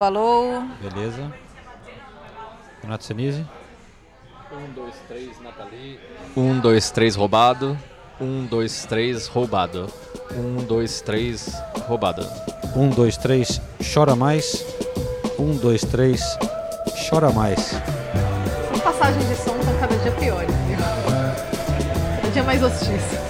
[0.00, 0.62] Falou.
[0.80, 1.28] Beleza.
[2.80, 3.44] Renato Senise.
[4.52, 5.98] Um, dois, três, Nathalie.
[6.36, 7.76] Um, dois, três, roubado.
[8.20, 9.92] Um, dois, três, roubado.
[10.30, 11.52] Um, dois, três,
[11.88, 12.24] roubado.
[12.76, 13.60] Um, dois, três,
[13.92, 14.64] chora mais.
[15.36, 16.22] Um, dois, três,
[17.10, 17.72] chora mais.
[18.84, 20.54] Passagens de som estão cada dia piores.
[20.68, 20.78] viu?
[22.22, 23.28] Cada dia mais hostis.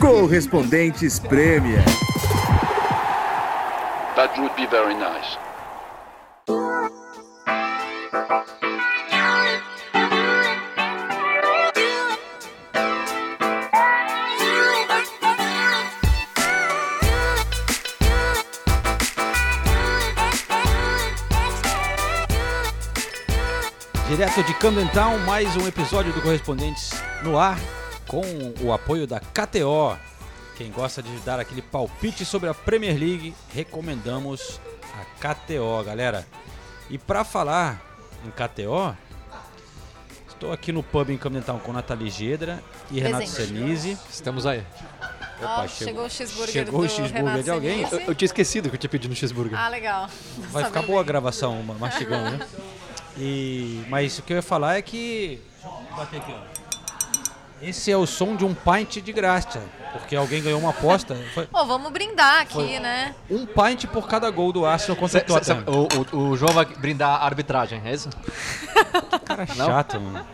[0.00, 1.84] Correspondentes Premier.
[4.16, 5.36] That would be very nice.
[24.20, 26.90] Direto de Camden Town, mais um episódio do Correspondentes
[27.22, 27.58] no ar,
[28.06, 28.20] com
[28.60, 29.96] o apoio da KTO.
[30.58, 34.60] Quem gosta de dar aquele palpite sobre a Premier League, recomendamos
[34.92, 36.26] a KTO, galera.
[36.90, 37.80] E para falar
[38.22, 38.94] em KTO,
[40.28, 43.26] estou aqui no pub em Camden Town com Nathalie Gedra e Renato.
[43.26, 43.96] Senise.
[44.10, 44.62] Estamos aí.
[45.38, 47.88] Opa, Ó, chegou o cheeseburger chegou o cheeseburger Renato de alguém.
[47.90, 49.58] Eu, eu tinha esquecido que eu tinha pedido no cheeseburger.
[49.58, 50.10] Ah, legal.
[50.50, 51.08] Vai ficar boa a bem.
[51.08, 52.46] gravação, ma- mastigando, né?
[53.18, 55.40] E, mas o que eu ia falar é que.
[55.62, 56.60] Deixa eu bater aqui, ó.
[57.62, 59.60] Esse é o som de um pint de graça,
[59.92, 61.14] porque alguém ganhou uma aposta.
[61.34, 62.78] Foi Pô, vamos brindar aqui, Foi.
[62.78, 63.14] né?
[63.28, 66.54] um pint por cada gol do Arsenal contra Cê- o cê- o, o- o João
[66.54, 68.08] vai brindar a arbitragem, é isso?
[69.26, 70.26] Cara chato, mano.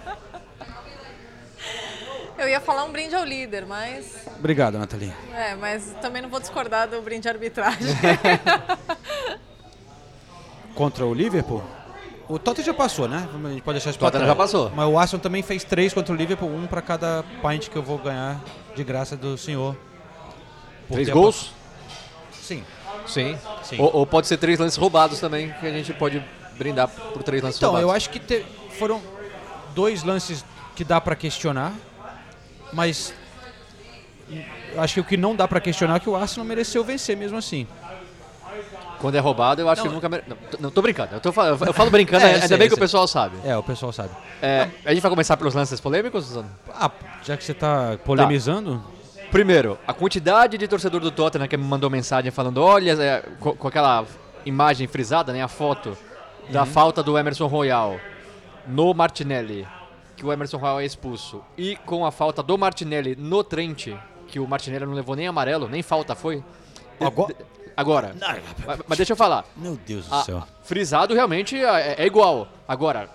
[2.38, 4.24] Eu ia falar um brinde ao líder, mas.
[4.38, 5.12] Obrigado, Nathalie.
[5.34, 7.86] É, mas também não vou discordar do brinde à arbitragem.
[10.76, 11.64] Contra o Liverpool?
[12.28, 13.28] O Tottenham já passou, né?
[13.44, 14.70] A gente pode deixar isso pra Tottenham já passou.
[14.74, 17.82] Mas o Arsenal também fez três contra o Liverpool, um pra cada pint que eu
[17.82, 18.40] vou ganhar
[18.74, 19.76] de graça do senhor.
[20.90, 21.52] Três gols?
[22.32, 22.64] Sim.
[23.06, 23.38] Sim.
[23.62, 23.76] Sim.
[23.80, 26.22] Ou, ou pode ser três lances roubados também, que a gente pode
[26.58, 27.90] brindar por três lances Então, roubados.
[27.90, 28.44] eu acho que te-
[28.78, 29.00] foram
[29.74, 30.44] dois lances
[30.74, 31.72] que dá pra questionar,
[32.72, 33.14] mas
[34.78, 37.38] acho que o que não dá pra questionar é que o Arsenal mereceu vencer mesmo
[37.38, 37.66] assim.
[39.00, 40.08] Quando é roubado, eu acho Não, que nunca...
[40.08, 41.14] mere- Não, tô- não, tô brincando.
[41.14, 43.36] Eu, tô, eu falo brincando, É, ainda sei, bem que o pessoal sabe.
[43.44, 44.10] É, o pessoal sabe.
[44.40, 46.50] É, a gente vai começar pelos lances polêmicos, Suzano?
[46.74, 46.90] Ah,
[47.22, 48.82] já que você tá polemizando,
[49.30, 53.54] Primeiro, a quantidade de torcedor do Tottenham que me mandou mensagem falando, olha, é, co-
[53.56, 54.04] com, aquela
[54.46, 55.98] imagem frisada, né, a foto
[56.48, 56.66] da Uhum.
[56.66, 57.96] falta do Emerson Royal
[58.68, 59.66] no Martinelli,
[60.16, 63.88] que o Emerson Royal é expulso, e com a falta do Martinelli no Trent,
[64.28, 66.42] que o Martinelli não levou nem amarelo, nem falta foi.
[67.00, 67.34] Agora-
[67.76, 68.14] Agora,
[68.66, 69.44] mas, mas deixa eu falar.
[69.56, 70.42] meu Deus do Ah, céu.
[70.62, 72.48] frisado realmente é, é igual.
[72.66, 73.10] Agora,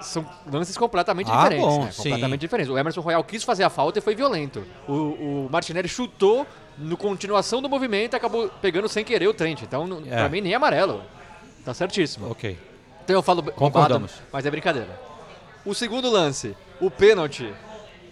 [0.00, 1.66] são lances completamente Ah, diferentes.
[1.66, 1.92] bom, né?
[1.94, 2.72] Completamente diferentes.
[2.72, 4.64] O Emerson Royal quis fazer a falta e foi violento.
[4.88, 6.46] O, o Martinelli chutou
[6.78, 9.60] no continuação do movimento e acabou pegando sem querer o Trent.
[9.62, 10.16] Então, É.
[10.16, 11.02] pra mim, nem é amarelo.
[11.64, 12.30] Tá certíssimo.
[12.30, 12.58] Ok.
[13.04, 14.12] Então eu falo roubado, Concordamos.
[14.32, 14.98] mas é brincadeira.
[15.66, 17.52] O segundo lance, o pênalti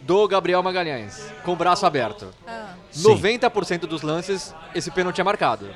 [0.09, 2.33] do Gabriel Magalhães, com o braço aberto.
[2.47, 3.15] Ah, Sim.
[3.15, 5.69] 90% dos lances, esse pênalti é marcado.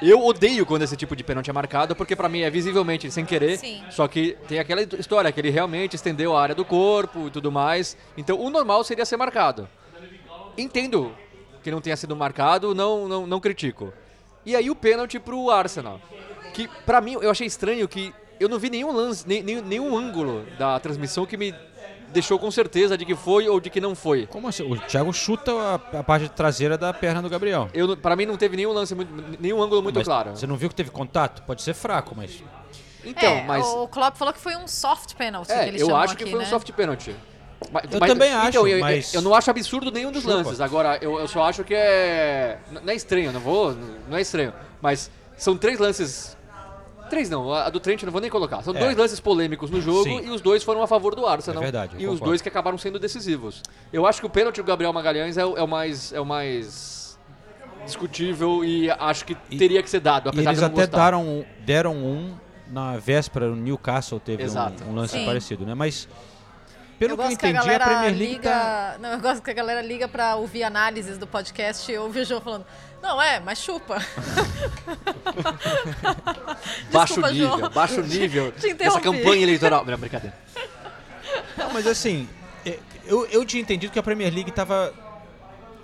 [0.00, 3.24] Eu odeio quando esse tipo de pênalti é marcado, porque pra mim é visivelmente sem
[3.24, 3.58] querer.
[3.58, 3.82] Sim.
[3.90, 7.50] Só que tem aquela história que ele realmente estendeu a área do corpo e tudo
[7.50, 7.96] mais.
[8.16, 9.68] Então o normal seria ser marcado.
[10.56, 11.12] Entendo
[11.64, 13.92] que não tenha sido marcado, não, não, não critico.
[14.44, 16.00] E aí o pênalti pro Arsenal.
[16.54, 19.96] Que pra mim eu achei estranho que eu não vi nenhum lance, nem, nenhum, nenhum
[19.96, 21.52] ângulo da transmissão que me
[22.12, 24.26] deixou com certeza de que foi ou de que não foi.
[24.26, 24.62] Como assim?
[24.62, 27.68] O Thiago chuta a, a parte traseira da perna do Gabriel.
[27.74, 28.94] Eu, pra mim não teve nenhum lance,
[29.38, 30.30] nenhum ângulo muito Mas claro.
[30.36, 31.42] Você não viu que teve contato?
[31.42, 32.42] Pode ser fraco, mas.
[33.04, 33.64] Então, é, mas.
[33.66, 36.30] o Klopp falou que foi um soft penalty que É, eles eu acho que aqui,
[36.32, 36.48] foi um né?
[36.48, 37.14] soft penalty.
[37.72, 40.34] Mas- Eu mas- também acho, então, eu, mas- eu não acho absurdo nenhum dos Chupa.
[40.34, 40.60] lances.
[40.60, 42.58] Agora, eu, eu só acho que é.
[42.70, 43.74] Não é estranho, não vou.
[44.08, 44.52] Não é estranho.
[44.82, 46.35] Mas são três lances.
[47.08, 48.62] Três não, a do Trent eu não vou nem colocar.
[48.62, 48.78] São É.
[48.80, 50.20] dois lances polêmicos no jogo Sim.
[50.26, 51.62] e os dois foram a favor do Arsenal.
[51.62, 52.24] É verdade, E os concordo.
[52.26, 53.62] dois que acabaram sendo decisivos.
[53.92, 56.12] Eu acho que o pênalti do Gabriel Magalhães é, o- é o mais.
[56.12, 57.18] É o mais
[57.84, 61.04] discutível e acho que E- teria que ser dado, E apesar eles de até gostar.
[61.04, 62.34] deram, deram um
[62.68, 65.24] na véspera, no Newcastle teve um, um lance Sim.
[65.24, 65.72] parecido, né?
[65.72, 66.08] Mas,
[66.98, 68.50] pelo eu que eu a entendi, a, galera Premier League liga.
[68.50, 68.96] tá.
[69.00, 72.24] Não, eu gosto que a galera liga pra ouvir análises do podcast e ouve o
[72.24, 72.66] João falando.
[73.02, 73.98] Não, é, mas chupa.
[76.92, 77.70] Baixo Desculpa, nível, João.
[77.70, 79.84] baixo nível Te dessa campanha eleitoral.
[79.84, 80.36] Não, brincadeira.
[81.56, 82.28] Não, mas assim,
[82.64, 84.92] é, eu, eu tinha entendido que a Premier League tava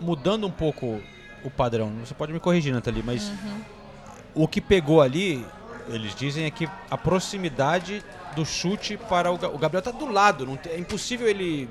[0.01, 1.01] mudando um pouco
[1.45, 1.93] o padrão.
[2.05, 3.61] Você pode me corrigir, Nathalie, mas Uhum.
[4.35, 5.45] o que pegou ali,
[5.89, 8.05] eles dizem, é que a proximidade
[8.35, 10.47] do chute para o, o Gabriel tá do lado.
[10.47, 11.69] Não é impossível ele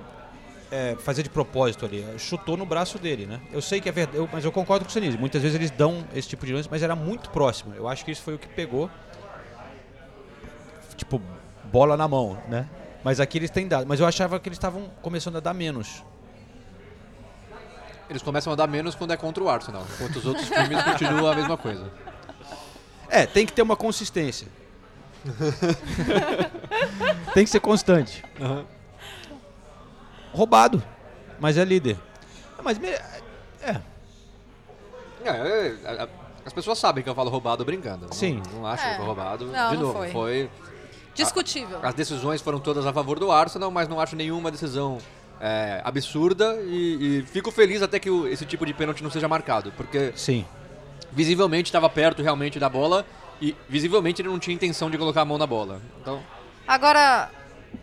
[0.72, 2.06] é, fazer de propósito ali.
[2.18, 3.42] Chutou no braço dele, né?
[3.52, 5.18] Eu sei que é verdade, eu- mas eu concordo com o Senise.
[5.18, 7.74] Muitas vezes eles dão esse tipo de lance, mas era muito próximo.
[7.76, 8.90] Eu acho que isso foi o que pegou.
[10.96, 11.22] Tipo,
[11.66, 12.68] bola na mão, né?
[13.04, 13.86] Mas aqui eles têm dado.
[13.88, 16.04] Mas eu achava que eles estavam começando a dar menos.
[18.10, 21.32] Eles começam a dar menos quando é contra o Arsenal, enquanto os outros times continuam
[21.32, 21.90] a mesma coisa.
[23.10, 24.48] É, tem que ter uma consistência.
[27.34, 28.24] tem que ser constante.
[30.34, 30.82] Roubado,
[31.40, 31.98] mas é líder.
[32.64, 33.82] Mas me- é,
[35.24, 36.08] É, é, a- a-
[36.46, 38.06] as pessoas sabem que eu falo roubado brincando.
[38.08, 38.42] Não- Sim.
[38.54, 38.90] Não, acho É.
[38.92, 39.46] que foi roubado.
[39.46, 40.12] Não, De não novo, foi.
[40.12, 40.50] foi
[41.14, 41.80] Discutível.
[41.84, 44.98] As decisões foram todas a favor do Arsenal, mas não acho nenhuma decisão
[45.44, 49.28] é, absurda e, e fico feliz até que o- esse tipo de pênalti não seja
[49.28, 50.46] marcado, porque sim.
[51.12, 53.06] visivelmente estava perto realmente da bola
[53.42, 55.82] e visivelmente ele não tinha intenção de colocar a mão na bola.
[56.00, 56.22] Então,
[56.68, 57.30] Agora,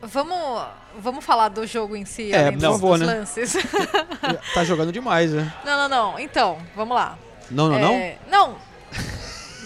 [0.00, 0.66] vamos,
[0.98, 3.06] vamos falar do jogo em si, É, além por dos, favor, né?
[3.06, 3.54] lances.
[4.54, 5.52] Tá jogando demais, né?
[5.64, 6.18] não, não, não.
[6.18, 7.18] Então, vamos lá.
[7.50, 7.92] Não, não, não?
[7.92, 8.56] É, não.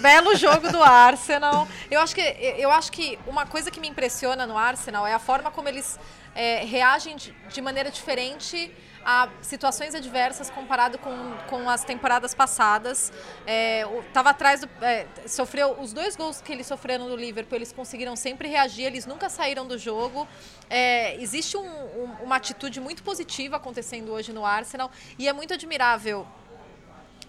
[0.01, 1.69] Belo jogo do Arsenal.
[1.91, 5.19] Eu acho, que, eu acho que uma coisa que me impressiona no Arsenal é a
[5.19, 5.99] forma como eles
[6.35, 8.73] é, reagem de, de maneira diferente
[9.05, 11.13] a situações adversas comparado com,
[11.49, 13.13] com as temporadas passadas.
[13.47, 13.85] É,
[14.31, 14.69] atrás do.
[14.81, 19.07] é, sofreu os dois gols que eles sofreram no Liverpool, eles conseguiram sempre reagir, eles
[19.07, 20.27] nunca saíram do jogo.
[20.71, 21.63] É, existe um-
[22.05, 26.27] um- uma atitude muito positiva acontecendo hoje no Arsenal e é muito admirável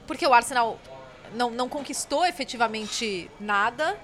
[0.06, 0.80] porque o Arsenal
[1.34, 3.98] não, não conquistou efetivamente nada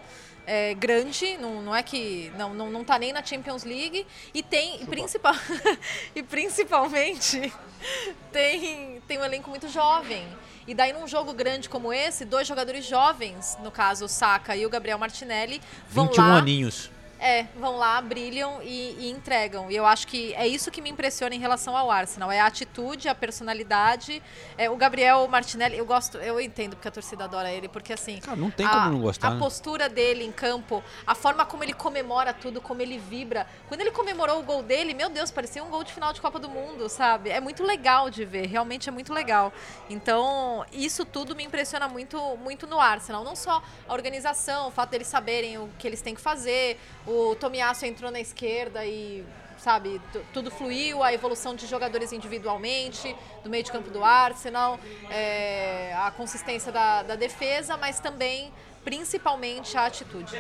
[0.52, 4.04] é, grande, não, não é que não, não, não tá nem na Champions League
[4.34, 5.36] e tem e, principal,
[6.16, 7.54] e principalmente
[8.34, 10.28] tem, tem um elenco muito jovem.
[10.66, 14.66] E daí num jogo grande como esse, dois jogadores jovens, no caso o Saka e
[14.66, 16.90] o Gabriel Martinelli, vão 21 lá aninhos.
[17.20, 19.70] É, vão lá, brilham e, e entregam.
[19.70, 22.32] E eu acho que é isso que me impressiona em relação ao Arsenal.
[22.32, 24.22] É a atitude, a personalidade.
[24.58, 28.20] É, o Gabriel Martinelli, eu gosto, eu entendo porque a torcida adora ele, porque assim.
[28.20, 29.40] Cara, não tem a- como não gostar, A né?
[29.40, 33.46] postura dele em campo, a forma como ele comemora tudo, como ele vibra.
[33.68, 36.40] Quando ele comemorou o gol dele, meu Deus, parecia um gol de final de Copa
[36.40, 37.30] do Mundo, sabe?
[37.30, 39.52] É muito legal de ver, realmente é muito legal.
[39.90, 43.24] Então, isso tudo me impressiona muito, muito no Arsenal.
[43.24, 46.80] Não só a organização, o fato deles saberem o que eles têm que fazer.
[47.10, 49.26] O Tomiasso entrou na esquerda e,
[49.58, 54.80] sabe, tu- tudo fluiu, a evolução de jogadores individualmente, do meio de campo do Arsenal,
[55.10, 58.54] é, a consistência da, da defesa, mas também,
[58.84, 60.36] principalmente, a atitude.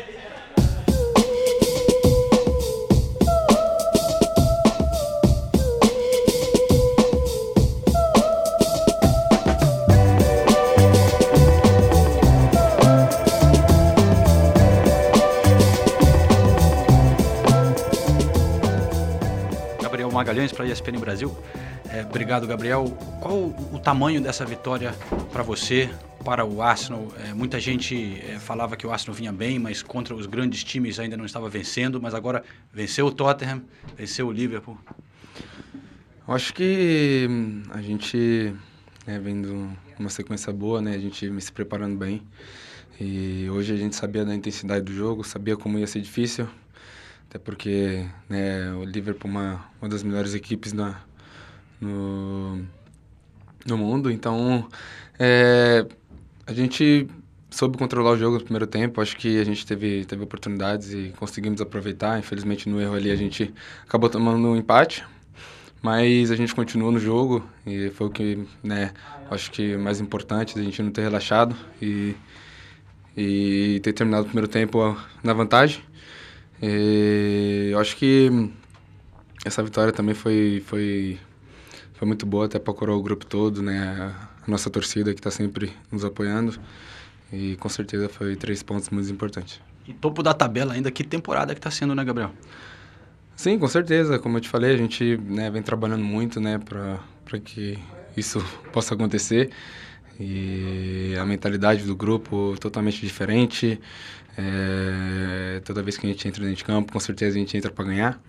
[20.19, 21.33] Magalhães para a ESPN Brasil.
[21.89, 22.89] É, obrigado, Gabriel.
[23.21, 24.93] Qual o, tamanho dessa vitória
[25.31, 25.89] para você,
[26.25, 27.07] para o Arsenal?
[27.25, 30.99] É, muita gente é, falava que o Arsenal vinha bem, mas contra os grandes times
[30.99, 32.43] ainda não estava vencendo, mas agora
[32.73, 33.61] venceu o Tottenham,
[33.97, 34.77] venceu o Liverpool.
[36.27, 38.53] Eu acho que hum, a gente
[39.07, 40.95] né, vendo uma sequência boa, né?
[40.95, 42.21] A gente se preparando bem.
[42.99, 46.45] E hoje a gente sabia da intensidade do jogo, sabia como ia ser difícil.
[47.29, 50.99] Até porque né, o Liverpool é uma, uma das melhores equipes na,
[51.79, 52.65] no,
[53.67, 54.09] no mundo.
[54.09, 54.67] Então,
[55.19, 55.85] é,
[56.47, 57.07] a gente
[57.51, 58.99] soube controlar o jogo no primeiro tempo.
[58.99, 62.17] Acho que a gente teve, teve oportunidades e conseguimos aproveitar.
[62.17, 65.05] Infelizmente, no erro ali, a gente acabou tomando um empate.
[65.83, 68.91] Mas a gente continuou no jogo e foi o que, né,
[69.29, 72.15] acho que mais importante, a gente não ter relaxado e,
[73.15, 75.81] e ter terminado o primeiro tempo na vantagem.
[76.61, 78.51] E eu acho que
[79.45, 81.17] essa vitória também foi, foi,
[81.93, 84.13] foi muito boa até para coroar o grupo todo, né,
[84.45, 86.59] a nossa torcida que está sempre nos apoiando
[87.31, 89.61] e com certeza foi três pontos muito importantes.
[89.87, 92.31] E topo da tabela ainda, que temporada que está sendo, né, Gabriel?
[93.35, 94.19] Sim, com certeza.
[94.19, 97.79] Como eu te falei, a gente né, vem trabalhando muito né, para que
[98.15, 99.49] isso possa acontecer.
[100.19, 103.79] E a mentalidade do grupo totalmente diferente.
[104.41, 107.69] É, toda vez que a gente entra dentro de campo, com certeza a gente entra
[107.69, 108.21] para ganhar.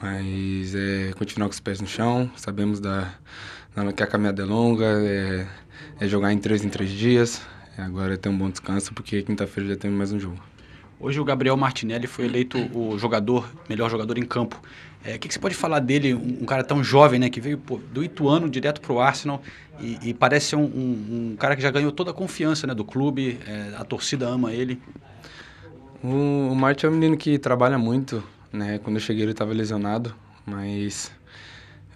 [0.00, 2.30] Mas é continuar com os pés no chão.
[2.36, 3.12] Sabemos da,
[3.74, 5.46] da que a caminhada é longa, é,
[5.98, 7.42] é jogar em três em três dias.
[7.76, 10.38] Agora é ter um bom descanso, porque quinta-feira já temos mais um jogo.
[11.00, 14.60] Hoje o Gabriel Martinelli foi eleito o jogador, melhor jogador em campo.
[15.04, 17.40] É, o que, que você pode falar dele, um, um, cara tão jovem, né, que
[17.40, 19.42] veio pô, do Ituano direto para o Arsenal
[19.80, 22.74] e, e, parece ser um, um, um, cara que já ganhou toda a confiança né,
[22.74, 24.80] do clube, é, a torcida ama ele.
[26.04, 28.78] O, o é um menino que trabalha muito, né?
[28.78, 31.10] Quando eu cheguei ele estava lesionado, mas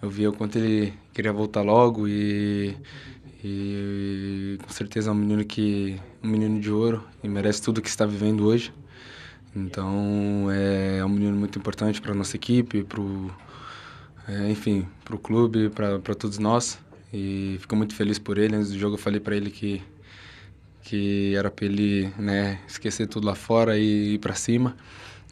[0.01, 2.75] eu via o quanto ele queria voltar logo e,
[3.45, 7.89] e com certeza é um menino que um menino de ouro e merece tudo que
[7.91, 8.73] está vivendo hoje.
[9.55, 13.03] Então é um menino muito importante para nossa equipe, para
[14.27, 16.79] é, enfim, para o clube, para todos nós.
[17.13, 18.57] E fico muito feliz por ele.
[18.57, 19.83] Antes do jogo eu falei para ele que
[20.83, 24.77] que era para ele né, esquecer tudo lá fora e ir para cima.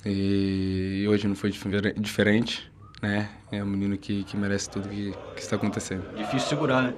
[0.04, 1.52] E hoje não foi
[1.96, 2.70] diferente,
[3.02, 3.28] né?
[3.50, 6.04] É um menino que, que merece tudo que, que está acontecendo.
[6.16, 6.94] Difícil segurar, né?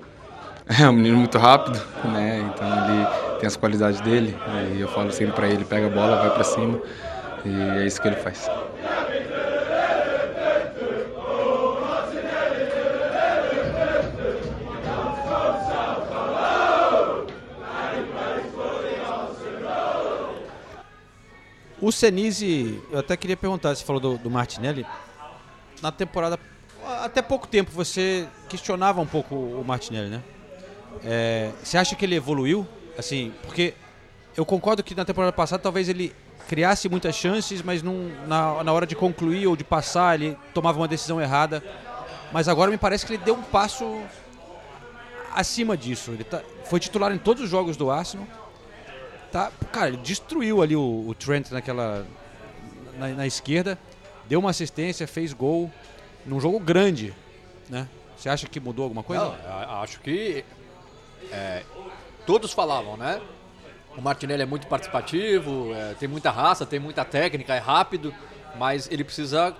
[0.80, 2.40] É um menino muito rápido, né?
[2.40, 4.36] Então ele tem as qualidades dele.
[4.76, 6.78] E eu falo sempre para ele, pega a bola, vai para cima.
[7.44, 8.50] E é isso que ele faz.
[21.88, 24.84] O Senise, eu até queria perguntar, você falou do, do Martinelli.
[25.80, 26.38] Na temporada,
[27.02, 30.22] até pouco tempo, você questionava um pouco o Martinelli, né?
[31.02, 32.68] É, você acha que ele evoluiu?
[32.98, 33.72] Assim, porque
[34.36, 36.14] eu concordo que na temporada passada talvez ele
[36.46, 40.88] criasse muitas chances, mas na, na hora de concluir ou de passar, ele tomava uma
[40.88, 41.64] decisão errada.
[42.30, 44.02] Mas agora me parece que ele deu um passo
[45.34, 46.10] acima disso.
[46.10, 48.26] Ele tá, foi titular em todos os jogos do Arsenal
[49.30, 52.06] Tá, cara, ele destruiu ali o, o Trent naquela
[52.96, 53.78] na, na, esquerda,
[54.26, 55.70] deu uma assistência, fez gol
[56.24, 57.14] num jogo grande,
[57.68, 57.86] né?
[58.16, 59.24] Você acha que mudou alguma coisa?
[59.24, 60.44] Não, acho que
[61.30, 61.62] é,
[62.26, 63.20] todos falavam, né?
[63.96, 68.14] O Martinelli é muito participativo, é, tem muita raça, tem muita técnica, é rápido,
[68.56, 69.54] mas ele precisa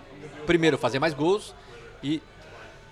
[0.46, 1.54] primeiro fazer mais gols
[2.02, 2.22] e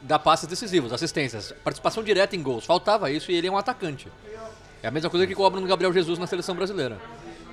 [0.03, 2.65] dar passes decisivos, assistências, participação direta em gols.
[2.65, 4.09] Faltava isso e ele é um atacante.
[4.83, 6.99] É a mesma coisa que cobram no Gabriel Jesus na seleção brasileira.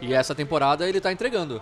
[0.02, 1.62] E essa temporada ele está entregando.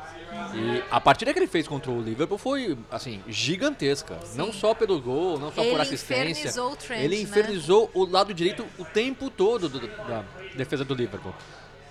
[0.53, 4.17] E a partida que ele fez contra o Liverpool foi, assim, gigantesca.
[4.23, 4.37] Sim.
[4.37, 6.49] Não só pelo gol, não só ele por assistência.
[6.49, 7.21] Infernizou o Trent, ele né?
[7.21, 7.89] infernizou né?
[7.93, 10.23] o lado direito o tempo todo do, da
[10.55, 11.33] defesa do Liverpool.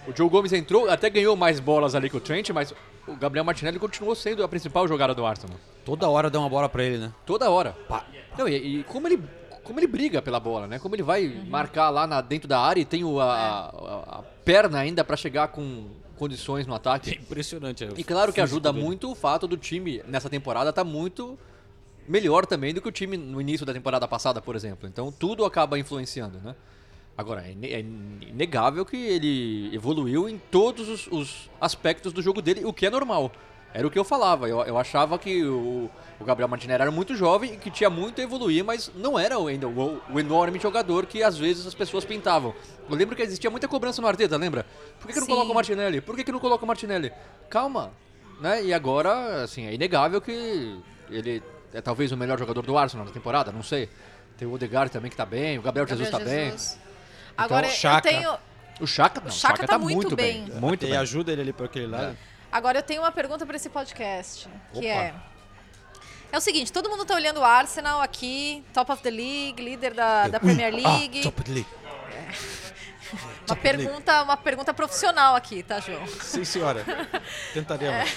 [0.08, 2.74] O Joe Gomes entrou, até ganhou mais bolas ali que o Trent, mas
[3.06, 5.56] o Gabriel Martinelli continuou sendo a principal jogada do Arsenal.
[5.84, 7.12] Toda hora dá uma bola para ele, né?
[7.24, 7.76] Toda hora.
[8.36, 9.22] Não, e, e como ele
[9.70, 10.80] como ele briga pela bola, né?
[10.80, 11.44] Como ele vai uhum.
[11.48, 15.16] marcar lá na, dentro da área e tem o, a, a, a perna ainda para
[15.16, 15.86] chegar com
[16.16, 17.12] condições no ataque.
[17.12, 17.84] É impressionante.
[17.84, 21.38] É e claro que ajuda muito o fato do time nessa temporada tá muito
[22.08, 24.88] melhor também do que o time no início da temporada passada, por exemplo.
[24.88, 26.56] Então tudo acaba influenciando, né?
[27.16, 32.64] Agora, é, é inegável que ele evoluiu em todos os, os aspectos do jogo dele,
[32.64, 33.30] o que é normal.
[33.72, 34.48] Era o que eu falava.
[34.48, 38.20] Eu, eu achava que o, o Gabriel Martinelli era muito jovem e que tinha muito
[38.20, 42.04] a evoluir, mas não era ainda o, o, enorme jogador que às vezes as pessoas
[42.04, 42.54] pintavam.
[42.88, 44.66] Eu lembro que existia muita cobrança no Arteta, lembra?
[44.98, 45.32] Por que, que não Sim.
[45.32, 46.00] coloca o Martinelli?
[46.00, 47.12] Por que, que não coloca o Martinelli?
[47.48, 47.92] Calma.
[48.40, 48.64] Né?
[48.64, 53.12] E agora, assim, é inegável que ele é talvez o melhor jogador do Arsenal na
[53.12, 53.88] temporada, não sei.
[54.36, 56.86] Tem o Odegaard também que tá bem, o Gabriel, Gabriel Jesus, Jesus tá bem.
[57.36, 58.50] Agora, então, eu tenho...
[58.80, 60.44] O Chaka, não, o Chaka, Chaka tá, tá, muito, muito bem.
[60.46, 60.58] bem.
[60.58, 60.96] Muito e bem.
[60.96, 62.12] ajuda ele ali por aquele lado.
[62.12, 62.39] É.
[62.50, 64.87] Agora eu tenho uma pergunta para esse podcast, que Opa.
[64.87, 65.14] é
[66.33, 69.95] é o seguinte, todo mundo tá olhando o Arsenal aqui, top of the league, líder
[69.95, 71.21] da, da Premier League.
[71.21, 71.71] Ah, top of the league.
[73.49, 76.07] Uma pergunta, uma pergunta profissional aqui, tá, João?
[76.07, 76.85] Sim, senhora.
[77.52, 78.09] Tentaremos.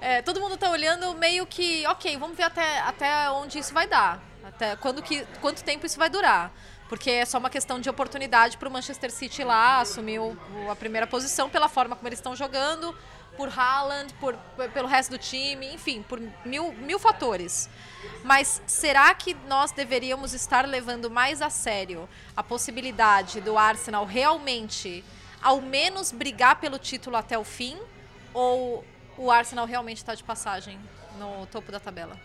[0.00, 0.16] É.
[0.16, 3.86] É, todo mundo tá olhando meio que, ok, vamos ver até, até onde isso vai
[3.86, 4.18] dar.
[4.42, 6.50] Até quando que, quanto tempo isso vai durar.
[6.88, 10.34] Porque é só uma questão de oportunidade para o Manchester City lá assumir o,
[10.70, 12.96] a primeira posição pela forma como eles estão jogando,
[13.36, 14.36] por Haaland, por,
[14.74, 17.68] pelo resto do time, enfim, por mil, mil fatores.
[18.22, 25.04] Mas será que nós deveríamos estar levando mais a sério a possibilidade do Arsenal realmente,
[25.42, 27.78] ao menos, brigar pelo título até o fim?
[28.34, 28.84] Ou
[29.16, 30.78] o Arsenal realmente está de passagem
[31.18, 32.18] no topo da tabela?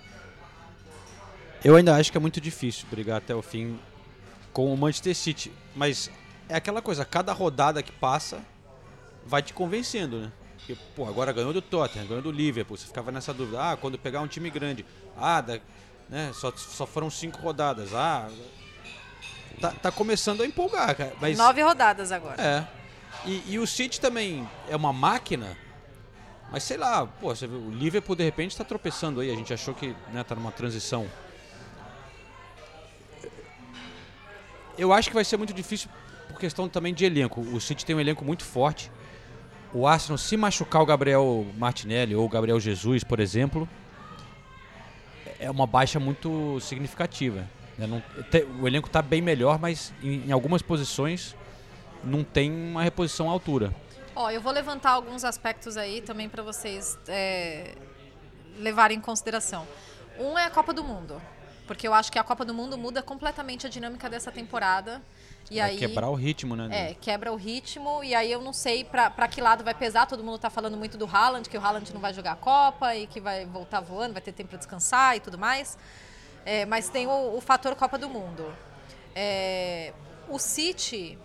[1.64, 3.80] Eu ainda acho que é muito difícil brigar até o fim
[4.54, 5.52] com o Manchester City.
[5.76, 6.12] Mas
[6.48, 8.40] é aquela coisa, cada rodada que passa
[9.26, 10.32] vai te convencendo, né?
[10.66, 12.76] Porque, pô, agora ganhou do Tottenham, ganhou do Liverpool.
[12.76, 13.72] Você ficava nessa dúvida.
[13.72, 14.84] Ah, quando pegar um time grande.
[15.16, 15.60] Ah, da,
[16.10, 17.94] né, só, só foram cinco rodadas.
[17.94, 18.28] Ah,
[19.62, 21.14] tá, tá começando a empolgar, cara.
[21.22, 22.42] Mas, Nove rodadas agora.
[22.42, 22.68] É.
[23.28, 25.56] E, e, o City também é uma máquina.
[26.52, 29.32] Mas sei lá, pô, você o Liverpool de repente está tropeçando aí.
[29.32, 31.08] A gente achou que né, tá numa transição.
[34.80, 35.92] Eu acho que vai ser muito difícil
[36.28, 37.40] por questão também de elenco.
[37.40, 38.90] O City tem um elenco muito forte
[39.76, 43.68] o Arsenal se machucar o Gabriel Martinelli ou o Gabriel Jesus, por exemplo,
[45.38, 47.46] é uma baixa muito significativa.
[47.78, 47.86] Né?
[47.86, 48.02] Não,
[48.62, 51.36] o elenco está bem melhor, mas em, em, algumas posições
[52.02, 53.76] não tem uma reposição à altura.
[54.16, 57.76] Ó, eu vou levantar alguns aspectos aí também para vocês é,
[58.58, 59.68] levarem em consideração.
[60.18, 61.22] Um é a Copa do Mundo.
[61.68, 65.02] Porque eu acho que a Copa do Mundo muda completamente a dinâmica dessa temporada.
[65.50, 66.70] E Vai aí, quebrar o ritmo, né?
[66.72, 70.08] É, quebra o ritmo e aí eu não sei pra que lado vai pesar.
[70.08, 72.96] Todo mundo tá falando muito do Haaland, que o Haaland não vai jogar a Copa
[72.96, 75.78] e que vai voltar voando, vai ter tempo pra descansar e tudo mais.
[76.46, 78.54] É, mas tem o, o fator Copa do Mundo.
[79.16, 79.94] É,
[80.28, 81.18] o City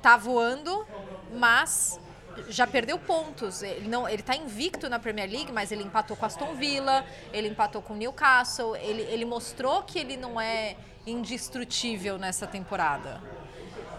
[0.00, 0.86] tá voando,
[1.34, 2.00] mas
[2.48, 3.62] já perdeu pontos.
[3.62, 7.48] Ele não, ele tá invicto na Premier League, mas ele empatou com Aston Villa, ele
[7.48, 10.76] empatou com Newcastle, ele, ele mostrou que ele não é
[11.06, 13.22] indestrutível nessa temporada.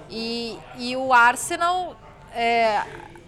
[0.10, 1.96] E, e o Arsenal
[2.32, 2.78] é,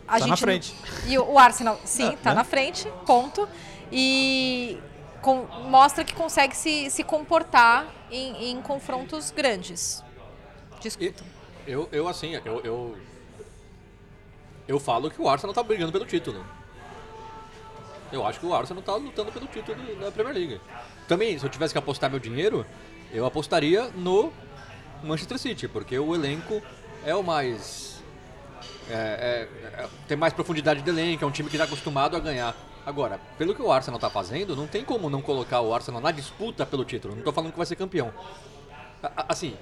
[0.08, 0.76] a Tá gente na frente.
[1.08, 2.36] E o, Arsenal, sim, É, tá né?
[2.38, 3.48] na frente, ponto.
[3.92, 4.78] E
[5.22, 10.04] com- mostra que consegue se, se comportar em, em confrontos grandes.
[10.82, 11.26] Discutam.
[11.68, 12.98] eu, eu assim, eu, eu.
[14.68, 16.46] Eu falo que o Arsenal tá brigando pelo título.
[18.12, 20.62] Eu acho que o Arsenal tá lutando pelo título da Premier League.
[21.08, 22.66] Também, se eu tivesse que apostar meu dinheiro,
[23.14, 24.32] eu apostaria no
[25.04, 26.62] Manchester City, porque o elenco
[27.06, 27.88] é o mais.
[28.90, 32.20] é- é- é- tem mais profundidade de elenco, é um time que está acostumado a
[32.20, 32.56] ganhar.
[32.86, 36.12] Agora, pelo que o Arsenal tá fazendo, não tem como não colocar o Arsenal na
[36.12, 37.16] disputa pelo título.
[37.16, 38.12] Não tô falando que vai ser campeão.
[39.04, 39.56] A- Assim,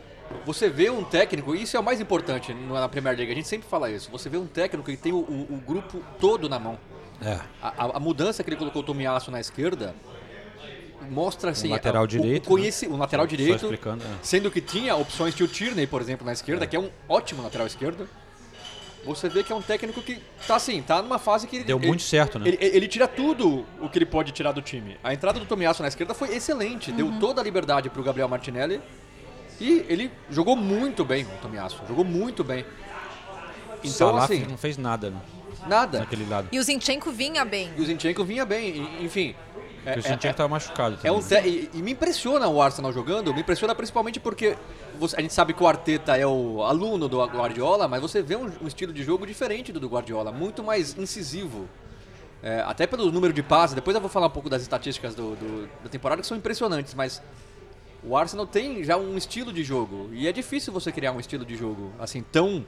[0.46, 3.48] você vê um técnico, e isso é o mais importante na Premier League, a gente
[3.50, 4.10] sempre fala isso.
[4.12, 6.80] Você vê um técnico que tem o, o- o grupo todo na mão.
[7.22, 7.34] É.
[7.62, 9.94] A, a- a mudança que ele colocou o Tomiasso na esquerda
[11.10, 11.70] mostra assim.
[11.70, 13.64] lateral a- o- direito, O, conheci, o lateral Só- só direito.
[13.66, 14.08] explicando, é.
[14.22, 17.42] Sendo que tinha opções, tinha o Tierney, por exemplo, na esquerda, que é um ótimo
[17.44, 18.08] lateral esquerdo.
[19.06, 21.64] Você vê que é um técnico que tá assim, tá numa fase que ele.
[21.66, 22.48] Deu ele- muito certo, né?
[22.50, 24.98] Ele, ele tira tudo o que ele pode tirar do time.
[25.04, 28.82] A entrada do Tomiasso na esquerda foi excelente, deu toda a liberdade pro Gabriel Martinelli.
[29.62, 31.82] E ele jogou muito bem, o Tomiasso.
[31.88, 32.66] Jogou muito bem.
[33.80, 35.18] Então, Salah assim, não fez nada né,
[35.68, 36.00] nada.
[36.00, 36.50] naquele lado.
[36.52, 37.70] E o Zinchenko vinha bem.
[37.78, 39.36] E o Zinchenko vinha bem, enfim.
[39.88, 42.92] É, o Zinchenko é- tava machucado é um te- e, e me impressiona o Arsenal
[42.92, 44.58] jogando, me impressiona principalmente porque
[45.00, 48.36] você- a gente sabe que o Arteta é o aluno do Guardiola, mas você vê
[48.36, 51.68] um, um estilo de jogo diferente do do Guardiola, muito mais incisivo.
[52.44, 55.36] É, até pelo número de passes, depois eu vou falar um pouco das estatísticas do,
[55.36, 57.22] do- da temporada que são impressionantes, mas
[58.04, 61.44] o Arsenal tem já um estilo de jogo e é difícil você criar um estilo
[61.46, 62.64] de jogo assim tão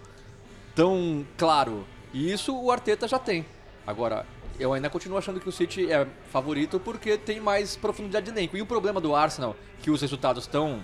[0.76, 1.86] tão claro.
[2.14, 3.46] E isso o Arteta já tem.
[3.86, 4.26] Agora,
[4.60, 8.58] eu ainda continuo achando que o City é favorito porque tem mais profundidade de elenco.
[8.58, 10.84] E o problema do Arsenal, que os resultados estão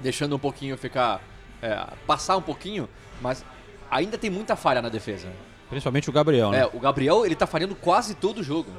[0.00, 1.20] deixando um pouquinho ficar.
[1.60, 2.88] é, passar um pouquinho,
[3.20, 3.44] mas
[3.90, 5.32] ainda tem muita falha na defesa.
[5.68, 6.60] Principalmente o Gabriel, né?
[6.60, 8.70] É, o Gabriel, ele tá falhando quase todo o jogo.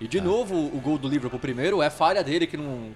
[0.00, 2.94] E de novo, o gol do Liverpool primeiro é falha dele que não,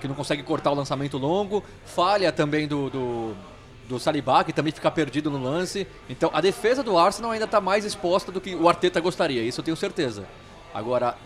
[0.00, 3.36] que não consegue cortar o lançamento longo, falha também do, do,
[3.92, 5.86] do Saliba, que também fica perdido no lance.
[6.08, 9.60] Então a defesa do Arsenal ainda tá mais exposta do que o Arteta gostaria, isso
[9.60, 10.26] eu tenho certeza.
[10.72, 11.16] Agora,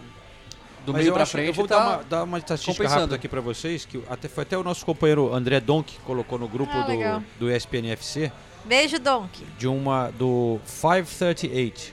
[0.84, 3.28] do Mas meio acho, frente eu vou tá dar, uma, dar uma estatística rápida aqui
[3.28, 6.72] pra vocês, que até, foi até o nosso companheiro André Donk que colocou no grupo
[6.74, 7.20] Ah, legal.
[7.38, 8.32] do, do ESPN FC,
[8.64, 9.44] Beijo, Donkey.
[9.58, 11.92] de uma do 538,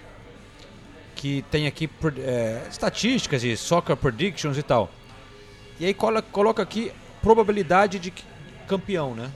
[1.15, 4.89] que tem aqui é, estatísticas e soccer predictions e tal.
[5.79, 8.11] E aí coloca aqui probabilidade de
[8.67, 9.31] campeão, né?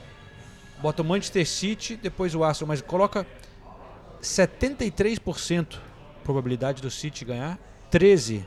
[0.81, 3.25] Bota o Manchester City, depois o Arsenal, mas coloca
[4.21, 5.77] 73%
[6.23, 7.57] probabilidade do City ganhar,
[7.89, 8.45] 13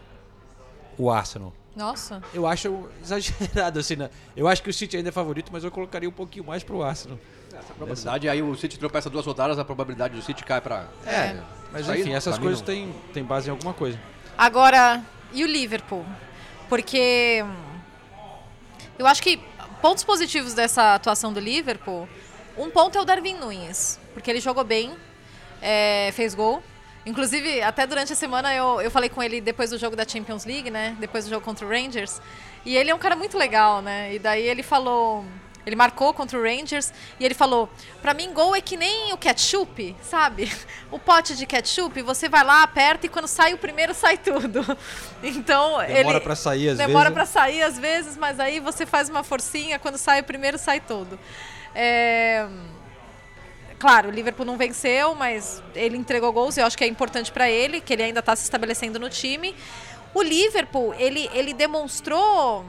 [0.99, 1.53] o Arsenal.
[1.75, 2.23] Nossa.
[2.35, 4.11] Eu acho exagerado assim, né?
[4.37, 6.83] Eu acho que o City ainda é favorito, mas eu colocaria um pouquinho mais pro
[6.83, 7.19] Arsenal.
[7.53, 10.89] A probabilidade, aí o City tropeça duas rodadas, a probabilidade do City cai pra...
[11.07, 11.41] É,
[11.73, 13.99] mas Isso aí, enfim, essas coisas têm, têm base em alguma coisa.
[14.37, 16.05] Agora, e o Liverpool?
[16.69, 17.79] Porque hum,
[18.99, 19.41] eu acho que
[19.81, 22.09] pontos positivos dessa atuação do Liverpool,
[22.57, 24.95] um ponto é o Darwin Nunes, porque ele jogou bem,
[25.61, 26.63] é, fez gol.
[27.07, 30.45] Inclusive, até durante a semana eu, eu falei com ele depois do jogo da Champions
[30.45, 30.97] League, né?
[31.01, 32.21] Depois do jogo contra o Rangers.
[32.65, 34.15] E ele é um cara muito legal, né?
[34.15, 35.25] E daí ele falou.
[35.67, 37.69] Ele marcou contra o Rangers e ele falou:
[38.03, 40.51] Pra mim, gol é que nem o ketchup, sabe?
[40.91, 44.61] O pote de ketchup, você vai lá, aperta e quando sai o primeiro, sai tudo.
[45.23, 47.15] Então, Demora pra sair às Demora vezes.
[47.15, 50.81] pra sair às vezes, mas aí você faz uma forcinha, quando sai o primeiro, sai
[50.81, 51.19] tudo.
[51.75, 52.47] É,
[53.81, 57.33] Claro, o Liverpool não venceu, mas ele entregou gols e eu acho que é importante
[57.33, 59.57] para ele, que ele ainda está se estabelecendo no time.
[60.13, 62.67] O Liverpool, ele, ele demonstrou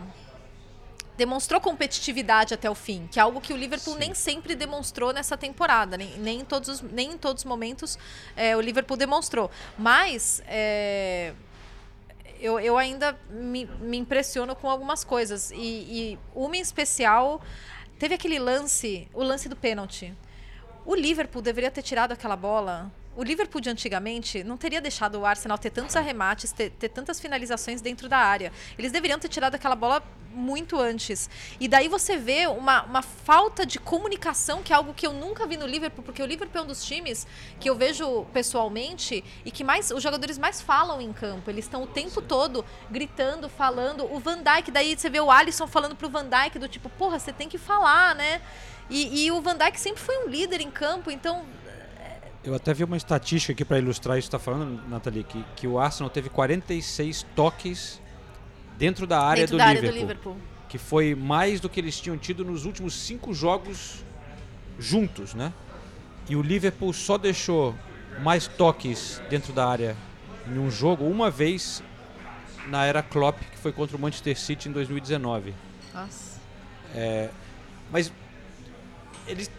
[1.18, 5.38] demonstrou competitividade até o fim, que é algo que o Liverpool nem sempre demonstrou nessa
[5.38, 8.00] temporada, nem, nem, em, todos os, nem em todos os momentos
[8.36, 9.52] é, o Liverpool demonstrou.
[9.78, 11.34] Mas é,
[12.40, 15.52] eu, eu ainda me, me impressiono com algumas coisas.
[15.52, 17.42] E, e uma em especial,
[18.02, 20.12] teve aquele lance, o lance do pênalti.
[20.84, 25.26] O Liverpool deveria ter tirado aquela bola o Liverpool de antigamente não teria deixado o
[25.26, 28.52] Arsenal ter tantos arremates, ter, ter tantas finalizações dentro da área.
[28.78, 30.02] Eles deveriam ter tirado aquela bola
[30.34, 31.30] muito antes.
[31.60, 35.46] E daí você vê uma, uma falta de comunicação, que é algo que eu nunca
[35.46, 37.28] vi no Liverpool, porque o Liverpool é um dos times
[37.60, 41.50] que eu vejo pessoalmente e que mais os jogadores mais falam em campo.
[41.50, 44.06] Eles estão o tempo todo gritando, falando.
[44.06, 47.20] O Van Dijk, daí você vê o Alisson falando pro Van Dijk do tipo, porra,
[47.20, 48.42] você tem que falar, né?
[48.90, 51.46] E, e o Van Dijk sempre foi um líder em campo, então
[52.44, 55.68] Eu até vi uma estatística aqui para ilustrar isso que está falando, Nathalie, que, que
[55.68, 58.02] o Arsenal teve 46 toques
[58.78, 60.38] dentro da área, dentro do, da área Liverpool, do Liverpool.
[60.68, 64.04] que foi mais do que eles tinham tido nos últimos cinco jogos
[64.80, 65.54] juntos, né?
[66.28, 67.76] E o Liverpool só deixou
[68.24, 69.96] mais toques dentro da área
[70.48, 71.84] em um jogo uma vez
[72.68, 75.54] na era Klopp, que foi contra o Manchester City em 2019.
[75.94, 76.40] Nossa.
[77.92, 78.12] Mas
[79.28, 79.52] eles,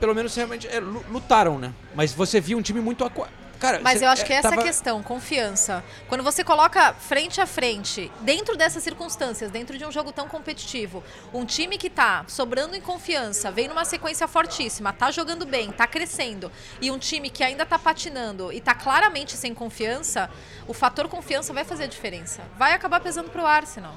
[0.00, 1.72] pelo menos, realmente é, lu- lutaram, né?
[1.94, 3.04] Mas você via um time muito...
[3.04, 3.28] Aqua...
[3.58, 5.82] Cara, Mas você- eu acho é, que essa é tava- a questão, confiança.
[6.08, 11.02] Quando você coloca frente a frente, dentro dessas circunstâncias, dentro de um jogo tão competitivo,
[11.34, 15.88] um time que tá sobrando em confiança, vem numa sequência fortíssima, tá jogando bem, tá
[15.88, 20.30] crescendo, e um time que ainda tá patinando e tá claramente sem confiança,
[20.68, 22.42] o fator confiança vai fazer a diferença.
[22.56, 23.96] Vai acabar pesando pro Arsenal.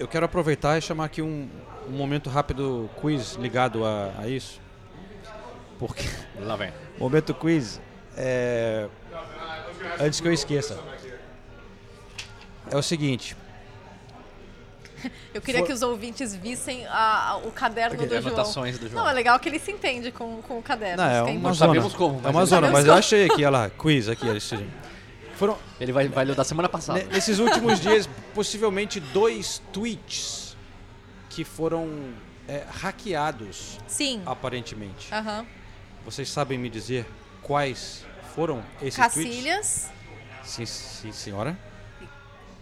[0.00, 1.48] Eu quero aproveitar e chamar aqui um,
[1.88, 4.63] um momento rápido quiz ligado a, a isso.
[5.78, 6.04] Porque.
[6.40, 6.72] Lá vem.
[6.98, 7.80] Momento quiz.
[8.16, 8.88] É...
[10.00, 10.78] Antes que eu esqueça.
[12.70, 13.36] É o seguinte.
[15.34, 18.34] Eu queria For- que os ouvintes vissem a- a- o caderno Porque do tem João.
[18.34, 19.04] anotações do João.
[19.04, 21.02] Não, é legal que ele se entende com, com o caderno.
[21.02, 21.72] Não, é que uma zona.
[21.74, 24.26] sabemos como, é mas uma zona, mas eu achei aqui, olha lá, quiz aqui.
[24.28, 24.66] esse-
[25.36, 27.00] Foram, Ele vai, vai ler da semana passada.
[27.00, 30.56] ne- nesses últimos dias, possivelmente dois tweets
[31.28, 32.14] que foram
[32.48, 34.22] é, hackeados, Sim.
[34.24, 35.12] aparentemente.
[35.12, 35.44] Aham.
[36.04, 37.06] Vocês sabem me dizer
[37.42, 39.14] quais foram esses tweets?
[39.34, 39.90] Cacilhas.
[40.42, 41.56] Sim, sim, senhora.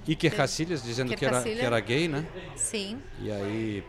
[0.07, 2.27] Iker Cacilhas dizendo Iker que era, que era gay, né?
[2.57, 3.01] Sim.
[3.21, 3.85] E aí,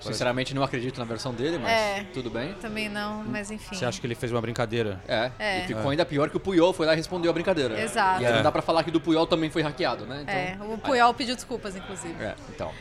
[0.00, 2.04] Sinceramente, não acredito na versão dele, mas É.
[2.12, 2.54] tudo bem.
[2.54, 3.76] Também não, mas enfim.
[3.76, 5.00] você acha que ele fez uma brincadeira?
[5.06, 5.30] É.
[5.38, 5.58] É.
[5.62, 7.80] E ficou ainda pior que o Puyol foi lá e respondeu a brincadeira.
[7.80, 8.20] Exato.
[8.20, 8.34] E aí É.
[8.36, 10.22] não dá pra falar que do Puyol também foi hackeado, né?
[10.22, 12.20] Então, É, o Puyol pediu desculpas, inclusive.
[12.20, 12.72] É, então.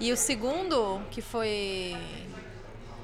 [0.00, 1.96] E o segundo, que foi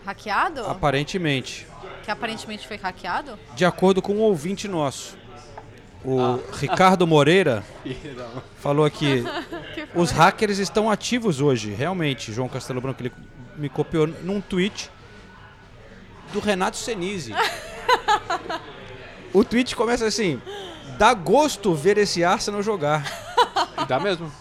[0.05, 1.67] hackeado, Aparentemente.
[2.05, 5.17] que aparentemente foi hackeado, De acordo com um ouvinte nosso,
[6.05, 7.65] o Ricardo Moreira
[8.61, 9.25] falou aqui:
[9.95, 12.33] os hackers estão ativos hoje, realmente.
[12.33, 13.13] João Castelo Branco ele
[13.57, 14.91] me copiou num tweet
[16.33, 17.35] do Renato Senise.
[19.33, 20.43] o tweet começa assim:
[20.99, 23.05] dá gosto ver esse Arsenal jogar.
[23.81, 24.33] E dá mesmo.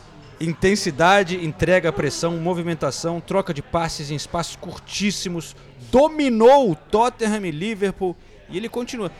[0.44, 5.56] Intensidade, entrega, pressão, movimentação, troca de passes em espaços curtíssimos,
[5.92, 8.16] dominou o Tottenham e Liverpool
[8.50, 9.12] e ele continua.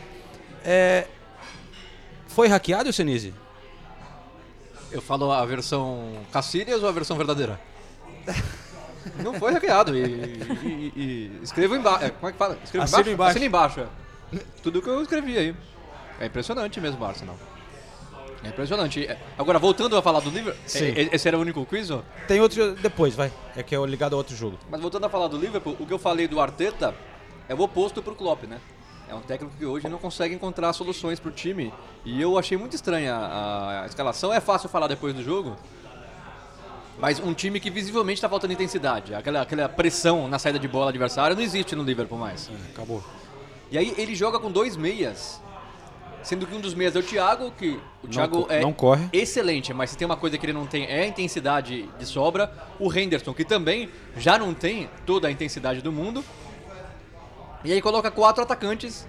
[0.64, 1.06] É,
[2.28, 3.32] Foi hackeado, Senise?
[4.90, 7.58] Eu falo a versão Cacilhas ou a versão verdadeira?
[9.22, 9.96] Não foi hackeado.
[9.96, 10.06] E, e,
[10.64, 12.10] e- e escrevo embaixo.
[12.14, 12.58] Como é que fala?
[12.64, 13.10] Escrevo embaixo?
[13.10, 13.38] embaixo.
[13.44, 13.80] Embaixo.
[13.80, 14.38] é.
[14.62, 15.54] Tudo que eu escrevi aí.
[16.20, 17.36] É impressionante mesmo, Arsenal.
[18.44, 19.06] É impressionante.
[19.06, 20.60] É, Agora, voltando a falar do Liverpool.
[20.66, 20.86] Sim.
[20.96, 22.02] é- Esse era o único quiz, ó?
[22.26, 23.32] Tem outro depois, vai.
[23.56, 24.58] É que é ligado a outro jogo.
[24.70, 26.94] Mas voltando a falar do Liverpool, o que eu falei do Arteta
[27.48, 28.60] é o oposto pro Klopp, né?
[29.08, 31.72] É um técnico que hoje não consegue encontrar soluções pro time.
[32.04, 34.32] E eu achei muito estranha a, a escalação.
[34.32, 35.56] É fácil falar depois do jogo.
[36.98, 39.14] Mas um time que visivelmente está faltando intensidade.
[39.14, 42.50] Aquela, aquela pressão na saída de bola adversária não existe no Liverpool mais.
[42.72, 43.02] Acabou.
[43.70, 45.40] E aí ele joga com dois meias.
[46.22, 49.08] Sendo que um dos meias é o Thiago, que o Thiago co- é não corre.
[49.12, 52.52] excelente, mas se tem uma coisa que ele não tem é a intensidade de sobra.
[52.78, 56.24] O Henderson, que também já não tem toda a intensidade do mundo.
[57.64, 59.06] E aí coloca quatro atacantes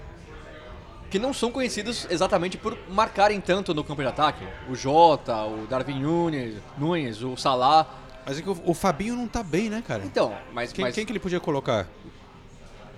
[1.10, 4.44] que não são conhecidos exatamente por marcarem tanto no campo de ataque.
[4.68, 7.86] O Jota, o Darwin Nunes, Nunes, o Salah.
[8.26, 10.02] Mas é que o, o Fabinho não tá bem, né, cara?
[10.04, 11.86] Então, mas, Quem, mas quem que ele podia colocar?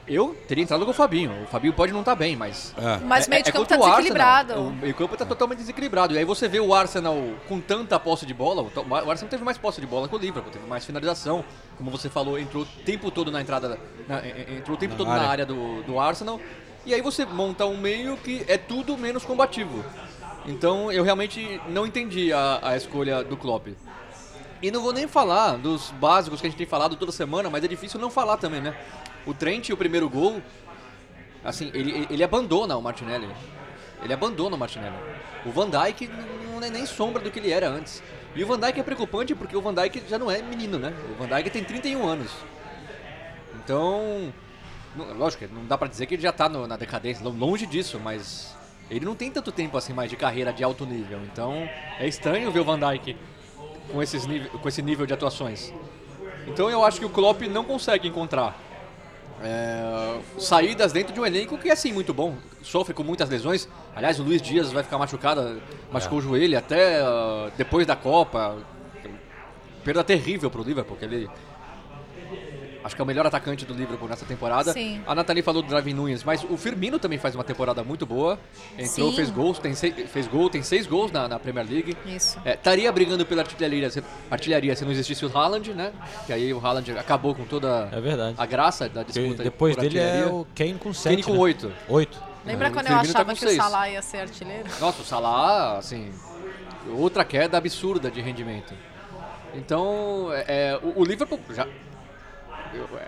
[0.08, 1.42] Eu teria entrado com o Fabinho.
[1.42, 2.98] O Fabinho pode não estar bem, mas É.
[3.04, 3.96] mas o meio de campo tá Arsenal.
[3.96, 4.54] desequilibrado.
[4.60, 6.14] O meio campo tá totalmente desequilibrado.
[6.14, 7.16] E aí você vê o Arsenal
[7.48, 8.62] com tanta posse de bola.
[8.62, 11.44] O Arsenal teve mais posse de bola que o Liverpool, teve mais finalização.
[11.76, 13.78] Como você falou, entrou o tempo todo na entrada.
[14.08, 15.22] na- en- en- entrou o tempo Na todo área.
[15.22, 16.40] na área do, do Arsenal.
[16.84, 19.84] E aí você monta um meio que é tudo menos combativo.
[20.46, 23.68] Então eu realmente não entendi a, a escolha do Klopp.
[24.62, 27.62] E não vou nem falar dos básicos que a gente tem falado toda semana, mas
[27.64, 28.74] é difícil não falar também, né?
[29.26, 30.40] O Trent, o primeiro gol,
[31.44, 33.28] assim, ele, ele abandona o Martinelli.
[34.02, 34.94] Ele abandona o Martinelli.
[35.44, 36.08] O Van Dijk
[36.52, 38.02] não é nem sombra do que ele era antes.
[38.34, 40.92] E o Van Dijk é preocupante porque o Van Dijk já não é menino, né?
[41.10, 42.30] O Van Dijk tem 31 anos.
[43.64, 44.32] Então,
[45.16, 47.98] lógico, não dá pra dizer que ele já tá no- na decadência, lo- longe disso,
[48.02, 48.54] mas
[48.90, 51.20] ele não tem tanto tempo assim mais de carreira de alto nível.
[51.32, 53.16] Então é estranho ver o Van Dijk
[53.92, 55.72] com, esses com esse nível de atuações.
[56.46, 58.56] Então eu acho que o Klopp não consegue encontrar
[59.42, 63.68] é, saídas dentro de um elenco que é sim muito bom, sofre com muitas lesões.
[63.94, 65.60] Aliás, o Luiz Dias vai ficar machucado,
[65.92, 68.56] machucou o joelho até ah, depois da Copa.
[69.84, 71.30] Perda terrível pro Liverpool, porque ele
[72.86, 74.72] acho que é o melhor atacante do Liverpool nessa temporada.
[74.72, 75.02] Sim.
[75.06, 78.38] A Nathalie falou do Darwin Nunes, mas o Firmino também faz uma temporada muito boa.
[78.78, 79.16] Entrou, Sim.
[79.16, 81.96] fez gols, tem seis, fez gol, tem seis gols na, na Premier League.
[82.06, 82.40] Isso.
[82.44, 85.92] É, Estaria brigando pela artilharia, se- artilharia se não existisse o Haaland, né?
[86.26, 88.34] Que aí o Haaland acabou com toda É verdade.
[88.38, 89.42] a graça da disputa.
[89.42, 91.10] depois por dele é o Kane com 7.
[91.10, 91.72] Kane com oito.
[91.88, 92.22] 8.
[92.44, 93.60] Lembra É, quando o eu tá achava com que o seis.
[93.60, 94.68] Salah ia ser artilheiro?
[94.80, 96.12] Nossa, o Salah, assim,
[96.96, 98.72] outra queda absurda de rendimento.
[99.54, 101.66] Então, é, é, o, o Liverpool já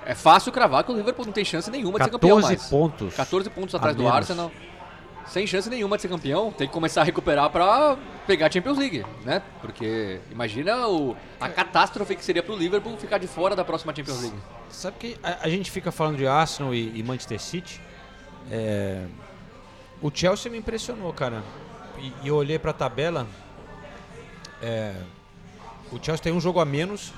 [0.07, 2.69] é fácil cravar que o Liverpool não tem chance nenhuma de ser campeão 14 mais.
[2.69, 3.15] pontos.
[3.15, 4.09] 14 pontos atrás a do.
[4.09, 4.51] Arsenal.
[5.27, 8.79] Sem chance nenhuma de ser campeão, tem que começar a recuperar pra pegar a Champions
[8.79, 9.43] League, né?
[9.61, 14.23] Porque imagina o, a catástrofe que seria pro Liverpool ficar de fora da próxima Champions
[14.23, 14.37] League.
[14.71, 17.79] Sabe que a, a gente fica falando de Arsenal e, e Manchester City.
[18.51, 19.05] é,
[20.01, 21.43] o Chelsea me impressionou, cara.
[21.99, 23.27] E, e eu olhei pra tabela.
[24.63, 24.95] é,
[25.91, 27.13] o Chelsea tem um jogo a menos.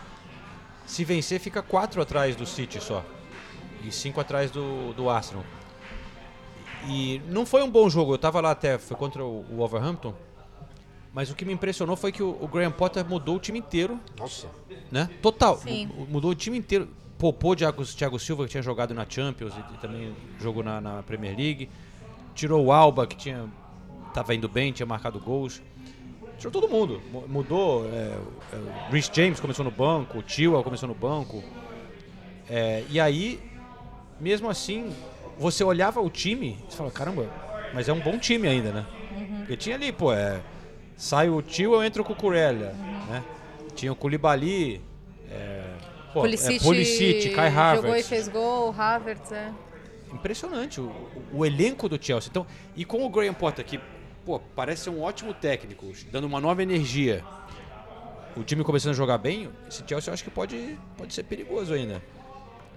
[0.91, 3.05] Se vencer, fica 4 atrás do City só.
[3.85, 5.45] E 5 atrás do, do Arsenal.
[6.89, 8.15] E não foi um bom jogo.
[8.15, 10.13] Eu tava lá até, foi contra o, o Wolverhampton.
[11.15, 14.01] Mas o que me impressionou foi que o, o Graham Potter mudou o time inteiro
[14.19, 14.49] Nossa.
[14.91, 15.09] né?
[15.23, 15.57] Total.
[15.59, 15.87] Sim.
[15.87, 16.89] Mu- Mudou o time inteiro.
[17.19, 20.81] Poupou o Thiago, Thiago Silva, que tinha jogado na Champions e, e também jogou na,
[20.81, 21.71] na Premier League.
[22.35, 23.49] Tirou o Alba, que tinha
[24.13, 25.63] tava indo bem, tinha marcado gols.
[26.41, 27.01] Tirou todo mundo.
[27.13, 27.87] Mu- Mudou.
[27.87, 28.17] É,
[28.53, 31.45] é, Rhys James começou no banco, o Tio começou no banco.
[32.49, 33.39] É, e aí,
[34.19, 34.93] mesmo assim,
[35.39, 37.29] você olhava o time e fala, caramba,
[37.73, 38.87] mas é um bom time ainda, né?
[39.41, 40.41] Porque tinha ali, pô, é,
[40.97, 42.73] sai o Tio, eu entro com o Curella,
[43.09, 43.23] né?
[43.77, 44.81] Tinha o Koulibaly,
[45.31, 45.63] é,
[46.13, 47.83] pô, Pulisic, é, Pulisic, Kai Havertz.
[47.83, 49.53] jogou e fez gol, Havertz, é.
[50.13, 52.29] Impressionante o, o- o elenco do Chelsea.
[52.31, 53.79] Então, e com o Graham Potter que,
[54.25, 57.25] pô, parece ser um ótimo técnico, dando uma nova energia.
[58.37, 61.75] O time começando a jogar bem, esse Chelsea eu acho que pode, pode ser perigoso
[61.75, 62.01] ainda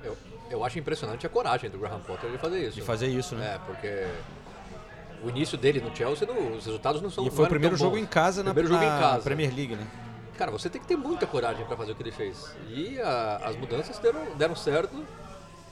[0.04, 0.18] Eu,
[0.50, 2.76] eu acho impressionante a coragem do Graham Potter de fazer isso.
[2.76, 3.56] de fazer isso, né?
[3.56, 4.08] É, porque
[5.24, 7.92] o início dele no Chelsea, não- os resultados não são E foi o primeiro jogo
[7.96, 8.02] bons.
[8.02, 9.24] em casa na, jogo na em casa.
[9.24, 9.88] Premier League, né?
[10.38, 12.56] Cara, você tem que ter muita coragem pra fazer o que ele fez.
[12.68, 15.06] E a- as mudanças deram, deram certo.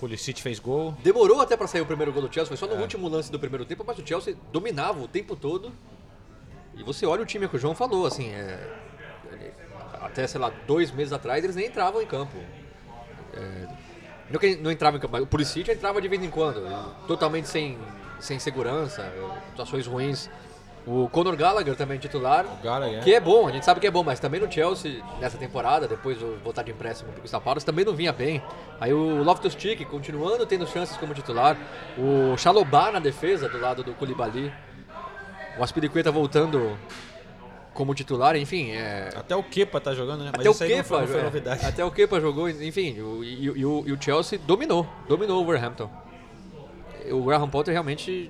[0.02, 0.96] Pulisic fez gol.
[1.04, 2.82] Demorou até pra sair o primeiro gol do Chelsea, foi só no É.
[2.82, 5.72] último lance do primeiro tempo, mas o Chelsea dominava o tempo todo.
[6.76, 8.60] E você olha o time que o João falou, assim, é,
[10.02, 12.36] até, sei lá, dois meses atrás eles nem entravam em campo.
[13.34, 13.68] É,
[14.32, 16.64] não que não entrava em campo, mas o Pulisic entrava de vez em quando,
[17.06, 17.78] totalmente sem,
[18.20, 19.14] sem segurança,
[19.50, 20.30] situações ruins.
[20.86, 23.02] O Conor Gallagher também titular, Gallagher, é.
[23.04, 25.88] que é bom, a gente sabe que é bom, mas também no Chelsea, nessa temporada,
[25.88, 28.42] depois do voltar de empréstimo pro Crystal Palace, também não vinha bem.
[28.80, 31.56] Aí o Loftus-Cheek continuando tendo chances como titular,
[31.98, 34.52] o Chalobah na defesa do lado do Koulibaly,
[35.60, 36.76] o Aspiricueta voltando
[37.76, 39.10] como titular, enfim, é...
[39.16, 40.32] Até o Kepa tá jogando, né?
[40.36, 41.66] Mas Até o aí não foi, Kepa, não foi é, novidade.
[41.66, 45.46] até o Kepa jogou, enfim, o- e, e o, e o Chelsea dominou, dominou o
[45.46, 45.90] Wolverhampton.
[47.12, 48.30] O Graham Potter realmente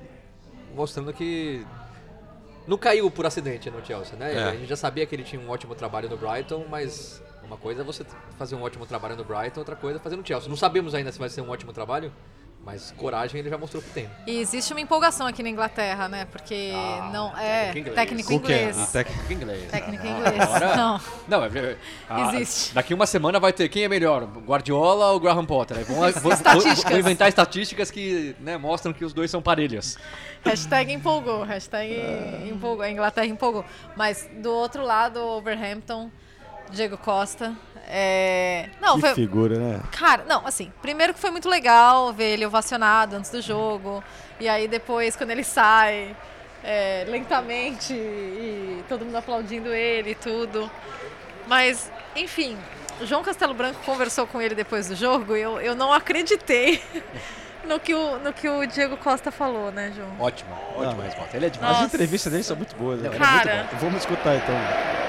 [0.76, 1.66] mostrando que
[2.67, 4.34] não caiu por acidente no Chelsea, né?
[4.34, 4.43] É.
[4.43, 7.82] A gente já sabia que ele tinha um ótimo trabalho no Brighton, mas uma coisa
[7.82, 8.06] é você
[8.38, 10.50] fazer um ótimo trabalho no Brighton, outra coisa é fazer no Chelsea.
[10.50, 12.12] Não sabemos ainda se vai ser um ótimo trabalho,
[12.63, 14.08] mas coragem ele já mostrou que tem.
[14.28, 16.26] E existe uma empolgação aqui na Inglaterra, né?
[16.26, 16.71] Porque
[17.12, 17.95] não é técnico inglês.
[17.95, 18.78] técnico inglês.
[18.80, 19.71] Ah, Técnico inglês.
[19.71, 20.41] Técnico Ah, inglês.
[20.41, 21.02] agora- Não.
[21.28, 22.74] Não, é- é- ah, Existe.
[22.76, 25.78] Daqui uma semana vai ter quem é melhor, Guardiola ou Graham Potter.
[25.78, 26.84] Aí vão, vão, Estatísticas.
[26.91, 29.97] vão inventar estatísticas que né, mostram que os dois são parelhos.
[30.45, 31.95] Hashtag empolgou, hashtag
[32.47, 33.65] empolgou, a Inglaterra empolgou.
[33.95, 36.12] Mas do outro lado, Overhampton,
[36.69, 37.56] Diego Costa.
[37.93, 38.69] É...
[38.80, 39.13] Não, foi...
[39.13, 39.82] figura, né?
[39.91, 44.01] Cara, não, assim, primeiro que foi muito legal ver ele ovacionado antes do jogo.
[44.39, 46.15] E aí depois, quando ele sai,
[46.63, 50.71] é, lentamente, e todo mundo aplaudindo ele e tudo.
[51.47, 52.58] Mas, enfim,
[53.01, 56.82] o João Castelo Branco conversou com ele depois do jogo e eu, eu não acreditei
[57.67, 60.15] no que, o, no que o Diego Costa falou, né, João?
[60.17, 61.36] Ótima, ótima resposta.
[61.36, 61.73] Ele é demais.
[61.73, 61.86] Nossa.
[61.88, 63.10] As entrevistas dele são muito boas, né?
[63.17, 65.01] Cara, Vamos escutar então.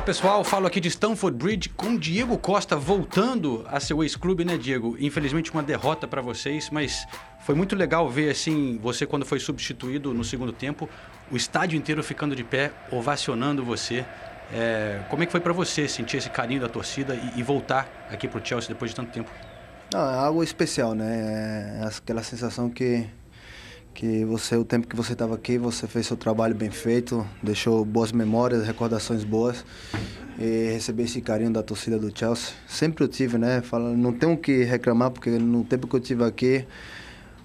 [0.00, 4.56] Olá pessoal, falo aqui de Stamford Bridge com Diego Costa voltando a seu ex-clube, né,
[4.56, 4.96] Diego?
[4.98, 7.06] Infelizmente uma derrota para vocês, mas
[7.40, 10.88] foi muito legal ver assim você quando foi substituído no segundo tempo,
[11.30, 14.02] o estádio inteiro ficando de pé, ovacionando você.
[14.50, 18.08] É, como é que foi para você sentir esse carinho da torcida e, e voltar
[18.10, 19.30] aqui pro Chelsea depois de tanto tempo?
[19.92, 21.78] Não, é algo especial, né?
[21.82, 23.06] É aquela sensação que
[23.94, 27.84] que você o tempo que você estava aqui você fez seu trabalho bem feito deixou
[27.84, 29.64] boas memórias recordações boas
[30.38, 32.54] e receber esse carinho da torcida do Chelsea.
[32.66, 36.24] Sempre eu tive né Fala, não tenho que reclamar porque no tempo que eu tive
[36.24, 36.66] aqui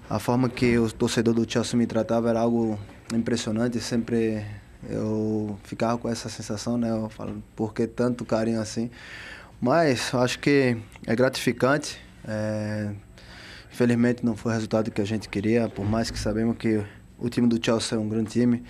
[0.08, 2.78] a forma que o torcedor do Chelsea me tratava era algo
[3.12, 3.80] impressionante.
[3.80, 4.44] Sempre
[4.88, 8.90] eu ficava com essa sensação né eu falo por que tanto carinho assim?
[9.60, 12.92] Mas acho que é gratificante é,
[13.76, 16.82] Infelizmente não foi o resultado que a gente queria, por mais que sabemos que
[17.18, 18.62] o time do Chelsea é um grande time.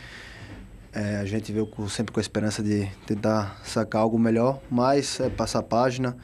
[0.93, 5.21] É, a gente veio com, sempre com a esperança de tentar sacar algo melhor, mas
[5.21, 6.17] é passar a página,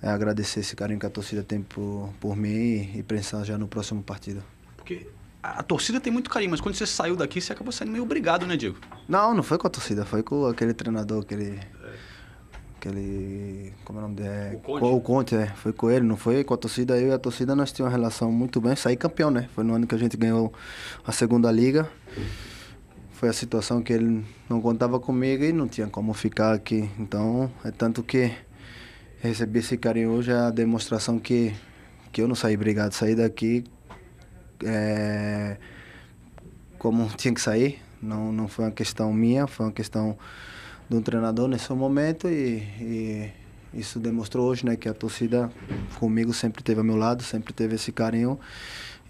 [0.00, 3.58] é agradecer esse carinho que a torcida tem por, por mim e, e pensar já
[3.58, 4.42] no próximo partido.
[4.78, 5.06] Porque
[5.42, 8.04] a, a torcida tem muito carinho, mas quando você saiu daqui, você acabou saindo meio
[8.04, 8.78] obrigado, né, Diego?
[9.06, 11.60] Não, não foi com a torcida, foi com aquele treinador, aquele
[12.86, 13.72] aquele.
[13.84, 14.56] Como é o nome dele?
[14.56, 14.84] O Conte.
[14.84, 15.46] O Conte, é.
[15.56, 16.98] Foi com ele, não foi com a torcida.
[16.98, 18.76] Eu e a torcida nós tínhamos uma relação muito bem.
[18.76, 19.48] Saí campeão, né?
[19.54, 20.52] Foi no ano que a gente ganhou
[21.04, 21.88] a segunda liga.
[23.12, 26.88] Foi a situação que ele não contava comigo e não tinha como ficar aqui.
[26.98, 28.30] Então, é tanto que
[29.20, 31.54] recebi esse carinho hoje, é a demonstração que,
[32.12, 32.94] que eu não saí brigado.
[32.94, 33.64] Saí daqui
[34.64, 35.56] é,
[36.78, 37.80] como tinha que sair.
[38.02, 40.18] Não, não foi uma questão minha, foi uma questão
[40.88, 43.32] de um treinador nesse momento e, e
[43.74, 45.50] isso demonstrou hoje, né, que a torcida
[45.98, 48.38] comigo sempre teve ao meu lado, sempre teve esse carinho.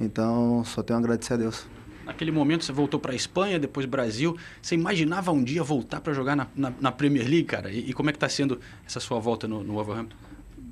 [0.01, 1.67] Então, só tenho a agradecer a Deus.
[2.05, 4.37] Naquele momento você voltou para a Espanha, depois Brasil.
[4.63, 7.71] Você imaginava um dia voltar para jogar na, na, na Premier League, cara?
[7.71, 10.17] E, e como é que está sendo essa sua volta no, no Wolverhampton?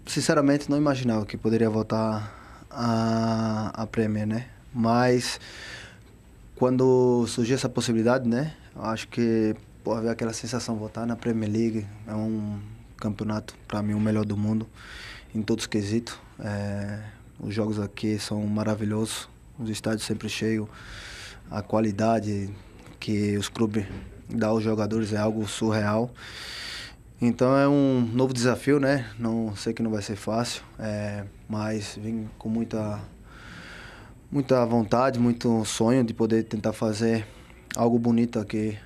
[0.06, 4.46] Sinceramente, não imaginava que poderia voltar a, a Premier, né?
[4.72, 5.40] Mas
[6.54, 8.54] quando surgiu essa possibilidade, né?
[8.76, 12.58] Acho que pô, ver aquela sensação voltar na Premier League é um
[12.96, 14.66] campeonato para mim o melhor do mundo
[15.34, 16.18] em todos os quesitos.
[16.40, 17.00] É,
[17.38, 20.66] os jogos aqui são maravilhosos, os estádios sempre cheios,
[21.50, 22.48] a qualidade
[22.98, 23.84] que os clubes
[24.28, 26.10] dão aos jogadores é algo surreal.
[27.20, 29.06] Então é um novo desafio, né?
[29.18, 33.00] Não sei que não vai ser fácil, é, mas vim com muita
[34.32, 37.26] muita vontade, muito sonho de poder tentar fazer
[37.76, 38.78] algo bonito aqui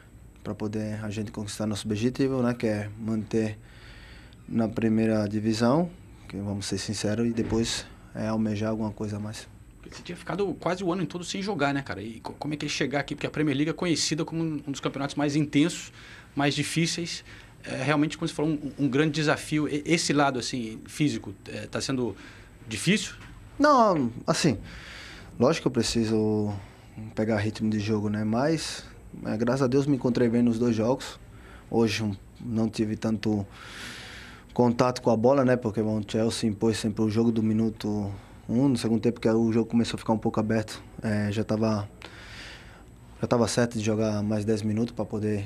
[0.49, 2.55] para poder a gente conquistar nosso objetivo, né?
[2.55, 3.59] Que é manter
[4.49, 5.91] na primeira divisão,
[6.27, 7.85] que vamos ser sinceros, e depois
[8.15, 9.47] é almejar alguma coisa a mais.
[9.91, 12.01] Você tinha ficado quase o ano todo sem jogar, né, cara?
[12.03, 13.15] E co- como é que ele chegar aqui?
[13.15, 15.93] Porque a Premier League é conhecida como um dos campeonatos mais intensos,
[16.35, 17.23] mais difíceis.
[17.63, 19.69] É realmente, como você falou, um, um grande desafio.
[19.85, 22.17] Esse lado, assim, físico, está sendo
[22.67, 23.13] difícil?
[23.59, 24.57] Não, assim,
[25.39, 26.55] lógico que eu preciso
[27.15, 28.25] pegar ritmo de jogo, né?
[28.25, 28.98] Mas, é,
[29.39, 31.19] graças a Deus, me encontrei bem nos dois jogos.
[31.71, 33.47] Hoje não tive tanto
[34.55, 35.57] contato com a bola, né?
[35.57, 38.13] Porque bom, o Chelsea impôs sempre o jogo do minuto
[38.49, 40.83] um, no segundo tempo, que o jogo começou a ficar um pouco aberto.
[41.03, 41.89] É, já estava
[43.21, 45.45] já tava certo de jogar mais 10 minutos para poder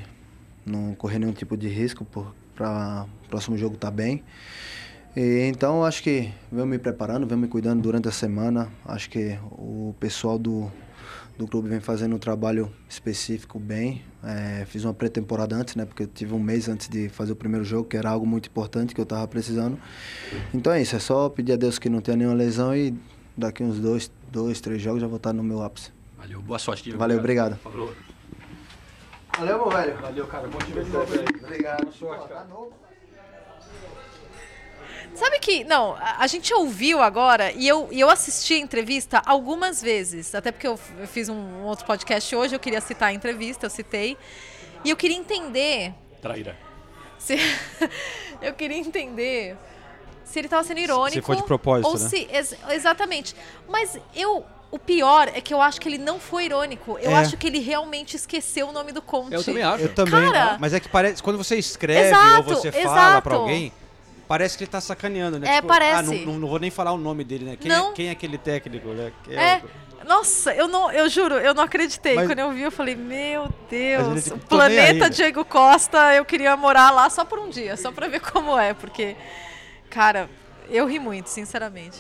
[0.64, 2.06] não correr nenhum tipo de risco
[2.54, 4.22] para o próximo jogo estar bem.
[5.16, 8.70] E, então acho que venho me preparando, venho me cuidando durante a semana.
[8.84, 10.70] Acho que o pessoal do,
[11.38, 14.02] do clube vem fazendo um trabalho específico bem.
[14.22, 15.84] É, fiz uma pré-temporada antes, né?
[15.84, 18.48] Porque eu tive um mês antes de fazer o primeiro jogo, que era algo muito
[18.48, 19.78] importante que eu estava precisando.
[20.52, 22.94] Então é isso, é só pedir a Deus que não tenha nenhuma lesão e
[23.36, 25.90] daqui uns dois, dois três jogos já vou estar no meu ápice.
[26.18, 26.84] Valeu, boa sorte.
[26.84, 26.98] Diego.
[26.98, 27.56] Valeu, obrigado.
[27.56, 27.92] Falou.
[29.38, 29.96] Valeu, meu velho.
[29.96, 30.46] Valeu, cara.
[30.46, 31.44] Bom te ver de novo aí.
[31.44, 31.82] Obrigado.
[31.82, 32.46] Boa sorte, cara.
[35.14, 39.20] Sabe que, não, a, a gente ouviu agora e eu, e eu assisti a entrevista
[39.26, 43.10] algumas vezes, até porque eu, eu fiz um, um outro podcast hoje, eu queria citar
[43.10, 44.16] a entrevista, eu citei,
[44.84, 46.56] e eu queria entender Traíra.
[47.18, 47.36] se.
[48.40, 49.56] eu queria entender
[50.24, 51.12] se ele estava sendo irônico.
[51.14, 52.08] se foi de propósito, ou né?
[52.08, 52.28] se.
[52.32, 53.34] ex- exatamente.
[53.68, 54.44] Mas eu.
[54.70, 56.98] O pior é que eu acho que ele não foi irônico.
[57.02, 57.16] Eu É.
[57.16, 59.34] acho que ele realmente esqueceu o nome do Conte.
[59.34, 59.84] Eu também acho.
[59.84, 60.32] Eu também.
[60.32, 61.22] Cara- mas é que parece.
[61.22, 63.70] Quando você escreve Exato, ou você fala pra alguém,
[64.32, 65.56] parece que ele tá sacaneando, né?
[65.56, 65.98] É, parece.
[65.98, 67.54] Ah, não, não- vou nem falar o nome dele, né?
[67.60, 67.90] Quem, Não.
[67.90, 69.12] É, quem é aquele técnico, né?
[69.24, 69.60] Quem É.
[69.62, 72.14] o- Nossa, eu não, eu juro, eu não acreditei.
[72.14, 75.10] Mas- Quando eu vi, eu falei, meu Deus, tipo, o aí, planeta né?
[75.10, 78.72] Diego Costa, eu queria morar lá só por um dia, só pra ver como é,
[78.72, 79.14] porque,
[79.90, 80.30] cara,
[80.70, 81.98] eu ri muito, sinceramente.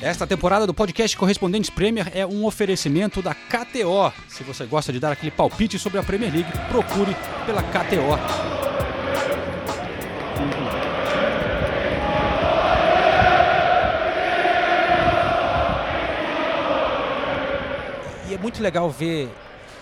[0.00, 4.12] Esta temporada do podcast Correspondentes Premier é um oferecimento da KTO.
[4.28, 7.16] Se você gosta de dar aquele palpite sobre a Premier League, procure
[7.46, 8.18] pela KTO.
[18.28, 19.30] E é muito legal ver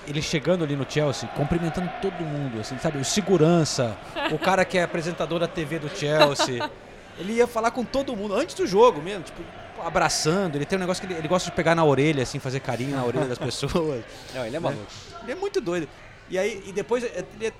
[0.07, 2.99] ele chegando ali no Chelsea, cumprimentando todo mundo, assim, sabe?
[2.99, 3.97] O segurança,
[4.31, 6.71] o cara que é apresentador da TV do Chelsea.
[7.17, 9.41] Ele ia falar com todo mundo, antes do jogo mesmo, tipo,
[9.87, 10.57] abraçando.
[10.57, 12.97] Ele tem um negócio que ele, ele gosta de pegar na orelha, assim, fazer carinho
[12.97, 14.05] na orelha das pessoas.
[14.35, 14.87] Não, ele é maluco.
[15.23, 15.89] Ele é muito doido.
[16.29, 17.53] E aí, e depois, é- ele é,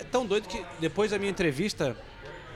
[0.00, 1.96] é tão doido que depois da minha entrevista,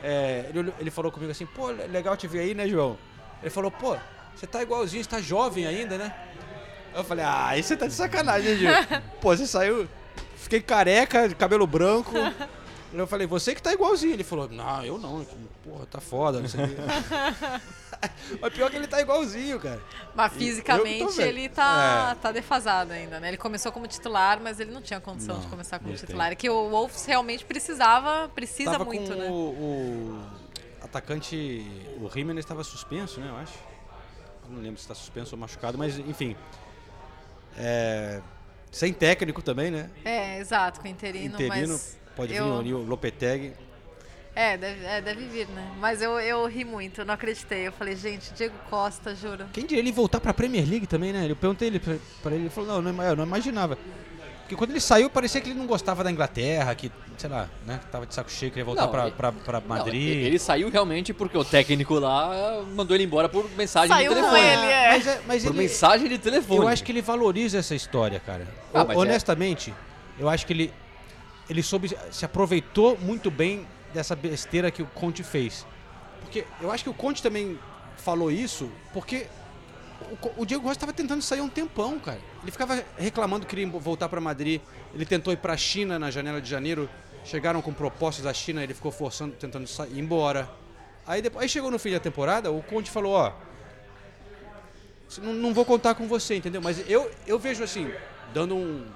[0.02, 2.96] é, ele, ele falou comigo assim, pô, legal te ver aí, né, João?
[3.42, 3.96] Ele falou, pô,
[4.34, 6.14] você tá igualzinho, você tá jovem ainda, né?
[6.94, 8.70] Eu falei, ah, aí você tá de sacanagem, né, Gil?
[9.20, 9.88] Pô, você saiu,
[10.36, 12.12] fiquei careca, cabelo branco.
[12.92, 14.14] Eu falei, você que tá igualzinho.
[14.14, 15.24] Ele falou, não, eu não,
[15.62, 16.74] porra, tá foda, não sei o quê.
[18.40, 19.80] Mas pior que ele tá igualzinho, cara.
[20.14, 22.20] Mas fisicamente ele tá, É.
[22.20, 23.28] tá defasado ainda, né?
[23.28, 26.28] Ele começou como titular, mas ele não tinha condição Não, de começar como titular.
[26.28, 26.32] tem.
[26.32, 29.26] É que o Wolves realmente precisava, precisa tava muito, né?
[29.28, 30.24] o, o
[30.82, 31.64] atacante,
[32.00, 33.52] o Jimenez estava suspenso, né, eu acho.
[34.44, 36.36] Eu não lembro se está suspenso ou machucado, mas enfim.
[37.56, 38.20] É,
[38.70, 39.90] sem técnico também, né?
[40.04, 42.40] É, exato, com interino, Interino, mas pode vir
[42.74, 43.52] o Lopetegui.
[44.34, 45.66] É deve, é, deve vir, né?
[45.80, 47.66] Mas eu, eu ri muito, eu não acreditei.
[47.66, 49.46] Eu falei, gente, Diego Costa, juro.
[49.52, 51.26] Quem diria ele voltar pra Premier League também, né?
[51.28, 53.76] Eu perguntei ele pra, pra ele, ele falou, não, não, ima- eu não imaginava.
[54.42, 57.78] Porque quando ele saiu, parecia que ele não gostava da Inglaterra, que, sei lá, né?
[57.82, 59.94] Que tava de saco cheio, queria voltar Não, pra, ele- pra, pra Não, Madrid.
[60.08, 64.20] ele ele saiu realmente porque o técnico lá mandou ele embora por mensagem Saiu de
[64.20, 64.48] com telefone.
[64.48, 64.88] ele, é.
[64.90, 66.60] Mas, é- mas Por ele, mensagem de telefone.
[66.60, 68.46] Eu acho que ele valoriza essa história, cara.
[68.72, 69.74] Ah, O- é- honestamente,
[70.18, 70.72] eu acho que ele
[71.48, 75.66] ele soube se aproveitou muito bem dessa besteira que o Conte fez.
[76.20, 77.58] Porque eu acho que o Conte também
[77.96, 79.26] falou isso porque
[80.00, 82.20] o, o Diego Costa estava tentando sair um tempão, cara.
[82.42, 84.60] Ele ficava reclamando que queria voltar para Madrid.
[84.94, 86.88] Ele tentou ir para a China na janela de janeiro.
[87.24, 90.48] Chegaram com propostas da China, ele ficou forçando, tentando sair, ir embora.
[91.06, 93.32] Aí, depois, aí chegou no fim da temporada, o Conte falou, ó,
[95.18, 96.62] não, não vou contar com você, entendeu?
[96.62, 97.92] Mas eu, eu vejo assim,
[98.32, 98.86] dando um.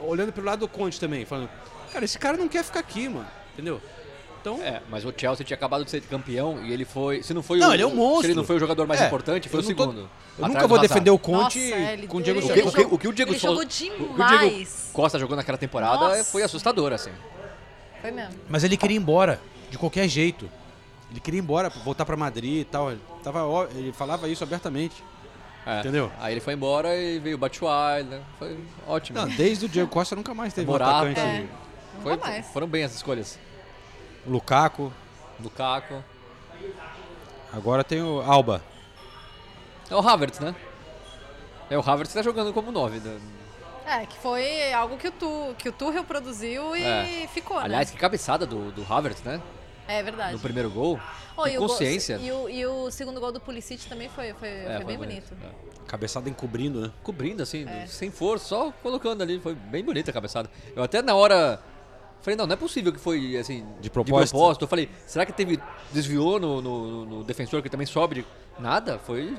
[0.00, 1.50] Olhando pelo lado do Conte também, falando,
[1.92, 3.80] cara, esse cara não quer ficar aqui, mano, entendeu?
[4.44, 4.60] Então.
[4.62, 7.22] É, mas o Chelsea tinha acabado de ser campeão e ele foi.
[7.22, 8.26] Se não foi Não, o, ele é um Se monstro.
[8.26, 10.10] ele não foi o jogador mais É, importante, foi o não tô- segundo.
[10.38, 12.68] Eu nunca vou defender o Conte Nossa, com o Diego ele- O que, Souza.
[12.68, 14.38] o, que, o que o Diego Ele Souza- jogou o que o.
[14.50, 16.24] Diego Costa jogou naquela temporada Nossa.
[16.24, 17.10] foi assustador, assim.
[18.02, 18.34] Foi mesmo.
[18.48, 19.40] Mas ele queria ir embora,
[19.70, 20.46] de qualquer jeito.
[21.10, 22.90] Ele queria ir embora, voltar pra Madrid e tal.
[22.90, 25.02] Ele, tava, ele falava isso abertamente.
[25.66, 25.80] É.
[25.80, 26.12] Entendeu?
[26.20, 28.20] Aí ele foi embora e veio o Batshuayi, né?
[28.38, 29.18] Foi ótimo.
[29.18, 31.08] Não, desde o Diego Costa nunca mais teve um Morata.
[31.08, 31.20] atacante.
[31.20, 31.46] É.
[32.02, 32.46] Foi- Nunca mais.
[32.48, 33.38] foram bem as escolhas.
[34.26, 34.92] Lukaku,
[35.40, 36.02] Lukaku.
[37.52, 38.62] agora tem o Alba.
[39.90, 40.54] É o Havertz, né?
[41.70, 43.00] É o Havertz que tá jogando como 9.
[43.00, 43.20] Né?
[43.86, 47.28] É, que foi algo que o, tu, que o Tuchel produziu e É.
[47.32, 47.94] ficou, Aliás, né?
[47.94, 49.40] que cabeçada do, do Havertz, né?
[49.86, 50.32] É verdade.
[50.32, 50.98] No primeiro gol.
[51.36, 52.16] Oh, e o gol- consciência.
[52.16, 55.34] e, o, e o segundo gol do Pulisic também foi, foi, É, foi bem bonito.
[55.42, 55.74] É.
[55.86, 56.90] Cabeçada encobrindo, né?
[57.02, 57.86] Cobrindo, assim, É.
[57.86, 59.38] sem força, só colocando ali.
[59.38, 60.50] Foi bem bonita a cabeçada.
[60.74, 61.60] Eu até na hora.
[62.24, 63.64] Falei, não, não é possível que foi assim.
[63.80, 64.64] De propósito.
[64.64, 65.60] Eu falei, será que teve.
[65.92, 68.14] Desviou no, no- no defensor que também sobe?
[68.16, 68.26] de-
[68.58, 69.36] Nada, foi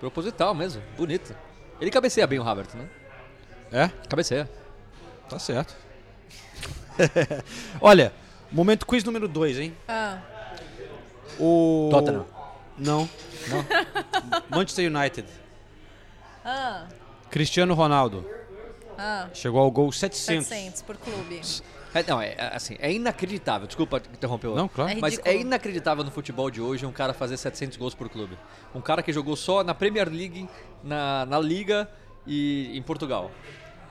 [0.00, 0.82] proposital mesmo.
[0.96, 1.36] Bonito.
[1.80, 2.88] Ele cabeceia bem o Havertz, né?
[3.70, 3.88] É?
[4.08, 4.50] Cabeceia.
[5.28, 5.76] Tá certo.
[7.80, 8.12] Olha,
[8.50, 9.76] momento quiz número 2, hein?
[9.86, 10.18] Ah,
[11.38, 11.88] O.
[11.92, 12.26] Tottenham.
[12.78, 13.08] Não.
[13.48, 13.64] Não.
[14.50, 15.28] Manchester United.
[16.44, 16.86] ah,
[17.30, 18.24] Cristiano Ronaldo.
[18.96, 19.28] ah.
[19.34, 20.46] Chegou ao gol 700.
[20.46, 21.40] 700 por clube.
[21.94, 23.66] É, não, é é, assim, é inacreditável.
[23.66, 24.48] Desculpa interromper.
[24.48, 24.90] Não, claro.
[24.90, 28.36] É Mas é inacreditável no futebol de hoje um cara fazer 700 gols por clube.
[28.74, 30.48] Um cara que jogou só na Premier League,
[30.84, 31.88] na, na Liga
[32.26, 33.30] e em Portugal.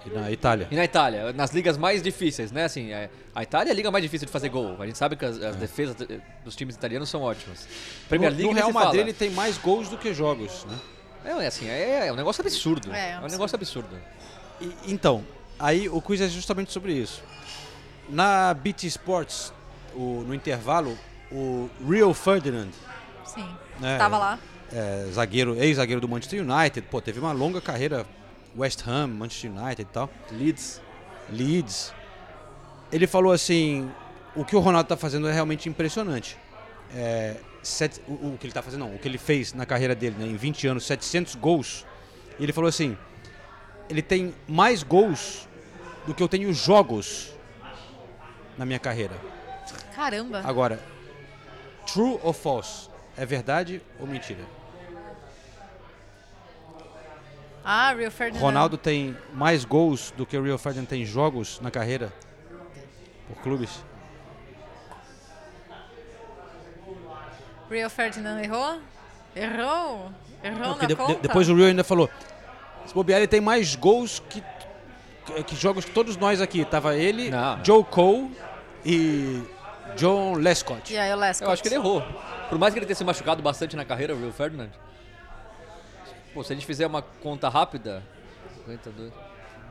[0.06, 0.68] E na Itália.
[0.72, 2.64] E na Itália, nas ligas mais difíceis, né?
[2.66, 4.78] Assim, é- a Itália é a liga mais difícil de fazer gol.
[4.80, 7.68] A gente sabe que as, as defesas de- dos times italianos são ótimas.
[8.08, 8.36] Premier É.
[8.36, 9.02] no, League no Real Madrid fala.
[9.02, 10.78] ele tem mais gols do que jogos, né?
[11.26, 12.93] É, é assim, é, é um negócio absurdo.
[12.93, 13.32] É, É, um absurdo.
[13.32, 13.89] negócio absurdo.
[14.62, 15.26] E- então,
[15.60, 17.22] aí o quiz é justamente sobre isso.
[18.10, 19.53] Na BT Sports,
[19.93, 20.97] o- no intervalo,
[21.32, 22.70] o Rio Ferdinand,
[23.26, 23.47] Sim.
[23.84, 23.97] É.
[23.97, 24.39] Tava lá.
[24.72, 28.05] é, zagueiro, ex-zagueiro do Manchester United, pô, teve uma longa carreira
[28.58, 30.82] West Ham, Manchester United e tal, Leeds.
[31.30, 31.93] Leeds.
[32.91, 33.91] Ele falou assim,
[34.36, 36.38] o que o Ronaldo tá fazendo é realmente impressionante.
[36.95, 39.93] É, sete- o, o que ele tá fazendo, não, o que ele fez na carreira
[39.93, 41.86] dele, né, em 20 anos, 700 gols.
[42.39, 42.97] E ele falou assim,
[43.89, 45.47] ele tem mais gols
[46.05, 47.34] do que eu tenho jogos
[48.58, 49.14] na minha carreira.
[49.95, 50.41] Caramba.
[50.45, 50.80] Agora,
[51.86, 52.89] true ou false?
[53.18, 54.43] É verdade ou mentira?
[57.64, 58.41] Ah, Rio Ferdinand.
[58.41, 62.14] Ronaldo tem mais gols do que o Rio Ferdinand tem jogos na carreira
[63.28, 63.84] por clubes.
[67.70, 68.80] Rio Ferdinand errou?
[69.36, 70.12] Errou?
[70.43, 71.20] Errou Não, na de- conta?
[71.22, 72.10] depois o Rio ainda falou:
[72.86, 74.41] se bobear, ele tem mais gols que,
[75.28, 76.65] que, que jogos que todos nós aqui.
[76.65, 77.63] Tava ele, Não.
[77.63, 78.36] Joe Cole
[78.86, 79.43] e
[79.95, 80.93] John Lescott.
[80.93, 81.45] E aí o Lescott?
[81.47, 82.01] Eu acho que ele errou.
[82.49, 84.69] Por mais que ele tenha se machucado bastante na carreira, o Will Ferdinand.
[86.34, 88.03] Pô, se a gente fizer uma conta rápida.
[88.65, 89.11] 52.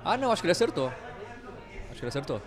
[0.05, 0.89] Ah, não, acho que ele acertou.
[1.91, 2.41] Acho que ele acertou.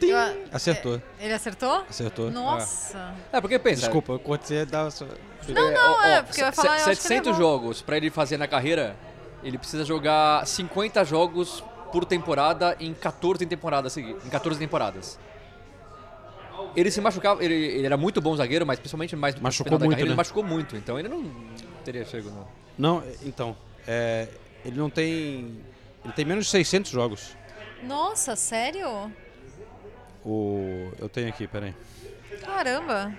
[0.00, 0.16] Eu
[0.52, 1.84] Acertou, Ele acertou?
[1.88, 2.30] acertou.
[2.30, 3.14] Nossa.
[3.32, 3.82] É, porque pensa.
[3.82, 4.90] Desculpa, quando você dá.
[4.90, 5.06] Só...
[5.48, 7.38] Não, não, é, porque eu ia falar, eu acho que ele 700 errou.
[7.40, 8.96] jogos pra ele fazer na carreira,
[9.42, 15.18] ele precisa jogar 50 jogos por temporada em 14 temporadas em 14 temporadas.
[16.74, 19.78] Ele se machucava, ele, ele era muito bom zagueiro, mas principalmente mais no Machucou final
[19.78, 20.12] da muito, carreira, né?
[20.12, 21.30] ele machucou muito, então ele não
[21.84, 22.46] teria chego no
[22.78, 23.56] Não, então.
[23.86, 24.28] é,
[24.64, 25.60] ele não tem.
[26.04, 27.36] Ele tem menos de 600 jogos.
[27.82, 29.12] Nossa, sério?
[30.24, 31.74] O, eu tenho aqui, peraí.
[32.44, 33.12] Caramba.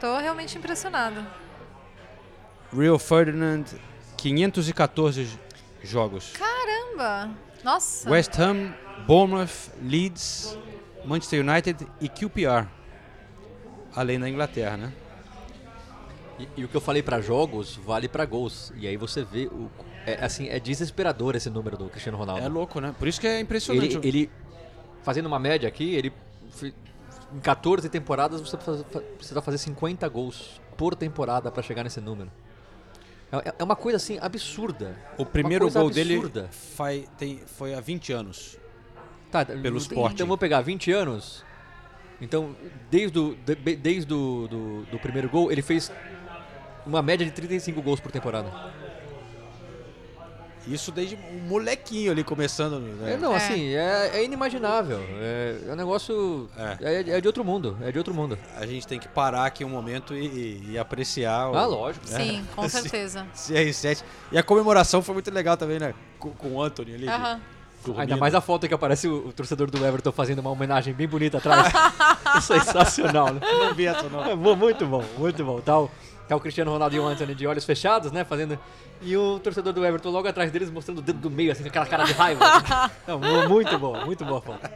[0.00, 1.24] Tô realmente impressionado.
[2.72, 3.64] Rio Ferdinand,
[4.18, 5.38] 514 j-
[5.82, 6.32] jogos.
[6.36, 7.30] Caramba.
[7.64, 8.10] Nossa.
[8.10, 8.74] West Ham,
[9.06, 10.58] Bournemouth, Leeds,
[11.04, 12.66] Manchester United e QPR.
[13.94, 14.92] Além da Inglaterra, né?
[16.38, 18.72] E, e o que eu falei pra jogos vale pra gols.
[18.76, 19.70] E aí você vê o
[20.06, 22.42] é, assim, é desesperador esse número do Cristiano Ronaldo.
[22.44, 22.94] É louco, né?
[22.98, 23.96] Por isso que é impressionante.
[23.96, 24.30] Ele, ele
[25.02, 26.12] fazendo uma média aqui, ele
[27.34, 32.00] em 14 temporadas você precisa fa- precisa fazer 50 gols por temporada pra chegar nesse
[32.00, 32.30] número.
[33.30, 34.96] É, é uma coisa assim absurda.
[35.18, 36.48] O primeiro gol dele absurda.
[36.50, 38.56] fai- tem- foi há 20 anos.
[39.30, 40.14] Tá, pelo Sporting.
[40.14, 41.44] Então vou pegar 20 anos.
[42.20, 42.56] Então,
[42.90, 44.48] desde o, de- desde do,
[44.90, 45.92] do primeiro gol, ele fez
[46.86, 48.50] uma média de 35 gols por temporada.
[50.72, 52.78] Isso desde um molequinho ali começando.
[52.80, 53.14] né?
[53.14, 53.36] É, não, É.
[53.36, 54.98] assim, é, é inimaginável.
[55.20, 56.48] É, é um negócio.
[56.80, 57.16] É.
[57.16, 57.76] é de outro mundo.
[57.82, 58.38] É de outro mundo.
[58.56, 61.50] A gente tem que parar aqui um momento e, e- e apreciar.
[61.50, 62.06] o- Ah, lógico.
[62.06, 63.26] Sim, com certeza.
[63.34, 64.02] CR7.
[64.32, 65.94] E a comemoração foi muito legal também, né?
[66.18, 67.08] Com, com o Anthony ali.
[67.08, 67.40] Aham.
[67.84, 68.00] dormindo.
[68.00, 71.06] Ainda mais a foto que aparece o, o torcedor do Everton fazendo uma homenagem bem
[71.08, 71.72] bonita atrás.
[72.42, 73.40] Sensacional, né?
[73.42, 74.24] Não vi essa, não.
[74.24, 75.60] É bom, muito bom, muito bom.
[75.60, 75.90] Tá o,
[76.28, 78.24] tá o Cristiano Ronaldo e o Anthony de olhos fechados, né?
[78.24, 78.58] Fazendo.
[79.00, 81.68] E o torcedor do Everton logo atrás deles mostrando o dedo do meio, assim, com
[81.68, 82.44] aquela cara de raiva.
[83.06, 84.70] Não, mu- muito bom, muito boa a foto.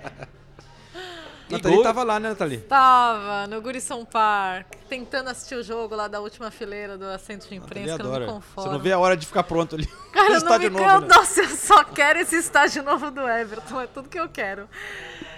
[1.51, 2.59] Nathalie gol- tava lá, né, Nathalie?
[2.61, 7.55] Tava no Gurison Park, tentando assistir o jogo lá da última fileira do assento de
[7.57, 8.33] imprensa, que eu não me adora.
[8.33, 8.71] conformo.
[8.71, 9.87] Você não vê a hora de ficar pronto ali.
[10.13, 11.07] Cara, eu não me novo, eu, né?
[11.09, 14.67] Nossa, eu só quero esse estádio novo do Everton, é tudo que eu quero.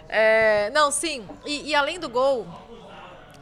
[0.09, 2.47] É, não, sim, e, e além do gol,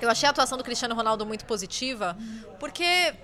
[0.04, 2.16] eu achei a atuação do Cristiano Ronaldo muito positiva,
[2.58, 3.14] porque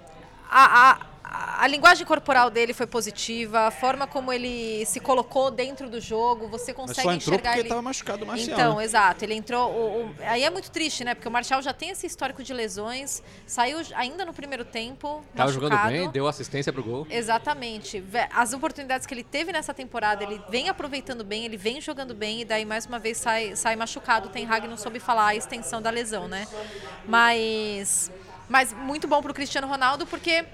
[0.51, 1.01] a, a,
[1.31, 6.49] a linguagem corporal dele foi positiva, a forma como ele se colocou dentro do jogo,
[6.49, 7.69] você Mas consegue só entrou enxergar porque ele...
[7.69, 8.59] tava machucado o Marcial.
[8.59, 8.85] Então, né?
[8.85, 9.25] exato.
[9.25, 9.71] Ele entrou.
[9.71, 11.15] o- o- aí é muito triste, né?
[11.15, 13.23] Porque o Martial já tem esse histórico de lesões.
[13.47, 15.23] Saiu ainda no primeiro tempo.
[15.35, 15.53] Tava machucado.
[15.53, 17.07] jogando bem, deu assistência pro gol.
[17.11, 18.03] Exatamente.
[18.35, 22.41] As oportunidades que ele teve nessa temporada, ele vem aproveitando bem, ele vem jogando bem,
[22.41, 24.29] e daí mais uma vez sai, sai machucado.
[24.29, 26.47] O Ten Hag não soube falar a extensão da lesão, né?
[27.07, 28.11] Mas,
[28.49, 30.45] mas muito bom pro Cristiano Ronaldo, porque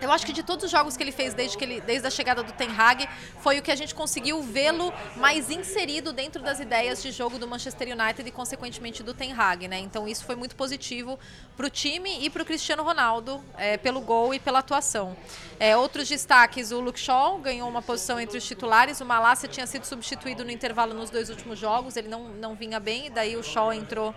[0.00, 2.10] eu acho que de todos os jogos que ele fez desde, que ele, desde a
[2.10, 3.08] chegada do Ten Hag,
[3.40, 7.48] foi o que a gente conseguiu vê-lo mais inserido dentro das ideias de jogo do
[7.48, 9.78] Manchester United e, consequentemente, do Ten Hag, né?
[9.78, 11.18] Então, isso foi muito positivo
[11.56, 15.16] para o time e para o Cristiano Ronaldo, é, pelo gol e pela atuação.
[15.58, 19.66] É, outros destaques, o Luke Shaw ganhou uma posição entre os titulares, o Malásia tinha
[19.66, 23.42] sido substituído no intervalo nos dois últimos jogos, ele não, não vinha bem, daí o
[23.42, 24.14] Shaw entrou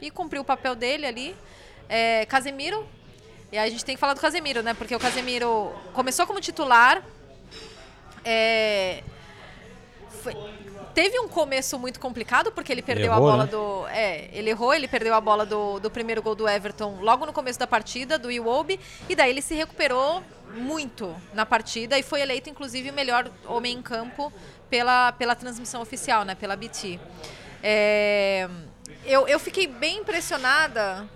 [0.00, 1.36] e cumpriu o papel dele ali.
[1.88, 2.86] É, Casemiro
[3.52, 4.72] e aí a gente tem que falar do Casemiro, né?
[4.72, 7.02] Porque o Casemiro começou como titular.
[8.24, 9.02] é,
[10.22, 10.36] foi-
[10.94, 13.50] teve um começo muito complicado, porque ele perdeu errou, a bola né?
[13.50, 13.86] do.
[13.88, 17.32] É, ele errou, ele perdeu a bola do, do primeiro gol do Everton logo no
[17.32, 18.78] começo da partida, do Iwobi,
[19.08, 20.22] e daí ele se recuperou
[20.54, 24.32] muito na partida e foi eleito, inclusive, o melhor homem em campo
[24.70, 26.34] pela, pela transmissão oficial, né?
[26.34, 27.00] Pela BT.
[27.62, 28.48] É,
[29.04, 31.08] eu, eu fiquei bem impressionada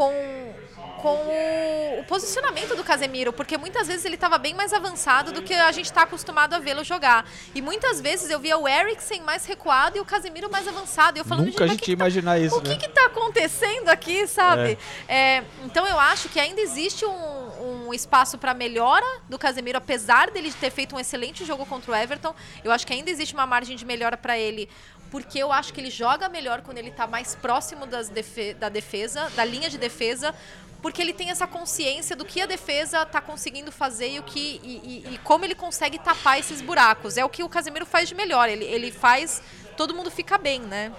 [0.00, 0.54] com,
[1.02, 5.42] com o, o posicionamento do Casemiro, porque muitas vezes ele estava bem mais avançado do
[5.42, 7.28] que a gente está acostumado a vê-lo jogar.
[7.54, 11.18] E muitas vezes eu via o Eriksen mais recuado e o Casemiro mais avançado.
[11.18, 12.76] E eu falando, Nunca a gente que ia tá- imaginar isso, o que né?
[12.76, 14.78] que tá acontecendo aqui, sabe?
[15.06, 20.30] É, então eu acho que ainda existe um, um espaço para melhora do Casemiro, apesar
[20.30, 22.34] dele ter feito um excelente jogo contra o Everton.
[22.64, 24.66] Eu acho que ainda existe uma margem de melhora para ele
[25.10, 29.28] porque eu acho que ele joga melhor quando ele tá mais próximo defe- da defesa,
[29.30, 30.34] da linha de defesa,
[30.80, 34.60] porque ele tem essa consciência do que a defesa tá conseguindo fazer e o que
[34.62, 37.16] e, e- e como ele consegue tapar esses buracos.
[37.18, 38.48] É o que o Casemiro faz de melhor.
[38.48, 39.42] Ele, ele faz
[39.76, 40.92] todo mundo fica bem, né?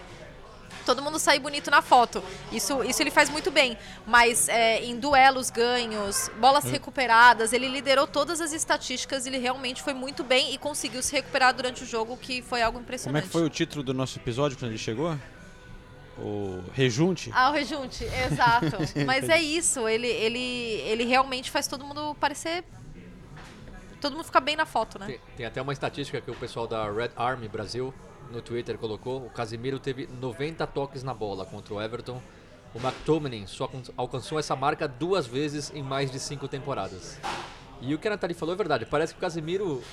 [0.86, 2.24] Todo mundo sair bonito na foto.
[2.52, 3.78] Isso, isso ele faz muito bem.
[4.06, 6.72] Mas é, em duelos ganhos, bolas Hum.
[6.72, 11.54] recuperadas, ele liderou todas as estatísticas, ele realmente foi muito bem e conseguiu se recuperar
[11.54, 13.24] durante o jogo, que foi algo Como impressionante.
[13.24, 15.18] é que foi o título do nosso episódio quando ele chegou?
[16.18, 17.32] O Rejunte?
[17.34, 18.78] Ah, o rejunte, exato.
[19.08, 22.64] Mas é isso, ele, ele, ele realmente faz todo mundo parecer.
[24.00, 25.06] Todo mundo fica bem na foto, né?
[25.08, 27.94] Tem, tem até uma estatística que o pessoal da Red Army Brasil
[28.32, 29.26] no Twitter colocou.
[29.26, 32.22] O Casimiro teve 90 toques na bola contra o Everton.
[32.74, 37.20] O McTominay só alcan- alcançou essa marca duas vezes em mais de cinco temporadas.
[37.82, 38.86] E o que a Nathalie falou é verdade.
[38.86, 39.84] Parece que o Casimiro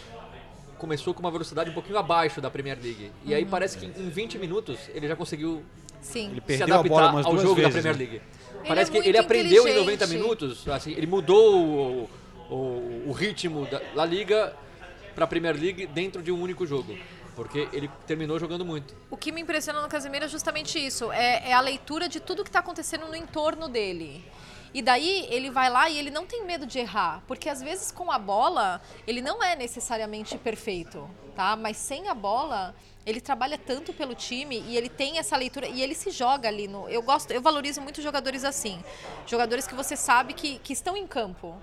[0.79, 3.11] começou com uma velocidade um pouquinho abaixo da Premier League.
[3.25, 5.63] E aí parece que em 20 minutos ele já conseguiu
[6.01, 6.27] Sim.
[6.31, 7.75] Ele se perdeu a adaptar ao duas jogo vezes.
[7.75, 7.99] da Premier né?
[8.05, 8.23] League.
[8.61, 10.01] Ele Parece é que ele aprendeu em inteligente.
[10.01, 12.11] 90 minutos, assim, ele mudou o,
[12.51, 14.55] o, o ritmo da La Liga
[15.15, 16.97] para a Premier League dentro de um único jogo,
[17.39, 18.97] porque ele terminou jogando muito.
[19.09, 22.43] O que me impressiona no Casemiro é justamente isso, é, é a leitura de tudo
[22.43, 24.25] que está acontecendo no entorno dele.
[24.75, 27.93] E daí ele vai lá e ele não tem medo de errar, porque às vezes
[27.93, 31.55] com a bola ele não é necessariamente perfeito, tá?
[31.55, 32.75] Mas sem a bola
[33.07, 36.67] ele trabalha tanto pelo time e ele tem essa leitura e ele se joga ali
[36.67, 36.89] no.
[36.89, 38.83] Eu gosto, eu valorizo muito jogadores assim,
[39.29, 41.57] jogadores que você sabe que, que estão em campo.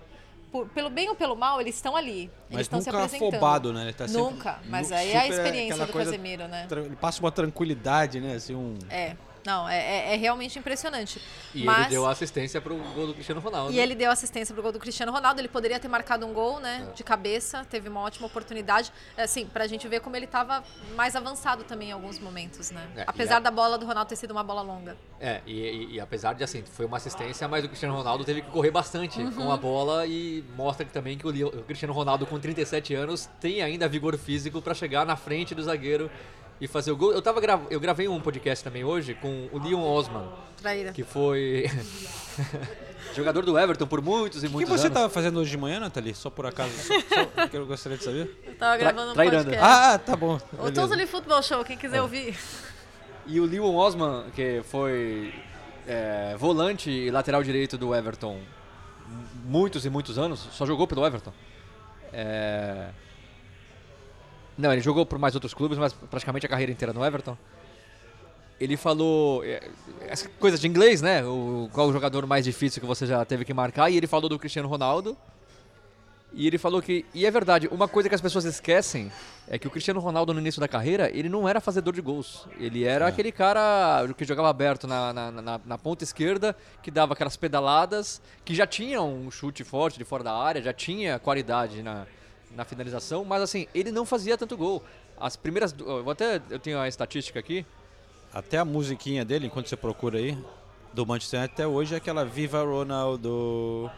[0.56, 2.22] Por- pelo bem ou pelo mal, eles estão ali.
[2.22, 3.28] eles Mas estão se apresentando.
[3.28, 3.84] afobado, né?
[3.84, 6.66] Ele tá sempre Nunca, mas aí é a experiência do Casemiro, né?
[6.72, 8.36] Ele passa uma tranquilidade, né?
[8.36, 8.74] Assim, um...
[8.90, 11.22] É, não, é, é- é realmente impressionante.
[11.54, 13.72] E Mas, ele deu a assistência para o gol do Cristiano Ronaldo.
[13.72, 15.40] e ele deu assistência pro gol do Cristiano Ronaldo.
[15.40, 16.88] Ele poderia ter marcado um gol, né?
[16.96, 18.92] De cabeça, teve uma ótima oportunidade.
[19.18, 20.64] Assim, pra gente ver como ele tava
[20.96, 22.88] mais avançado também em alguns momentos, né?
[22.96, 24.98] É, Apesar a- da bola do Ronaldo ter sido uma bola longa.
[25.20, 28.42] É, e, e- e apesar de assim, foi uma assistência, mas o Cristiano Ronaldo teve
[28.42, 29.32] que correr bastante Uhum.
[29.32, 33.62] com a bola e mostra também que o, o Cristiano Ronaldo com 37 anos tem
[33.62, 36.10] ainda vigor físico para chegar na frente do zagueiro
[36.60, 37.12] e fazer o gol.
[37.14, 40.28] Eu tava gra- eu gravei um podcast também hoje com o Leon Osman,
[40.62, 40.92] Traíra.
[40.94, 41.66] que foi
[43.16, 44.94] jogador do Everton por muitos e O que muitos você anos.
[44.98, 46.14] tava fazendo hoje de manhã, Nathalie?
[46.16, 46.72] Só por acaso?
[46.78, 46.94] Só,
[47.36, 48.42] só que eu gostaria de saber.
[48.46, 49.46] Eu tava gravando um trairando.
[49.46, 49.70] podcast.
[49.74, 50.40] Ah, tá bom.
[50.58, 50.72] o.
[50.72, 52.38] Totally Football Show, quem quiser ouvir.
[53.28, 55.34] E o Leon Osman, que foi
[55.88, 58.40] é, volante e lateral direito do Everton
[59.46, 61.34] muitos e muitos anos, só jogou pelo Everton.
[62.14, 62.90] É,
[64.58, 67.38] Não, ele jogou por mais outros clubes, mas praticamente a carreira inteira no Everton.
[68.60, 69.70] Ele falou é,
[70.08, 71.24] essa coisa de inglês, né?
[71.26, 73.90] O, qual o jogador mais difícil que você já teve que marcar?
[73.90, 75.18] E ele falou do Cristiano Ronaldo.
[76.38, 79.10] E ele falou que, e é verdade, uma coisa que as pessoas esquecem
[79.48, 82.46] é que o Cristiano Ronaldo no início da carreira, ele não era fazedor de gols.
[82.60, 86.54] Ele era aquele cara que jogava aberto na, na, na- na ponta esquerda,
[86.84, 90.74] que dava aquelas pedaladas, que já tinha um chute forte de fora da área, já
[90.74, 92.06] tinha qualidade na,
[92.56, 94.84] na finalização, mas assim, ele não fazia tanto gol.
[95.20, 97.66] As primeiras, eu vou até, eu tenho a estatística aqui,
[98.34, 100.38] Até a musiquinha dele, enquanto você procura aí,
[100.94, 103.90] do Manchester United até hoje é aquela Viva Ronaldo.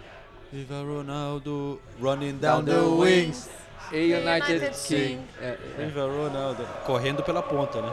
[0.51, 3.49] Viva Ronaldo, running down, the wings.
[3.91, 5.07] A United, United King.
[5.07, 5.21] King.
[5.41, 5.85] É, é.
[5.85, 6.63] Viva Ronaldo.
[6.85, 7.91] Correndo pela ponta, né?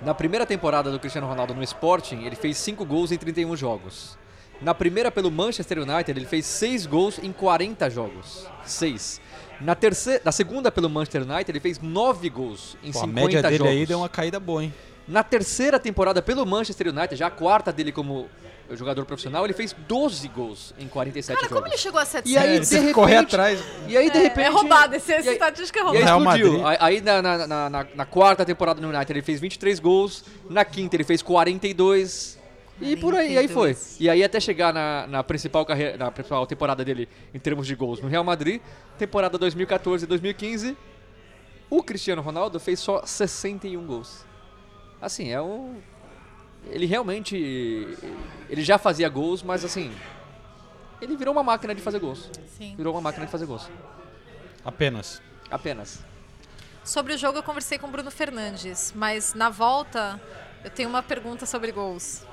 [0.00, 4.16] Na primeira temporada do Cristiano Ronaldo no Sporting, ele fez 5 gols em 31 jogos.
[4.60, 8.46] Na primeira pelo Manchester United, ele fez 6 gols em 40 jogos.
[8.64, 9.20] 6.
[9.60, 13.12] Na, terceira, na segunda pelo Manchester United, ele fez 9 gols em Pô, a 50
[13.20, 13.72] média dele jogos.
[13.72, 14.74] aí deu uma caída boa, hein?
[15.06, 18.28] Na terceira temporada pelo Manchester United, já a quarta dele como
[18.76, 21.72] jogador profissional, ele fez 12 gols em 47 Cara, como jogos.
[21.72, 22.30] ele chegou a 700?
[22.32, 23.60] E aí, É, de repente, correr atrás.
[23.86, 24.44] E aí, de repente...
[24.44, 26.04] É roubado, esse, e essa aí- estatística é e aí roubada.
[26.04, 26.62] Real explodiu.
[26.62, 26.80] Madrid.
[26.80, 30.24] Aí, aí na, na, na, na- na quarta temporada no United ele fez 23 gols.
[30.50, 32.38] Na quinta ele fez 42.
[32.80, 33.74] E por aí, aí foi.
[33.74, 33.96] 42.
[34.00, 37.74] E aí até chegar na, na principal carreira, na principal temporada dele em termos de
[37.74, 38.60] gols no Real Madrid,
[38.96, 40.76] temporada 2014 e 2015,
[41.68, 44.24] o Cristiano Ronaldo fez só 61 gols.
[45.02, 45.76] Assim, é um
[46.70, 47.36] ele realmente
[48.48, 49.92] ele já fazia gols, mas assim,
[51.00, 52.30] ele virou uma máquina de fazer gols.
[52.56, 52.74] Sim.
[52.76, 53.68] Virou uma máquina de fazer gols.
[54.64, 55.22] Apenas.
[55.50, 56.04] Apenas.
[56.84, 60.20] Sobre o jogo eu conversei com o Bruno Fernandes, mas na volta
[60.64, 62.24] eu tenho uma pergunta sobre gols.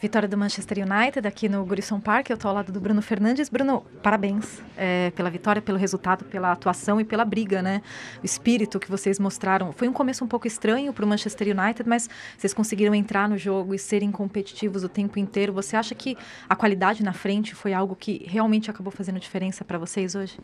[0.00, 2.30] Vitória do Manchester United aqui no Gurison Park.
[2.30, 3.48] Eu estou ao lado do Bruno Fernandes.
[3.48, 7.82] Bruno, parabéns é, pela vitória, pelo resultado, pela atuação e pela briga, né?
[8.22, 9.72] O espírito que vocês mostraram.
[9.72, 13.36] Foi um começo um pouco estranho para o Manchester United, mas vocês conseguiram entrar no
[13.36, 15.52] jogo e serem competitivos o tempo inteiro.
[15.52, 16.16] Você acha que
[16.48, 20.38] a qualidade na frente foi algo que realmente acabou fazendo diferença para vocês hoje?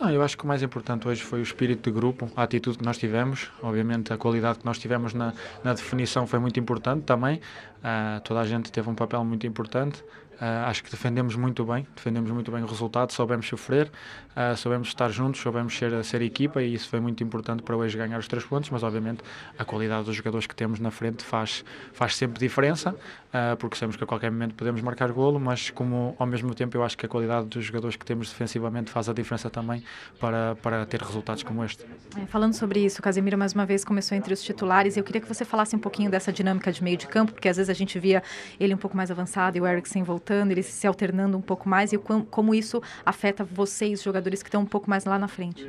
[0.00, 2.78] Não, eu acho que o mais importante hoje foi o espírito de grupo, a atitude
[2.78, 3.50] que nós tivemos.
[3.60, 5.34] Obviamente, a qualidade que nós tivemos na,
[5.64, 7.40] na definição foi muito importante também.
[7.78, 10.04] Uh, toda a gente teve um papel muito importante.
[10.40, 13.90] Uh, acho que defendemos muito bem, defendemos muito bem o resultado, soubemos sofrer,
[14.36, 17.98] uh, soubemos estar juntos, soubemos ser, ser equipa e isso foi muito importante para hoje
[17.98, 19.20] ganhar os três pontos, mas obviamente
[19.58, 23.96] a qualidade dos jogadores que temos na frente faz, faz sempre diferença, uh, porque sabemos
[23.96, 27.04] que a qualquer momento podemos marcar golo, mas como ao mesmo tempo eu acho que
[27.04, 29.82] a qualidade dos jogadores que temos defensivamente faz a diferença também
[30.20, 31.84] para, para ter resultados como este.
[32.16, 35.04] É, falando sobre isso, o Casemiro mais uma vez começou entre os titulares e eu
[35.04, 37.68] queria que você falasse um pouquinho dessa dinâmica de meio de campo, porque às vezes
[37.68, 38.22] a gente via
[38.60, 41.68] ele um pouco mais avançado e o Eriksen voltando voltando, eles se alternando um pouco
[41.68, 45.66] mais e como isso afeta vocês, jogadores que estão um pouco mais lá na frente?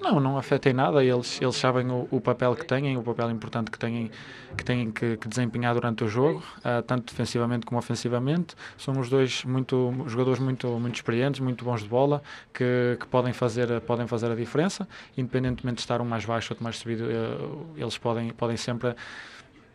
[0.00, 1.02] Não, não afeta em nada.
[1.02, 4.10] Eles, eles sabem o, o papel que têm, o papel importante que têm
[4.56, 8.54] que, têm que, que desempenhar durante o jogo, uh, tanto defensivamente como ofensivamente.
[8.76, 12.22] São os dois muito, jogadores muito, muito experientes, muito bons de bola,
[12.52, 14.86] que, que podem, fazer, podem fazer a diferença.
[15.16, 18.94] Independentemente de estar um mais baixo ou mais subido, uh, eles podem, podem sempre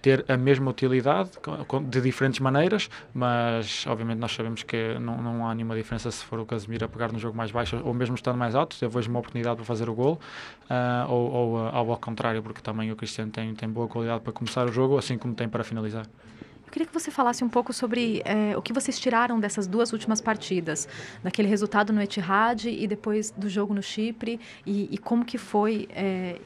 [0.04, 1.32] ter a mesma utilidade
[1.90, 6.42] de diferentes maneiras, mas obviamente nós sabemos que não, não há nenhuma diferença se for
[6.42, 8.76] o Casemiro a pegar no jogo mais baixo ou mesmo estando mais alto.
[8.82, 10.20] Eu vejo uma oportunidade para fazer o gol,
[10.70, 14.34] uh, ou, ou uh, ao contrário, porque também o Cristiano tem, tem boa qualidade para
[14.34, 16.06] começar o jogo, assim como tem para finalizar.
[16.68, 19.94] Eu queria que você falasse um pouco sobre eh, o que vocês tiraram dessas duas
[19.94, 20.90] últimas partidas,
[21.22, 25.88] daquele resultado no Etihad e depois do jogo no Chipre, e, e como que foi
[25.92, 26.40] eh,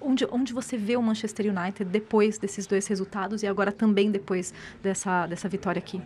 [0.00, 4.54] onde, onde você vê o Manchester United depois desses dois resultados e agora também depois
[4.82, 6.00] dessa, dessa vitória aqui?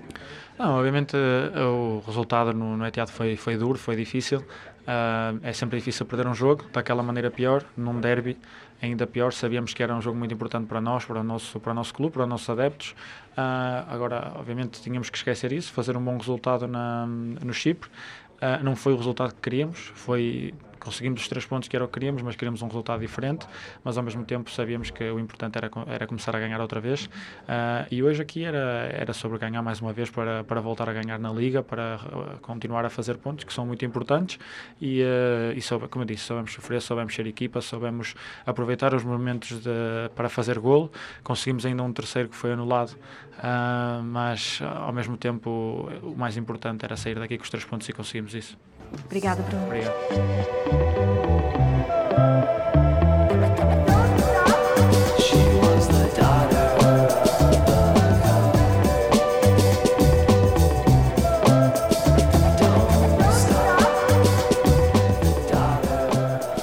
[0.59, 4.45] Não, obviamente eh, o resultado no, no Etihad foi, foi duro, foi difícil.
[4.84, 8.36] Uh, é sempre difícil perder um jogo daquela maneira pior, num derby
[8.82, 9.32] ainda pior.
[9.32, 11.95] Sabíamos que era um jogo muito importante para nós, para o nosso, para o nosso
[11.95, 12.90] clube, para os nossos adeptos.
[13.32, 17.88] Uh, agora, obviamente, tínhamos que esquecer isso, fazer um bom resultado na, no Chipre.
[18.36, 20.53] Uh, não foi o resultado que queríamos, foi
[20.85, 23.47] conseguimos os três pontos que era o que queríamos, mas queríamos um resultado diferente,
[23.82, 27.07] mas ao mesmo tempo sabíamos que o importante era, era começar a ganhar outra vez.
[27.07, 30.93] Uh, e hoje aqui era, era sobre ganhar mais uma vez para, para voltar a
[30.93, 34.39] ganhar na Liga, para uh, continuar a fazer pontos, que são muito importantes.
[34.80, 38.14] E, uh, e soube, como eu disse, soubemos sofrer, soubemos ser equipa, soubemos
[38.45, 39.70] aproveitar os momentos de,
[40.14, 40.91] para fazer golo.
[41.22, 42.97] Conseguimos ainda um terceiro que foi anulado,
[44.05, 47.93] mas ao mesmo tempo o mais importante era sair daqui com os três pontos e
[47.93, 48.57] conseguimos isso.
[49.07, 49.66] Obrigada, Bruno.
[49.66, 49.95] Obrigado.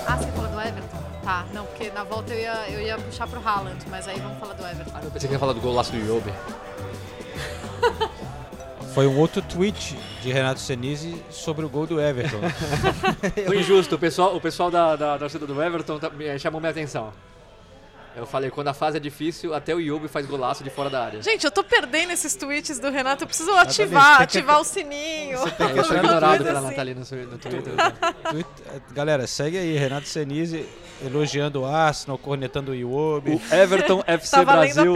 [0.08, 0.98] Ah, você falou do Everton?
[1.24, 4.38] Tá, não, porque na volta eu ia, eu ia puxar pro Haaland, mas aí vamos
[4.40, 4.92] falar do Everton.
[4.94, 6.34] Ah, eu pensei que ia falar do golaço do Yobe.
[8.94, 12.40] Foi um outro tweet de Renato Senise sobre o gol do Everton.
[13.48, 13.96] Foi injusto.
[13.96, 17.14] O pessoal, o pessoal da, da, da torcida do Everton tá, chamou minha atenção.
[18.14, 21.06] Eu falei, quando a fase é difícil, até o Yubi faz golaço de fora da
[21.06, 21.22] área.
[21.22, 23.24] Gente, eu tô perdendo esses tweets do Renato.
[23.24, 24.62] Eu preciso ativar, ativar que...
[24.62, 25.38] o sininho.
[25.78, 26.68] Eu sou ignorado pela assim.
[26.68, 27.74] Natalina no Twitter.
[28.92, 29.78] Galera, segue aí.
[29.78, 30.68] Renato Senise
[31.02, 33.36] elogiando o Arsenal, cornetando o Iwobi.
[33.36, 34.94] O Everton FC tá Brasil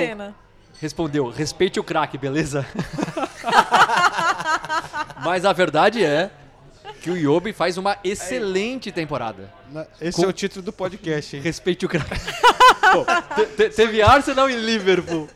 [0.79, 2.65] respondeu, respeite o craque, beleza?
[5.23, 6.29] Mas a verdade é
[7.01, 9.51] que o Yobi faz uma excelente temporada.
[9.99, 10.25] Esse Com...
[10.25, 11.41] é o título do podcast, hein?
[11.41, 12.09] Respeite o craque.
[13.75, 15.27] teve Arsenal e Liverpool.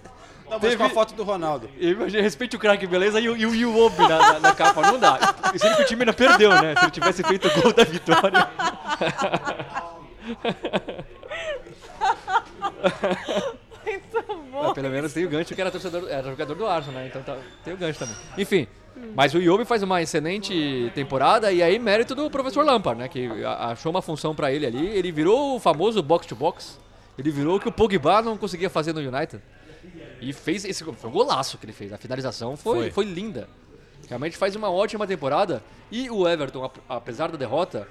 [0.50, 0.78] Não, teve...
[0.78, 1.70] com a foto do Ronaldo.
[1.80, 3.20] Imagina, respeite o craque, beleza?
[3.20, 4.82] E o Yobi na, na, na, capa.
[4.82, 5.20] Não dá.
[5.54, 6.74] Isso que o time ainda perdeu, né?
[6.76, 8.50] Se ele tivesse feito o gol da vitória.
[13.86, 14.74] Muito bom.
[14.74, 17.08] pelo menos tem o gancho que era, torcedor, era jogador do Arsenal, né?
[17.08, 18.16] Então tá, tem o gancho também.
[18.38, 18.68] Enfim,
[19.16, 23.08] mas o Yobi faz uma excelente temporada e aí mérito do professor Lampard, né?
[23.08, 24.88] Que achou uma função para ele ali.
[24.88, 26.78] Ele virou o famoso box-to-box.
[26.78, 26.90] -box.
[27.18, 29.42] Ele virou o que o Pogba não conseguia fazer no United.
[30.22, 31.92] E fez esse foi um golaço que ele fez.
[31.92, 32.92] A finalização foi, foi.
[32.92, 33.50] foi linda.
[34.08, 35.64] Realmente faz uma ótima temporada.
[35.92, 37.88] E o Everton, apesar da derrota,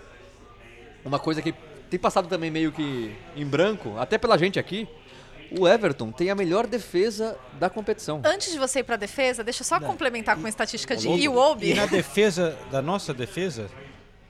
[1.05, 1.55] uma coisa que
[1.91, 4.89] tem passado também meio que em branco, até pela gente aqui,
[5.51, 8.21] o Everton tem a melhor defesa da competição.
[8.25, 9.87] Antes de você ir para a defesa, deixa eu só Não.
[9.87, 11.71] complementar com a estatística de Iwobi.
[11.71, 13.69] E na defesa da nossa defesa,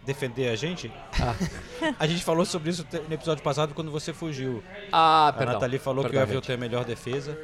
[0.05, 0.91] defender a gente,
[1.21, 1.35] ah.
[1.99, 4.63] a gente falou sobre isso no episódio passado quando você fugiu.
[4.93, 5.55] Ah, a perdão.
[5.55, 7.39] Nathalie falou perdão, que o Everton tem a melhor defesa.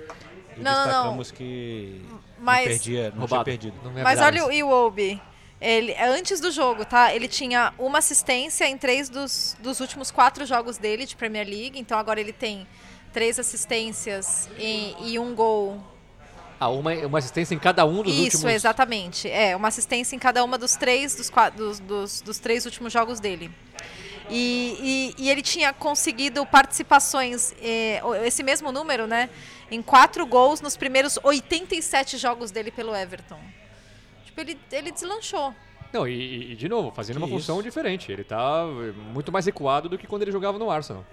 [0.56, 1.36] E não, destacamos não.
[1.36, 2.02] que
[2.38, 3.28] Mas, Perdia, não Roubado.
[3.28, 3.76] tinha perdido.
[3.82, 5.20] Não mas olha o Iwobi.
[5.60, 7.14] Ele, antes do jogo, tá?
[7.14, 11.78] Ele tinha uma assistência em três dos, dos últimos quatro jogos dele de Premier League.
[11.78, 12.66] Então agora ele tem
[13.14, 15.80] três assistências e, e um gol
[16.60, 18.52] Ah, uma, uma assistência em cada um dos Isso, últimos...
[18.54, 19.30] exatamente.
[19.30, 23.20] É, uma assistência em cada uma dos três, dos, dos, dos, dos três últimos jogos
[23.20, 23.50] dele.
[24.30, 29.28] E, e, e ele tinha conseguido participações, eh, esse mesmo número, né?
[29.70, 33.38] Em quatro gols nos primeiros 87 jogos dele pelo Everton.
[34.24, 35.54] Tipo, ele, ele deslanchou.
[35.92, 37.64] Não, e, e- de novo, fazendo Que uma função isso.
[37.64, 38.10] diferente.
[38.10, 41.04] Ele tá eh, muito mais recuado do que quando ele jogava no Arsenal.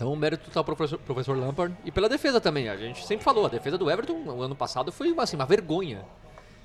[0.00, 2.70] Então o mérito tá o professor, professor Lampard e pela defesa também.
[2.70, 6.02] A gente sempre falou, a defesa do Everton no ano passado foi assim, uma vergonha.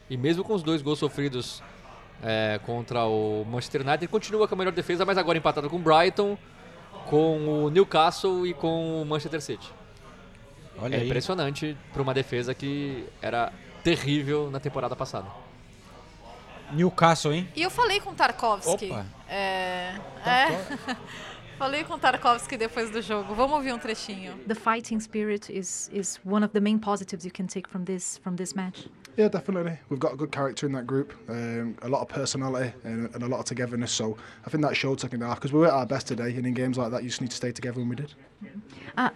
[0.10, 1.62] E mesmo com os dois gols sofridos
[2.24, 5.76] eh, contra o Manchester United, ele continua com a melhor defesa, mas agora empatado com
[5.76, 6.38] o Brighton,
[7.08, 9.70] com o Newcastle e com o Manchester City.
[10.80, 11.06] Olha é aí.
[11.06, 13.52] impressionante para uma defesa que era
[13.84, 15.28] terrível na temporada passada.
[16.72, 17.50] Newcastle, hein?
[17.54, 18.92] E eu falei com o Tarkovsky.
[18.92, 19.06] Opa.
[19.28, 20.96] É, é.
[21.58, 23.34] falei com Tarkovsky depois do jogo.
[23.34, 24.36] Vamos ouvir um trechinho.
[24.48, 28.18] The fighting spirit is, is one of the main positives you can take from this
[28.24, 28.88] from this match.
[29.18, 29.80] Yeah, definitely.
[29.90, 33.24] We've got a good character in that group, um, a lot of personality and, and
[33.24, 33.92] a lot of togetherness.
[33.92, 36.36] So I think that showed second half because we were at our best today.
[36.36, 38.14] And in games like that, you just need to stay together, and we did.
[38.98, 39.10] Uh,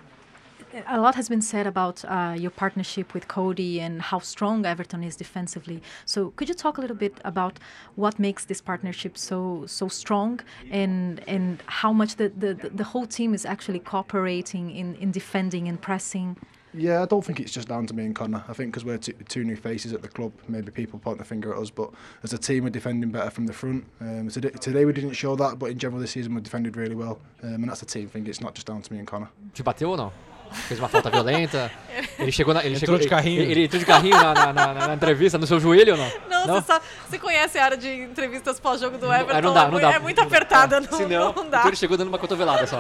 [0.88, 5.04] a lot has been said about uh, your partnership with Cody and how strong Everton
[5.04, 5.82] is defensively.
[6.06, 7.60] So could you talk a little bit about
[7.96, 10.40] what makes this partnership so so strong
[10.72, 15.68] and and how much the, the, the whole team is actually cooperating in, in defending
[15.68, 16.38] and pressing?
[16.72, 18.44] Yeah, I don't think it's just down to me and Connor.
[18.48, 21.26] I think because we're two, two new faces at the club, maybe people point the
[21.26, 21.72] finger at us.
[21.72, 21.90] But
[22.22, 23.86] as a team, we're defending better from the front.
[24.00, 26.94] Um, today, today we didn't show that, but in general this season we defended really
[26.94, 27.20] well.
[27.42, 28.28] Um, and that's a team thing.
[28.28, 29.30] It's not just down to me and Connor.
[29.56, 30.12] Te bateu ou não?
[30.52, 31.72] Fez uma falta violenta?
[32.18, 33.42] Ele chegou na, ele Entrou chegou, de carrinho.
[33.42, 36.12] Ele, ele entrou de carrinho na, na, na- na entrevista, no seu joelho ou não?
[36.48, 39.38] Não, Você, sabe, você conhece a área de entrevistas pós-jogo do Everton?
[39.38, 39.92] Ah, não dá, é, não dá.
[39.94, 41.58] é muito apertada, não, não, não dá.
[41.60, 42.80] então ele chegou dando uma cotovelada só.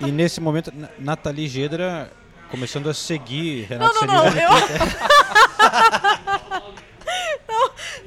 [0.00, 2.10] E nesse momento, Na- Nathalie Gedra
[2.50, 4.22] começando a seguir Não, Renato não, não.
[4.30, 4.50] Senise Eu...
[4.54, 4.98] no Twitter.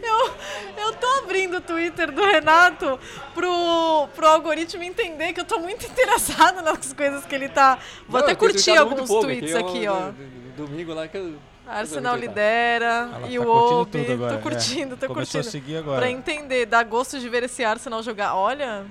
[0.02, 0.34] não, eu,
[0.78, 3.00] eu tô abrindo o Twitter do Renato
[3.36, 7.78] pro, pro algoritmo entender que eu tô muito interessada nas coisas que ele tá.
[8.08, 10.12] Vou Não, até curtir muito alguns pouco, tweets que eu- aqui, ó.
[10.56, 11.36] Domingo lá que eu...
[11.68, 13.46] Arsenal lidera Ela e tá o
[13.86, 14.34] curtindo Obi.
[14.34, 14.98] Tô curtindo, é.
[14.98, 15.52] tô Começou a curtindo.
[15.52, 16.00] seguir agora.
[16.00, 18.36] Pra entender, dá gosto de ver esse Arsenal jogar.
[18.36, 18.86] Olha,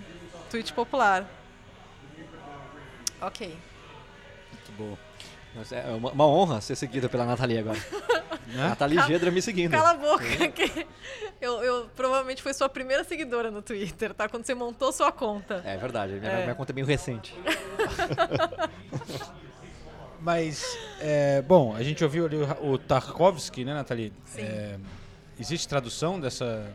[0.50, 1.24] tweet popular.
[3.20, 3.48] Ok.
[4.52, 4.98] Muito bom.
[5.56, 7.78] Mas É uma, uma honra ser seguida pela Nathalie agora.
[8.46, 8.68] Né?
[8.68, 9.72] Nathalie Gedra me seguindo.
[9.72, 10.86] Cala a boca, que
[11.40, 14.28] eu, eu provavelmente foi sua primeira seguidora no Twitter, tá?
[14.28, 15.62] Quando você montou sua conta.
[15.64, 16.42] É verdade, minha, É.
[16.44, 17.34] minha conta é meio recente.
[20.20, 24.12] Mas, é, bom, a gente ouviu ali o, o Tarkovsky, né, Nathalie?
[24.24, 24.42] Sim.
[24.42, 24.76] É,
[25.38, 26.66] existe tradução dessa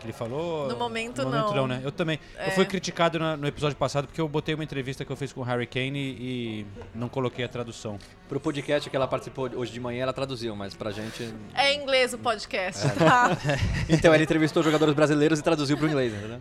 [0.00, 0.68] que ele falou?
[0.68, 1.54] No momento, no momento não.
[1.54, 1.80] não, né?
[1.84, 2.18] Eu também.
[2.36, 2.48] É.
[2.48, 5.32] Eu fui criticado na- no episódio passado porque eu botei uma entrevista que eu fiz
[5.32, 7.98] com o Harry Kane e, e não coloquei a tradução.
[8.28, 11.32] Pro podcast que ela participou hoje de manhã, ela traduziu, mas pra gente...
[11.54, 12.90] É em inglês o podcast, É.
[12.90, 13.30] tá?
[13.88, 16.40] Então, ela entrevistou jogadores brasileiros e traduziu pro inglês, entendeu?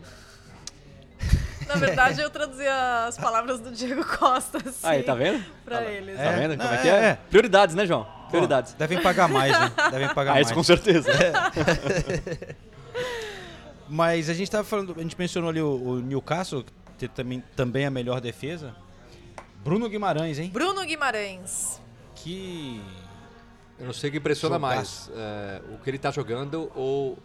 [1.67, 5.43] Na verdade, eu traduzi as palavras do Diego Costa, assim, Aí, tá vendo?
[5.63, 6.17] pra eles.
[6.17, 6.91] Tá vendo Não, como é é, que é?
[7.09, 7.17] é.
[7.29, 8.07] Prioridades, né, João?
[8.29, 8.71] Prioridades.
[8.73, 9.71] Bom, devem pagar mais, né?
[9.91, 10.47] Devem pagar Ah, mais.
[10.47, 11.11] isso com certeza.
[13.89, 17.43] Mas a gente tava falando, a gente mencionou ali o, o Newcastle, que tem também,
[17.55, 18.75] também a melhor defesa.
[19.63, 20.49] Bruno Guimarães, hein?
[20.53, 21.81] Bruno Guimarães.
[22.15, 22.81] Que.
[23.79, 25.09] Eu não sei o que impressiona Jogaço.
[25.09, 27.17] mais, é, o que ele tá jogando ou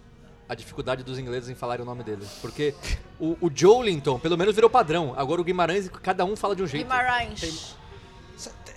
[0.49, 2.25] a dificuldade dos ingleses em falarem o nome dele.
[2.41, 2.75] Porque
[3.19, 5.15] o, o Joelinton, pelo menos, virou padrão.
[5.17, 6.85] Agora o Guimarães, cada um fala de um jeito.
[6.85, 7.77] Guimarães.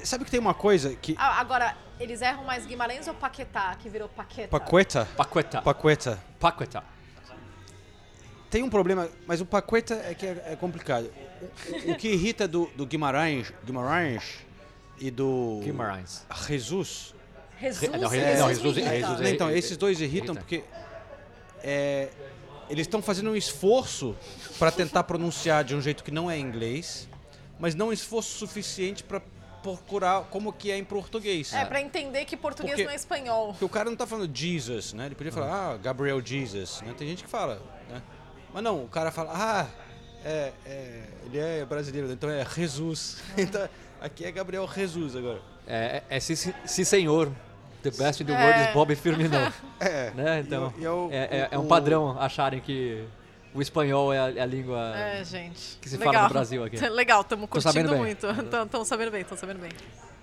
[0.03, 1.15] Sabe que tem uma coisa que.
[1.17, 4.47] Ah, agora, eles erram mais Guimarães ou Paquetá, que virou Paqueta?
[4.49, 5.07] Paqueta.
[5.15, 5.61] Paqueta.
[5.61, 6.23] Paqueta.
[6.39, 6.96] Paqueta.
[8.49, 11.11] Tem um problema, mas o Paqueta é que é, é complicado.
[11.87, 14.37] O, o que irrita do, do Guimarães, Guimarães
[14.99, 16.25] e do Guimarães.
[16.47, 17.13] Jesus.
[17.59, 18.77] Jesus, Não, Jesus, não, Jesus-
[19.21, 20.39] é- então, esses dois irritam irrita.
[20.41, 20.63] porque
[21.63, 22.09] é,
[22.69, 24.15] eles estão fazendo um esforço
[24.59, 27.09] para tentar pronunciar de um jeito que não é inglês,
[27.59, 29.21] mas não um esforço suficiente para
[29.63, 31.51] procurar como que é em português.
[31.51, 33.47] É, pra entender que português Porque- não é espanhol.
[33.49, 35.07] Porque o cara não tá falando Jesus, né?
[35.07, 36.93] Ele podia falar, ah, Gabriel Jesus, né?
[36.95, 38.01] Tem gente que fala, né?
[38.57, 39.67] Mas não, o cara fala, ah,
[40.25, 43.21] é, é, ele é brasileiro, então é Jesus.
[43.37, 43.69] então,
[44.01, 45.39] aqui é Gabriel Jesus agora.
[45.67, 46.33] É, é, é sim,
[46.65, 47.31] sim, senhor.
[47.83, 48.43] The best in the É.
[48.43, 49.53] world is Bob Firmino.
[49.79, 50.09] É.
[50.15, 50.39] né?
[50.39, 53.05] Então, E e o- é, é- é um padrão acharem que
[53.53, 54.91] o espanhol é a, é a língua...
[54.97, 55.77] É, gente.
[55.79, 56.13] Que se Legal.
[56.13, 56.77] fala no Brasil aqui.
[56.89, 58.25] Legal, estamos curtindo muito.
[58.25, 59.69] Estão sabendo bem, estão sabendo bem.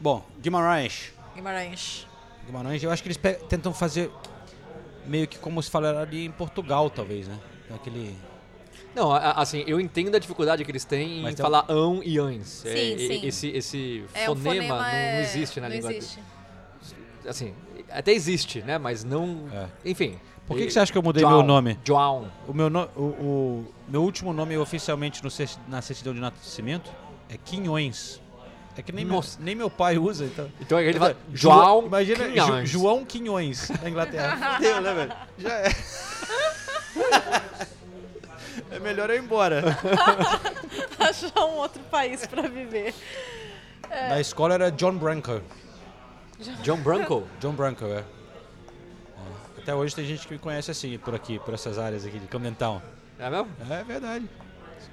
[0.01, 2.05] Bom, Guimarães, Guimarães.
[2.47, 4.11] Guimarães, eu acho que eles tentam fazer
[5.07, 7.39] meio que como se falaria em Portugal, talvez, né?
[7.64, 8.16] Então, Aquele...
[8.94, 12.16] Não, assim, eu entendo a dificuldade que eles têm Mas em tem falar ão e
[12.18, 12.46] ães.
[12.46, 13.26] Sim, É, sim.
[13.26, 15.92] Esse, esse É, fonema, fonema não, é- não existe na não língua.
[15.92, 16.20] existe.
[17.26, 17.54] Assim,
[17.90, 18.78] até existe, né?
[18.78, 19.46] Mas não.
[19.84, 20.18] Enfim.
[20.46, 21.78] Por que, E- que você acha que eu mudei João, meu nome?
[21.84, 22.30] João.
[22.46, 26.92] O meu, no- o, o meu último nome oficialmente no cer- na certidão de nascimento
[27.28, 28.20] é Quinhões.
[28.76, 30.48] É que nem, meu, nem meu pai usa, então.
[30.60, 32.68] Então ele fala, João Imagina, Quinhões.
[32.68, 34.54] João Quinhões, na Inglaterra.
[34.58, 35.12] Fudeu, né, velho?
[35.38, 35.68] Já é.
[38.70, 39.62] É melhor eu ir embora.
[40.99, 42.95] Achar um outro país pra viver.
[43.90, 44.09] É.
[44.09, 45.40] Na escola era John Branco.
[46.62, 47.26] John Branco?
[47.40, 47.99] John Branco, é.
[47.99, 48.05] É.
[49.59, 52.26] Até hoje tem gente que me conhece assim, por aqui, por essas áreas aqui de
[52.26, 52.82] Camden Town.
[53.18, 53.49] É mesmo?
[53.70, 54.28] É verdade.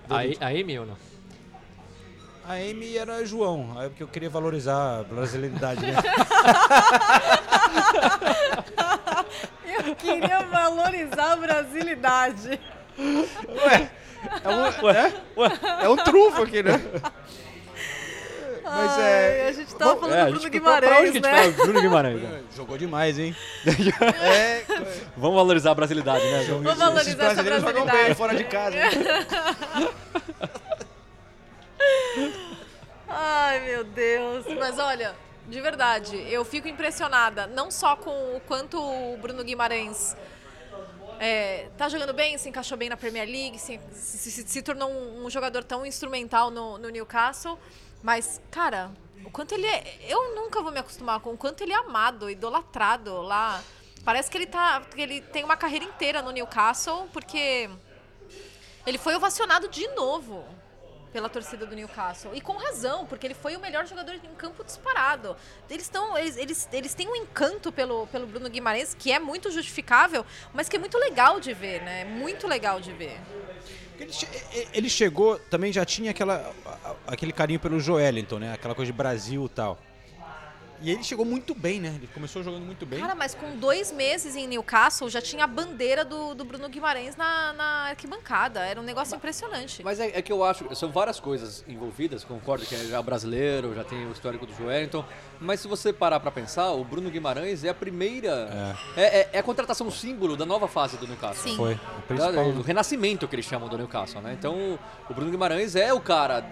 [0.09, 1.10] A, a Amy ou não?
[2.51, 5.93] A Amy era João, aí porque eu queria valorizar a brasileiridade, né?
[9.87, 12.59] Eu queria valorizar a brasilidade.
[12.99, 13.89] Ué,
[14.43, 15.49] é um, ué, ué,
[15.83, 16.73] é um trunfo aqui, né?
[18.65, 19.41] Mas é.
[19.43, 21.21] Ai, a gente tava Bom, falando é, do Bruno gente- Guimarães, pra onde que a
[21.21, 21.31] gente né?
[21.31, 21.51] vai?
[21.51, 22.21] Bruno Guimarães.
[22.21, 22.41] né?
[22.53, 23.33] Jogou demais, hein?
[24.21, 24.63] é.
[25.15, 26.45] Vamos valorizar a brasilidade, né?
[26.49, 28.05] Vamos valorizar essa brasileiros jogam brasilidade.
[28.07, 28.91] bem fora de casa, hein?
[33.07, 34.45] Ai, meu Deus.
[34.57, 35.15] Mas olha,
[35.47, 40.15] de verdade, eu fico impressionada, não só com o quanto o Bruno Guimarães
[41.19, 44.89] é, tá jogando bem, se encaixou bem na Premier League, se, se- se- se tornou
[44.89, 47.59] um, um jogador tão instrumental no, no Newcastle,
[48.01, 48.89] mas, cara,
[49.23, 49.97] o quanto ele é.
[50.07, 53.61] Eu nunca vou me acostumar com o quanto ele é amado, idolatrado lá.
[54.03, 54.81] Parece que ele tá.
[54.81, 57.69] que ele tem uma carreira inteira no Newcastle, porque
[58.87, 60.43] ele foi ovacionado de novo
[61.11, 62.31] pela torcida do Newcastle.
[62.33, 65.35] E com razão, porque ele foi o melhor jogador em campo disparado.
[65.69, 69.51] Eles, tão, eles, eles, eles têm um encanto pelo, pelo Bruno Guimarães, que é muito
[69.51, 72.05] justificável, mas que é muito legal de ver, né?
[72.05, 73.19] Muito legal de ver.
[73.99, 74.11] Ele,
[74.73, 76.53] ele chegou, também já tinha aquela,
[77.05, 78.53] aquele carinho pelo Joelinton, né?
[78.53, 79.77] Aquela coisa de Brasil e tal.
[80.81, 81.93] E ele chegou muito bem, né?
[81.95, 82.99] Ele começou jogando muito bem.
[82.99, 87.15] Cara, mas com dois meses em Newcastle, já tinha a bandeira do, do Bruno Guimarães
[87.15, 88.61] na, na arquibancada.
[88.65, 89.83] Era um negócio impressionante.
[89.83, 93.75] Mas é, é que eu acho, são várias coisas envolvidas, concordo que é já brasileiro,
[93.75, 95.05] já tem o histórico do Joelinton,
[95.39, 99.39] mas se você parar pra pensar, o Bruno Guimarães é a primeira, é, é- é
[99.39, 101.49] a contratação símbolo da nova fase do Newcastle.
[101.51, 101.57] Sim.
[101.57, 102.63] Foi, Da- principal, do né?
[102.65, 104.33] renascimento que eles chamam do Newcastle, né?
[104.37, 104.79] Então,
[105.09, 106.43] o Bruno Guimarães é o cara,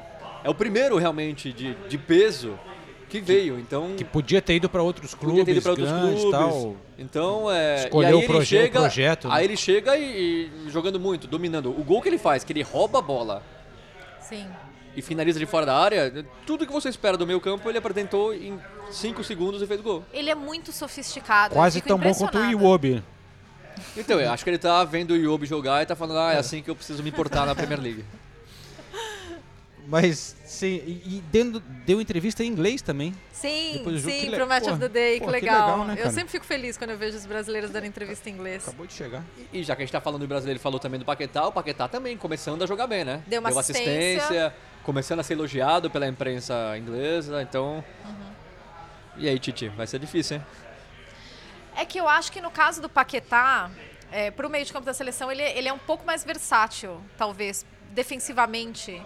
[0.44, 2.58] é o primeiro realmente de, de peso
[3.10, 3.96] que veio, então...
[3.98, 6.40] Que podia ter ido para outros Podia ter ido clubes pra outros grandes e clubes.
[6.40, 6.76] tal.
[6.98, 7.84] Então, é.
[7.86, 9.34] Escolheu e aí o ele proje- o chega, projeto, né?
[9.36, 11.70] Aí ele chega e, e jogando muito, dominando.
[11.70, 13.44] O gol que ele faz, que ele rouba a bola
[14.22, 14.46] Sim.
[14.96, 18.34] e finaliza de fora da área, tudo que você espera do meio campo, ele apresentou
[18.34, 18.60] em
[18.92, 20.04] 5 segundos e fez o gol.
[20.14, 21.54] Ele é muito sofisticado.
[21.56, 22.46] Quase tão bom quanto o.
[22.52, 23.04] Iwobi.
[23.96, 26.38] Então, eu acho que ele tá vendo o Iobi jogar e tá falando, ah, é
[26.38, 28.04] assim que eu preciso me importar na Premier League.
[29.90, 33.12] Mas, sim, e, e dendo, deu entrevista em inglês também.
[33.34, 35.80] Sim, do jogo, sim, pro Match Pô, of the Day, que que legal.
[35.80, 38.68] legal, né, eu sempre fico feliz quando eu vejo os brasileiros dando entrevista em inglês.
[38.68, 39.24] Acabou de chegar.
[39.52, 41.52] E já que a gente tá falando do brasileiro, ele falou também do Paquetá, o
[41.52, 43.24] Paquetá também começando a jogar bem, né?
[43.26, 44.54] Deu uma assistência.
[44.84, 47.84] começando a ser elogiado pela imprensa inglesa, então...
[48.06, 48.30] Uhum.
[49.18, 50.46] E aí, Titi, vai ser difícil, hein?
[51.76, 53.72] É que eu acho que no caso do Paquetá,
[54.12, 57.66] é, pro meio de campo da seleção, ele, ele é um pouco mais versátil, talvez,
[57.90, 59.02] defensivamente.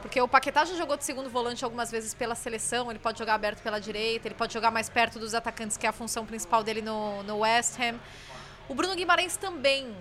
[0.00, 3.34] Porque o Paquetá já jogou de segundo volante algumas vezes pela seleção, ele pode jogar
[3.34, 6.62] aberto pela direita, ele pode jogar mais perto dos atacantes, que é a função principal
[6.62, 7.98] dele no, no West Ham.
[8.68, 9.94] O Bruno Guimarães também.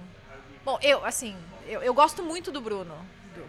[0.64, 1.36] Bom, eu, assim,
[1.66, 2.96] eu, eu gosto muito do Bruno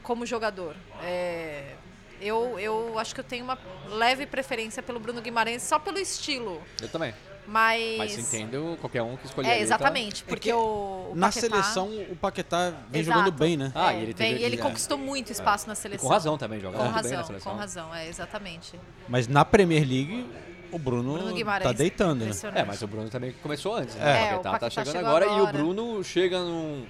[0.03, 0.75] como jogador.
[1.03, 1.75] É,
[2.21, 6.63] eu, eu acho que eu tenho uma leve preferência pelo Bruno Guimarães só pelo estilo.
[6.81, 7.15] Eu também.
[7.51, 7.97] Mas.
[7.97, 9.61] Mas entendo qualquer um que escolher É, tá?
[9.61, 13.19] exatamente, porque o, o Na Paquetá- seleção, o Paquetá vem Exato.
[13.19, 13.73] jogando bem, né?
[13.75, 14.59] Ah, É, e ele bem, teve- e ele é.
[14.59, 16.07] conquistou muito espaço na E seleção.
[16.07, 17.53] com razão também, joga Com muito bem razão, na seleção.
[17.53, 18.79] com razão, é, exatamente.
[19.09, 20.27] Mas na Premier League,
[20.71, 22.31] o Bruno, Bruno Guimarães, tá deitando, né?
[22.55, 23.99] É, mas o Bruno também começou antes, É.
[24.01, 24.31] né?
[24.33, 25.53] É, o o Paquetá tá chegando chegou agora, e o agora.
[25.53, 26.87] Bruno chega num,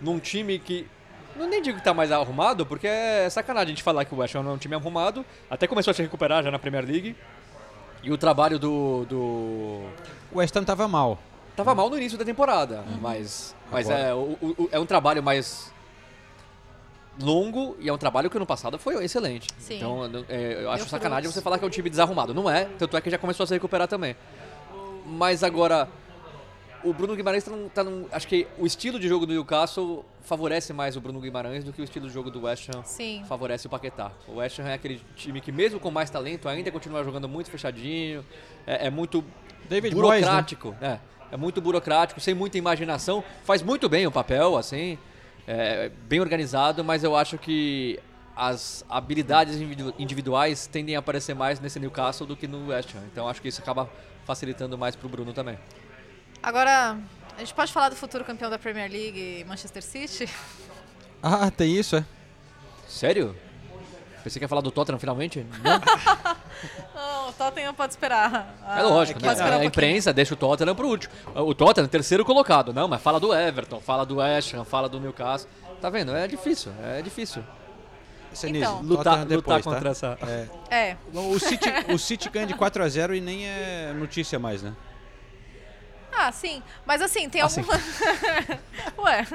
[0.00, 0.86] num time que.
[1.36, 4.18] Não nem digo que tá mais arrumado, porque é sacanagem a gente falar que o
[4.18, 5.24] West Ham é um time arrumado.
[5.50, 7.14] Até começou a se recuperar já na Premier League.
[8.02, 9.04] E o trabalho do.
[9.06, 9.18] do...
[10.32, 11.18] O West Ham tava mal.
[11.56, 14.04] Tava mal no início da temporada, mas, mas Agora.
[14.08, 15.72] é, o- o- é um trabalho mais
[17.20, 19.48] longo e é um trabalho que ano passado foi excelente.
[19.58, 19.76] Sim.
[19.78, 22.32] Então é, eu acho sacanagem você falar que é um time desarrumado.
[22.32, 24.14] Não é, tanto é que já começou a se recuperar também.
[25.04, 25.88] Mas agora,
[26.84, 30.04] o Bruno Guimarães tá num, tá num- Acho que o estilo de jogo do Newcastle
[30.22, 33.24] favorece mais o Bruno Guimarães do que o estilo de jogo do West Ham Sim.
[33.28, 34.12] favorece o Paquetá.
[34.26, 37.50] O West Ham é aquele time que, mesmo com mais talento, ainda continua jogando muito
[37.50, 38.24] fechadinho,
[38.66, 39.24] é, é muito
[39.68, 40.00] David né?
[40.00, 40.74] burocrático.
[40.80, 40.98] é,
[41.32, 43.22] é muito burocrático, sem muita imaginação.
[43.44, 44.96] Faz muito bem o papel, assim,
[45.46, 47.98] é, bem organizado, mas eu acho que
[48.36, 53.02] as habilidades individu- individuais tendem a aparecer mais nesse Newcastle do que no West Ham.
[53.12, 53.90] Então acho que isso acaba
[54.24, 55.58] facilitando mais pro Bruno também.
[56.48, 56.96] Agora,
[57.36, 60.26] a gente pode falar do futuro campeão da Premier League, Manchester City?
[61.20, 62.04] Ah, tem isso, é?
[62.88, 63.34] Sério?
[64.22, 65.44] Pensei que ia falar do Tottenham finalmente?
[65.64, 65.80] Não.
[66.94, 68.56] Não, o Tottenham pode esperar.
[68.78, 69.42] É lógico, pode né?
[69.42, 69.66] A um pouquinho.
[69.68, 71.12] imprensa deixa o Tottenham pro último.
[71.34, 72.72] O Tottenham, terceiro colocado.
[72.72, 75.50] Não, mas fala do Everton, fala do West Ham, fala do Newcastle.
[75.80, 76.14] Tá vendo?
[76.14, 77.42] É difícil, é difícil.
[78.32, 78.80] Senise, Então.
[78.80, 79.70] Lutar- Tottenham lutar depois, tá?
[79.72, 80.18] contra essa-
[80.70, 80.90] É.
[80.92, 80.96] É.
[81.12, 84.72] O City, o City ganha de 4 a 0 e nem é notícia mais, né?
[86.20, 86.60] Ah, sim.
[86.84, 87.60] Mas assim, tem Assim.
[87.60, 87.78] alguma.
[89.06, 89.26] Ué,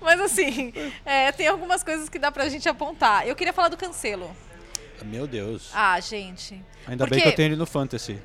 [0.00, 0.72] mas assim,
[1.04, 3.26] é, tem algumas coisas que dá pra gente apontar.
[3.26, 4.30] Eu queria falar do Cancelo.
[5.04, 5.70] Meu Deus.
[5.74, 6.54] Ah, gente.
[6.86, 8.20] Ainda bem porque- que eu tenho ele no Fantasy.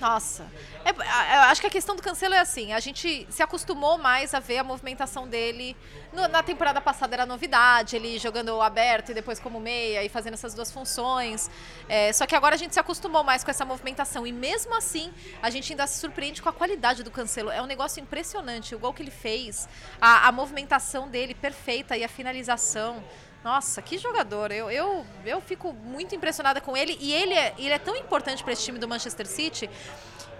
[0.00, 0.46] Nossa.
[0.84, 3.98] É, a- eu acho que a questão do Cancelo é assim, a gente se acostumou
[3.98, 5.76] mais a ver a movimentação dele.
[6.12, 10.34] No- na temporada passada era novidade, ele jogando aberto e depois como meia e fazendo
[10.34, 11.50] essas duas funções.
[11.88, 14.24] É, só que agora a gente se acostumou mais com essa movimentação.
[14.26, 17.50] E mesmo assim, a gente ainda se surpreende com a qualidade do Cancelo.
[17.50, 18.74] É um negócio impressionante.
[18.74, 19.68] O gol que ele fez,
[20.00, 23.02] a, a movimentação dele perfeita e a finalização.
[23.42, 24.50] Nossa, que jogador.
[24.50, 26.96] Eu, eu, eu fico muito impressionada com ele.
[27.00, 29.70] E ele é, ele é tão importante para esse time do Manchester City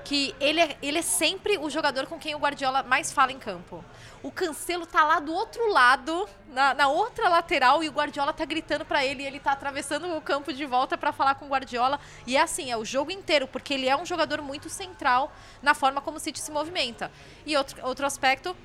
[0.09, 3.39] que ele é, ele é sempre o jogador com quem o Guardiola mais fala em
[3.39, 3.85] campo.
[4.23, 8.47] O Cancelo tá lá do outro lado, na, na outra lateral, e o Guardiola tá
[8.47, 11.49] gritando pra ele, e ele tá atravessando o campo de volta pra falar com o
[11.49, 12.01] Guardiola.
[12.27, 15.31] E é assim, é o jogo inteiro, porque ele é um jogador muito central
[15.63, 17.13] na forma como o City se movimenta.
[17.45, 18.57] E outro, outro aspecto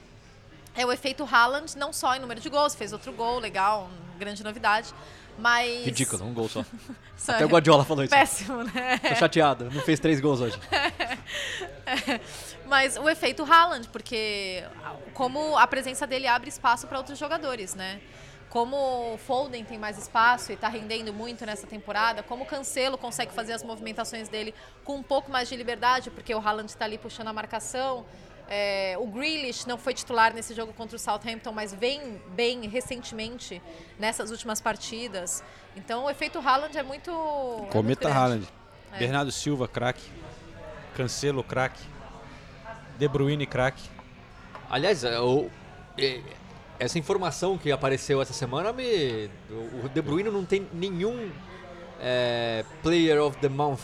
[0.73, 3.89] é o efeito Haaland, não só em número de gols, fez outro gol, legal,
[4.23, 4.93] grande novidade.
[5.37, 5.85] Mas.
[5.85, 6.63] Ridículo, um gol só.
[7.27, 8.13] Até o Guardiola falou isso.
[8.13, 8.97] Péssimo, né?
[8.99, 10.59] Tô chateado, não fez três gols hoje.
[11.85, 12.19] É,
[12.65, 14.63] Mas o efeito Haaland, porque
[15.13, 18.01] como a presença dele abre espaço para outros jogadores, né?
[18.49, 22.97] Como o Foden tem mais espaço e está rendendo muito nessa temporada, como o Cancelo
[22.99, 24.53] consegue fazer as movimentações dele
[24.83, 28.05] com um pouco mais de liberdade, porque o Haaland está ali puxando a marcação.
[28.49, 33.61] É, o Grealish não foi titular nesse jogo contra o Southampton, mas vem bem recentemente
[33.97, 35.43] nessas últimas partidas.
[35.75, 37.09] Então o efeito Haaland é muito.
[37.09, 38.09] é muito Cometa.
[38.13, 38.47] Haaland.
[38.91, 38.99] É.
[38.99, 40.03] Bernardo Silva, craque.
[40.95, 41.81] Cancelo, craque.
[42.97, 43.81] De Bruyne, craque.
[44.69, 45.49] Aliás, é, o-
[45.97, 46.21] é,
[46.79, 49.29] essa informação que apareceu essa semana me.
[49.49, 51.31] O o De Bruyne não tem nenhum
[51.99, 53.81] é, Player of the Month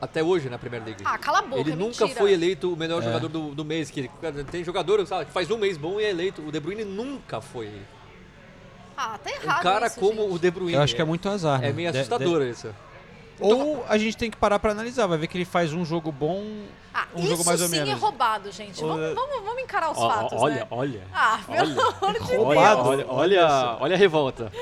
[0.00, 1.02] até hoje na Premier League.
[1.04, 2.20] Ah, cala a boca, Ele é nunca mentira.
[2.20, 3.04] foi eleito o melhor É.
[3.06, 3.90] jogador do, do mês.
[3.90, 4.10] Que,
[4.50, 6.42] tem jogador sabe, que faz um mês bom e é eleito.
[6.46, 7.70] O De Bruyne nunca foi.
[8.96, 9.62] Ah, tá Um errado.
[9.62, 10.34] cara isso, como gente.
[10.34, 10.74] o De Bruyne.
[10.74, 11.70] Eu acho que é muito azar, né?
[11.70, 12.74] É meio De- assustador de- isso.
[13.40, 16.12] Ou a gente tem que parar pra analisar, vai ver que ele faz um jogo
[16.12, 16.44] bom,
[16.94, 17.90] Ah, um isso jogo mais ou sim menos.
[17.90, 18.80] é roubado, gente.
[18.80, 20.66] Vamos, vamos, vamos encarar os Ó, fatos, olha, né?
[20.70, 21.02] olha.
[21.12, 21.96] Ah, pelo Olha.
[22.00, 22.44] amor de Deus.
[22.46, 24.52] Olha, olha, olha a revolta.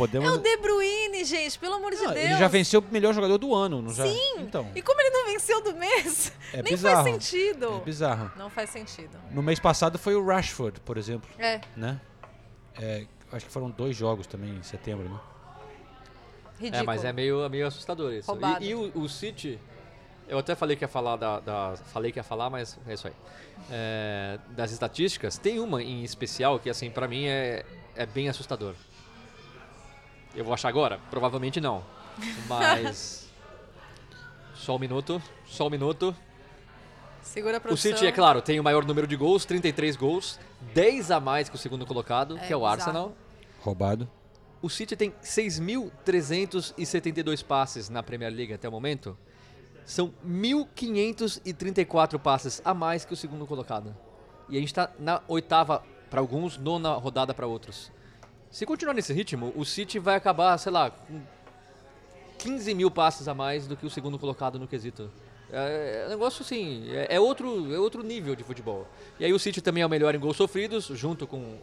[0.00, 0.28] Podemos.
[0.28, 2.24] É o De Bruyne, gente, pelo amor de Não, Deus.
[2.24, 4.04] ele já venceu o melhor jogador do ano, não já?
[4.06, 4.34] Sim.
[4.38, 7.02] Então, E como ele não venceu do mês, É nem bizarro.
[7.04, 7.74] faz sentido.
[7.76, 8.32] é bizarro.
[8.36, 9.16] Não faz sentido.
[9.30, 12.00] No mês passado foi o Rashford, por exemplo, É, né?
[12.80, 15.20] É, acho que foram dois jogos também em setembro, né?
[16.58, 16.82] ridículo.
[16.82, 18.30] É, mas é meio, meio assustador isso.
[18.30, 18.62] Roubado.
[18.64, 19.58] E, e o, o City,
[20.28, 23.06] eu até falei que ia falar da, da- falei que ia falar, mas é isso
[23.06, 23.14] aí.
[23.70, 27.64] É, das estatísticas, tem uma em especial que assim para mim é,
[27.96, 28.74] é bem assustador.
[30.34, 30.98] Eu vou achar agora?
[31.10, 31.82] Provavelmente não.
[32.48, 33.28] Mas
[34.54, 36.14] só um minuto, só um minuto.
[37.22, 37.92] Segura a O produção.
[37.92, 40.38] City, é claro, tem o maior número de gols, 33 gols,
[40.74, 42.64] 10 a mais que o segundo colocado, É que é o.
[42.64, 43.12] Arsenal.
[43.60, 44.08] Roubado.
[44.62, 49.16] O City tem 6.372 passes na Premier League até o momento.
[49.84, 53.94] São 1.534 passes a mais que o segundo colocado.
[54.48, 57.90] E a gente está na oitava para alguns, nona rodada para outros.
[58.50, 61.20] Se continuar nesse ritmo, o City vai acabar, sei lá, com
[62.38, 65.10] 15 mil passes a mais do que o segundo colocado no quesito.
[65.52, 68.86] É, é um negócio assim, é, é outro, é outro nível de futebol.
[69.18, 71.58] E aí o City também é o melhor em gols sofridos, junto com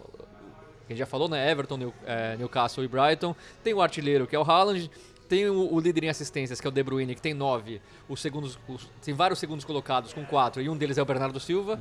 [0.87, 1.49] quem já falou, né?
[1.51, 3.35] Everton, New- é, Newcastle e Brighton.
[3.63, 4.89] Tem o artilheiro, que é o Haaland.
[5.27, 7.81] Tem o, o líder em assistências, que é o De Bruyne, que tem nove.
[8.07, 11.37] Os segundos, os- tem vários segundos colocados com quatro, e um deles é o Bernardo
[11.37, 11.77] Silva.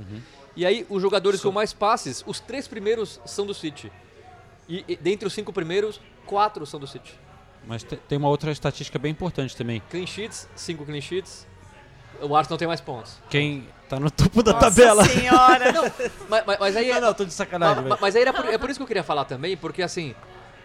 [0.57, 3.93] E aí, os jogadores com mais passes, os três primeiros são do City.
[4.69, 7.15] E, e dentre os cinco primeiros, quatro são do City.
[7.67, 9.83] Mas te- tem uma outra estatística bem importante também.
[9.91, 11.47] Clean sheets, cinco clean sheets.
[12.21, 13.19] o Arsenal tem mais pontos.
[13.29, 15.05] Quem tá no topo da Nossa tabela.
[15.05, 15.73] senhora.
[16.29, 17.77] Mas, mas- mas aí Não, não, tô de sacanagem.
[17.77, 17.99] Ma- velho.
[18.01, 20.15] Mas aí era por, é por isso que eu queria falar também, porque assim,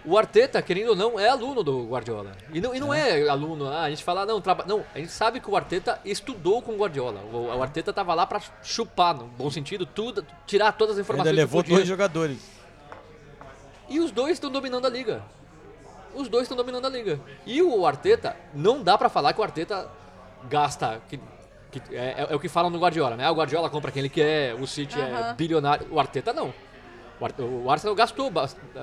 [0.04, 2.32] o Arteta, querendo ou não, é aluno do Guardiola.
[2.52, 3.28] E não, e não é.
[3.30, 4.64] aluno, ah, a gente fala, não, traba...
[4.68, 7.22] não, a gente sabe que o Arteta estudou com o Guardiola.
[7.32, 11.36] O, o Arteta tava lá pra chupar, no bom sentido, tudo, tirar todas as informações
[11.36, 11.76] levou que podia.
[11.78, 12.61] dois jogadores.
[13.92, 15.22] E os dois estão dominando a liga.
[16.16, 17.20] Os dois estão dominando a liga.
[17.46, 19.90] E o Arteta, não dá pra falar que o Arteta
[20.50, 21.02] gasta.
[21.10, 21.18] Que,
[21.72, 23.26] que é, é o que falam no Guardiola, né?
[23.26, 25.36] Ah, O Guardiola compra quem ele quer, o City é Aham.
[25.36, 25.88] bilionário.
[25.92, 26.54] O Arteta não.
[27.20, 28.32] O, Ar- o Arsenal gastou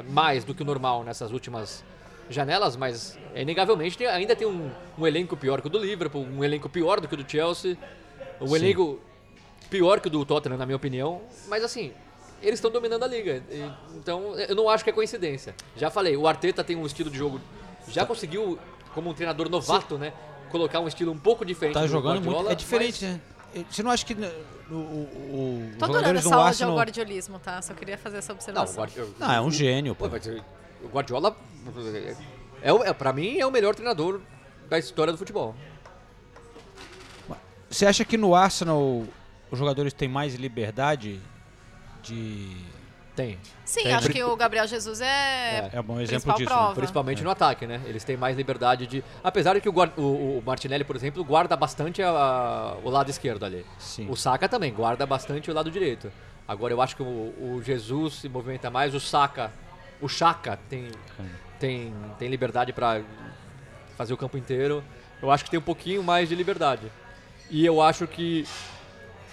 [0.09, 1.83] mais do que o normal nessas últimas
[2.31, 6.23] janelas, mas é, inegavelmente tem- ainda tem um, um elenco pior que o do Liverpool,
[6.25, 7.77] um elenco pior do que o do Chelsea,
[8.41, 8.55] um Sim.
[8.57, 9.01] elenco
[9.71, 11.21] pior que o do Tottenham, na minha opinião.
[11.49, 11.93] Mas assim,
[12.43, 13.43] eles estão dominando a liga.
[13.51, 15.55] E- então, eu não acho que é coincidência.
[15.77, 17.41] Já falei, o Arteta tem um estilo de jogo.
[17.89, 18.59] Já conseguiu,
[18.95, 20.13] como um treinador novato, né?
[20.51, 22.53] Colocar um estilo um pouco diferente Tá do jogando Guardiola, muito.
[22.53, 23.21] É diferente, mas- né?
[23.71, 24.31] Você não acha que né,
[24.71, 26.77] o, o, o, Tô adorando essa aula de Arsenal...
[26.77, 27.63] guardiolismo, tá?
[27.63, 28.77] Só queria fazer essa Não, observação.
[28.77, 29.11] Guardiola.
[29.19, 30.05] Não, é um gênio, pô.
[30.85, 31.35] O Guardiola
[32.63, 34.21] é, é, pra mim é o melhor treinador
[34.69, 35.55] da história do futebol.
[37.71, 39.05] Você acha que no Arsenal
[39.51, 41.21] os jogadores têm mais liberdade
[42.13, 42.57] de...
[43.17, 43.37] Tem.
[43.65, 43.95] Sim, Tem.
[43.95, 46.73] acho que o Gabriel Jesus é, É um bom exemplo disso, né?
[46.77, 47.81] Principalmente no ataque, né?
[47.87, 49.03] Eles têm mais liberdade de.
[49.25, 53.45] Apesar de que o, o- o Martinelli, por exemplo, guarda bastante a- o lado esquerdo
[53.45, 53.67] ali.
[53.77, 54.09] Sim.
[54.09, 56.13] O Saka também guarda bastante o lado direito.
[56.47, 59.51] Agora eu acho que o, o Jesus se movimenta mais, o Saka,
[60.01, 60.89] o Chaka tem,
[61.59, 63.01] tem, tem liberdade pra
[63.97, 64.83] fazer o campo inteiro.
[65.21, 66.83] Eu acho que tem um pouquinho mais de liberdade.
[67.51, 68.47] E eu acho que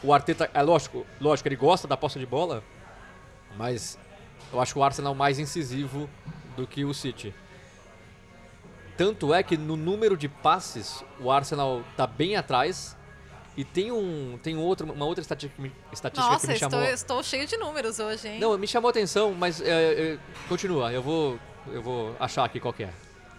[0.05, 2.63] o Arteta, é lógico, lógico, ele gosta da posse de bola,
[3.57, 3.97] mas
[4.53, 6.09] eu acho que o Arsenal mais incisivo
[6.55, 7.33] do que o City.
[8.95, 12.95] Tanto é que no número de passes, o Arsenal tá bem atrás.
[13.57, 16.85] E tem um, tem outro, uma outra estatística, estatística que Nossa, me estou, chamou.
[16.85, 18.39] estou cheio de números hoje, hein?
[18.39, 19.67] Não, me chamou a atenção, mas é,
[20.13, 20.19] é,
[20.49, 20.91] continua.
[20.91, 22.89] Eu vou, eu vou achar aqui qual que é.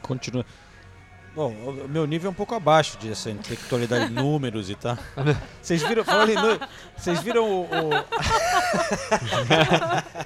[0.00, 0.46] Continua.
[1.36, 4.96] Bom, o meu nível é um pouco abaixo dessa intelectualidade de números e tal.
[5.62, 6.36] Vocês viram, falando em
[6.96, 7.66] vocês viram o, o-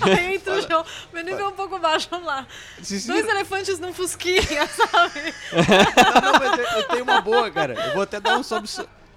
[0.00, 0.84] Aí entra o João.
[1.12, 2.46] Meu nível é um pouco baixo, vamos lá.
[2.80, 5.34] Vocês Dois viram- elefantes num fusquinha, sabe?
[5.52, 7.74] Não, não, mas eu, eu tenho uma boa, cara.
[7.74, 8.68] Eu vou até dar um sobe.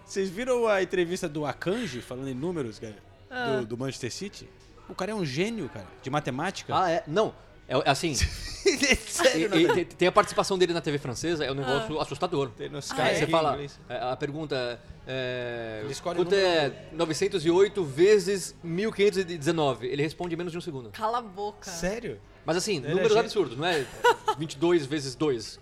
[0.06, 2.96] Vocês viram a entrevista do Akanji falando em números, cara?
[3.30, 3.58] Ah.
[3.58, 4.50] Do, do Manchester City?
[4.88, 6.78] O cara é um gênio, cara, de matemática.
[6.80, 7.04] Ah, é?
[7.08, 7.34] Não.
[7.68, 8.14] É assim.
[9.08, 12.50] Sério, e- e tem, a participação dele na TV francesa, é um negócio assustador.
[12.52, 13.60] Tem nos Aí caras você aqui em fala.
[13.90, 15.82] é, A pergunta é.
[15.84, 19.88] Ele escolhe Quanto o número é 908 vezes 1519?
[19.88, 20.90] Ele responde em menos de um segundo.
[20.92, 21.70] Cala a boca.
[21.70, 22.20] Sério?
[22.46, 23.22] Mas assim, Ele é números gênio.
[23.26, 23.86] absurdos, não é
[24.38, 25.60] 22 vezes 2.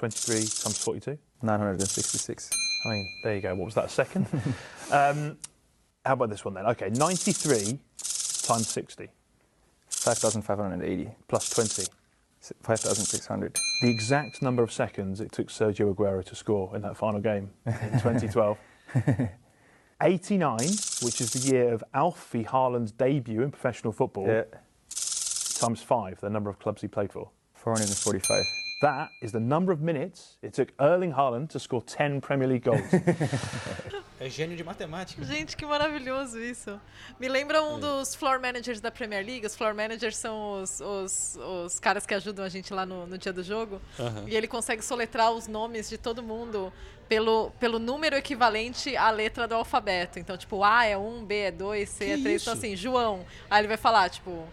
[0.00, 1.18] 23 times 42.
[1.42, 2.50] 966.
[2.84, 3.48] I mean, there you go.
[3.50, 4.26] What was that, a second?
[4.90, 5.36] um,
[6.04, 6.66] how about this one then?
[6.70, 7.78] Okay, 93
[8.46, 9.08] times 60
[10.00, 11.10] 5,580.
[11.28, 11.84] plus 20.
[12.62, 13.58] 5,600.
[13.80, 17.50] The exact number of seconds it took Sergio Aguero to score in that final game
[17.64, 17.72] in
[18.02, 18.58] 2012.
[20.00, 20.58] 89,
[21.02, 24.42] which is the year of Alfie Haaland's debut in professional football, Yeah.
[25.58, 27.30] times five, the number of clubs he played for.
[27.54, 28.44] 445.
[28.84, 32.64] That is the number of minutes it took Erling Haaland to score 10 Premier League
[32.64, 32.82] goals.
[34.20, 35.22] É gênio de matemática.
[35.24, 36.80] Gente, que maravilhoso isso.
[37.18, 39.44] Me lembra um dos floor managers da Premier League.
[39.44, 43.18] Os floor managers são os, os, os caras que ajudam a gente lá no, no
[43.18, 43.82] dia do jogo.
[43.98, 44.24] Aham.
[44.28, 46.72] E ele consegue soletrar os nomes de todo mundo
[47.08, 50.18] pelo, pelo número equivalente à letra do alfabeto.
[50.18, 52.20] Então, tipo, A é 1, B é 2, C Que é 3.
[52.22, 52.50] Então, isso?
[52.50, 53.26] assim, João.
[53.50, 54.46] Aí ele vai falar, tipo,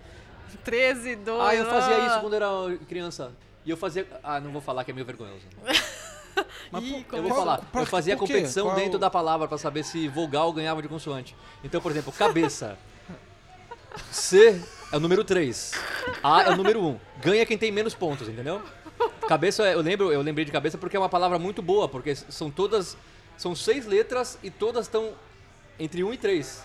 [0.63, 1.39] 13, 2.
[1.39, 2.47] Ah, eu fazia isso quando era
[2.89, 3.31] criança.
[3.65, 4.07] E eu fazia.
[4.23, 5.45] Ah, não vou falar que é meio vergonhoso.
[6.71, 7.61] Mas, Ih, Eu vou qual- falar.
[7.73, 11.35] Eu fazia competição Qual- dentro da palavra pra saber se vogal ganhava de consoante.
[11.63, 12.77] Então, por exemplo, cabeça.
[14.09, 14.61] C
[14.91, 15.73] é o número 3.
[16.23, 16.99] A é o número 1.
[17.21, 18.61] Ganha quem tem menos pontos, entendeu?
[19.27, 22.49] Cabeça, eu lembro, eu lembrei de cabeça porque é uma palavra muito boa, porque são
[22.49, 22.95] todas
[23.37, 25.13] são seis letras e todas estão
[25.79, 26.63] entre 1 e 3.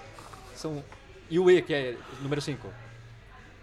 [0.55, 0.85] São
[1.31, 2.68] e o E, que é o número 5.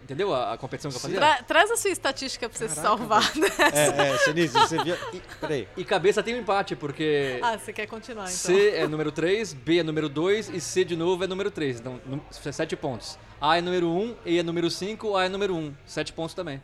[0.03, 1.17] Entendeu a, a competição que eu fazia?
[1.17, 3.63] Tra- traz a sua estatística pra você se salvar dessa.
[3.75, 4.97] É, é, Sinise, você via.
[5.13, 5.67] Ih, Peraí.
[5.77, 8.35] E cabeça tem um empate, porque Ah, você quer continuar, então.
[8.35, 11.79] C é número 3, B é número 2 e C de novo é número 3.
[11.79, 11.99] Então,
[12.31, 13.17] 7 pontos.
[13.39, 15.73] A é número 1, E é número 5, A é número 1.
[15.85, 16.61] 7 pontos também.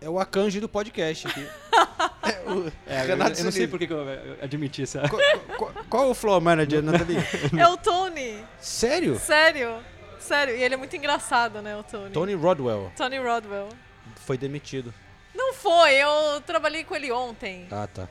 [0.00, 1.44] É o Akanji do podcast aqui.
[2.26, 5.08] É, o É, eu, eu não sei por que que eu eu admiti essa.
[5.08, 5.20] Qual,
[5.56, 7.18] qual- qual é o floor manager, Nathalie?
[7.56, 8.44] É o Tony.
[8.60, 9.16] Sério?
[9.16, 9.78] Sério.
[10.26, 10.56] Sério.
[10.56, 12.10] E ele é muito engraçado, né, o Tony.
[12.10, 13.68] Tony Rodwell Tony Rodwell.
[14.16, 14.92] foi demitido.
[15.34, 17.66] Não foi, eu trabalhei com ele ontem.
[17.70, 18.08] Ah, tá.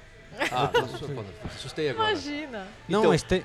[0.52, 2.12] Ah, assustou- assustei agora.
[2.12, 2.68] Imagina.
[2.88, 3.44] Não, Então- mas tem.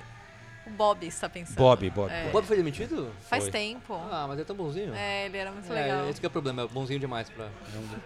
[0.67, 1.57] O Bob está pensando.
[1.57, 2.13] Bob, Bob.
[2.13, 2.27] É.
[2.29, 3.11] O Bob foi demitido?
[3.29, 3.51] Faz Foi.
[3.53, 3.95] tempo.
[4.11, 4.95] Ah, mas é tão bonzinho.
[4.95, 6.09] É, ele era muito É, legal.
[6.09, 7.49] esse que é o problema, é bonzinho demais pra.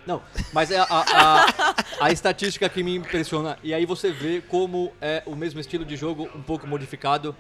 [0.06, 0.22] Não,
[0.52, 1.74] mas é a, a,
[2.06, 3.58] a estatística que me impressiona.
[3.62, 7.36] E aí você vê como é o mesmo estilo de jogo, um pouco modificado.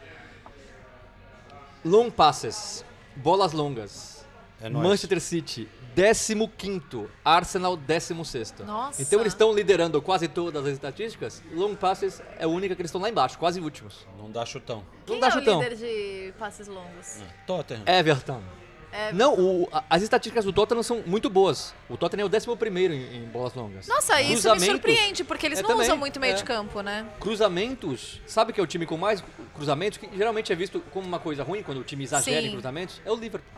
[1.84, 2.84] Long passes,
[3.16, 4.24] bolas longas.
[4.60, 4.70] É.
[4.70, 8.64] Manchester City, 15º, Arsenal 16º.
[8.64, 9.02] Nossa.
[9.02, 11.42] Então eles estão liderando quase todas as estatísticas.
[11.52, 14.06] Long passes é a única que eles estão lá embaixo, quase últimos.
[14.16, 14.82] Não dá chutão.
[15.04, 15.58] Quem Não dá é chutão.
[15.58, 17.18] o líder de passes longos?
[17.46, 17.82] Tottenham.
[17.86, 18.40] Everton.
[18.96, 19.12] É.
[19.12, 21.74] Não, o- as estatísticas do Tottenham são muito boas.
[21.88, 23.88] O Tottenham é o 11º em, em bolas longas.
[23.88, 26.36] Nossa, isso me surpreende, porque eles É, não também, usam muito meio é.
[26.36, 27.04] de campo, né?
[27.18, 29.22] Cruzamentos, sabe que é o time com mais
[29.52, 32.48] cruzamentos, que geralmente é visto como uma coisa ruim quando o time exagera Sim.
[32.48, 33.02] em cruzamentos?
[33.04, 33.50] É o Liverpool.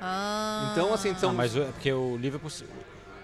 [0.00, 0.68] Ah.
[0.72, 1.30] Então, assim, são.
[1.30, 2.50] Não, mas o- é porque o Liverpool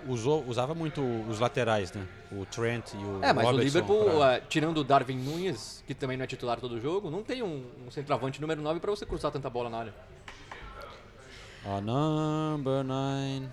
[0.08, 2.04] usou, usava muito os laterais, né?
[2.32, 5.84] O Trent e o É, mas o Robertson Liverpool, pra- eh, tirando o Darwin Nunes,
[5.86, 8.90] que também não é titular todo jogo, não tem um, um centroavante número 9 pra
[8.90, 9.94] você cruzar tanta bola na área.
[11.64, 13.48] A number nine.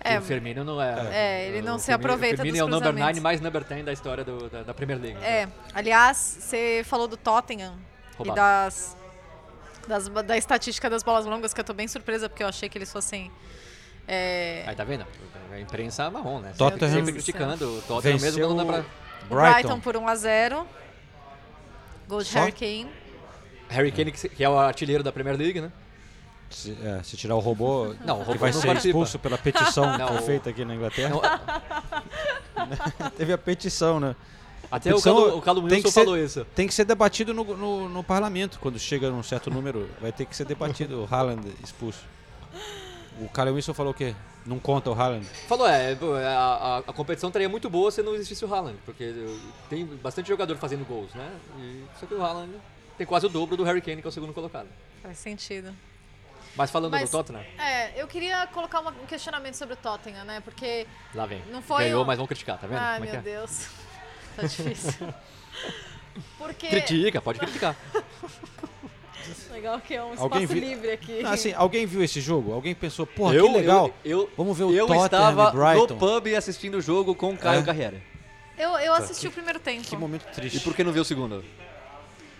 [0.00, 0.94] É, o Firmino não é.
[1.12, 3.16] É, ele não se Firmino- aproveita O Firmino dos é o number cruzamentos.
[3.16, 5.18] 9 mais number 10 da história do- da, da Premier League.
[5.22, 7.74] É, aliás, você falou do Tottenham
[8.16, 8.30] Roubado.
[8.30, 8.96] e das,
[9.86, 12.78] das- da estatística das bolas longas, que eu tô bem surpresa, porque eu achei que
[12.78, 13.30] eles fossem...
[14.06, 15.04] é, Aí tá vendo?
[15.52, 16.52] A imprensa é marrom, né?
[16.56, 18.84] Tottenham Sempre criticando o Tottenham mesmo não dá pra...
[19.30, 20.64] o Brighton por 1x0.
[22.08, 22.38] Gol de Só?
[22.38, 22.90] Harry Kane.
[23.68, 25.70] Harry Kane, que é o artilheiro da Premier League, né?
[26.50, 28.88] Se, é, se tirar o robô, Não, o que robô vai não ser participa.
[28.88, 31.10] expulso pela petição Não, que foi feita aqui na Inglaterra.
[31.10, 31.20] Não,
[33.16, 34.16] Teve a petição, né?
[34.70, 36.44] Até A o petição Calo- o Calo tem Wilson que ser- falou isso.
[36.54, 38.58] Tem que ser debatido no, no, no parlamento.
[38.60, 42.00] Quando chega num certo número, vai ter que ser debatido o Haaland expulso.
[43.20, 44.14] O Callum Wilson falou o quê?
[44.46, 45.26] Não conta o Haaland.
[45.46, 45.94] Falou, é,
[46.26, 49.36] a, a- a competição estaria muito boa se não existisse o Haaland, porque eh,
[49.68, 51.30] tem bastante jogador fazendo gols, né?
[51.58, 52.52] E, só que o Haaland
[52.96, 54.68] tem quase o dobro do Harry Kane, que é o segundo colocado.
[55.02, 55.72] Faz sentido.
[56.56, 60.40] Mas falando Mas- do Tottenham, É, eu queria colocar um questionamento sobre o Tottenham, né?
[60.40, 61.42] Porque lá vem.
[61.50, 62.78] não foi Ganhou, um- mas vão criticar, tá vendo?
[62.78, 63.32] Ai, Como é meu que é?
[63.34, 63.66] Deus.
[64.36, 65.08] Tá difícil.
[66.38, 66.68] Porque...
[66.68, 67.74] Critica, pode criticar.
[69.50, 71.22] Legal que é um espaço Alguém vi- livre aqui.
[71.24, 72.52] Ah, assim, alguém viu esse jogo?
[72.52, 73.86] Alguém pensou, porra, eu, que legal.
[74.04, 75.94] Eu, eu, Vamos ver o eu Tottenham estava e Brighton.
[75.94, 77.64] no pub assistindo o jogo com o Caio É?
[77.64, 78.02] Carreira.
[78.56, 79.86] Eu, eu assisti o primeiro tempo.
[79.86, 80.56] Que momento triste.
[80.58, 81.44] E por que não viu o segundo?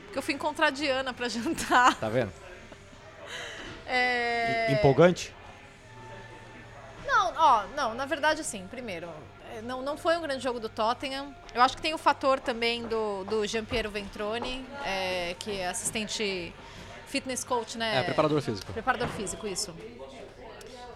[0.04, 1.94] Porque eu fui encontrar a Diana pra jantar.
[1.96, 2.32] Tá vendo?
[3.88, 4.72] É...
[4.72, 5.34] Empolgante?
[7.06, 9.08] Não, ó, não, na verdade, assim, primeiro,
[9.54, 11.34] é, não, não foi um grande jogo do Tottenham.
[11.54, 16.52] Eu acho que tem o fator também do, do Giampiero Ventrone, é, que é assistente
[17.06, 18.00] fitness coach, né?
[18.00, 18.72] É, preparador físico.
[18.72, 19.74] Preparador físico, isso.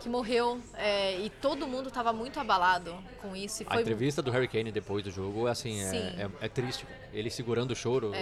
[0.00, 3.62] Que morreu é, e todo mundo estava muito abalado com isso.
[3.62, 5.96] E A entrevista do Harry Kane depois do jogo, assim, é, Sim.
[6.18, 6.84] é, é triste.
[7.12, 8.12] Ele segurando o choro.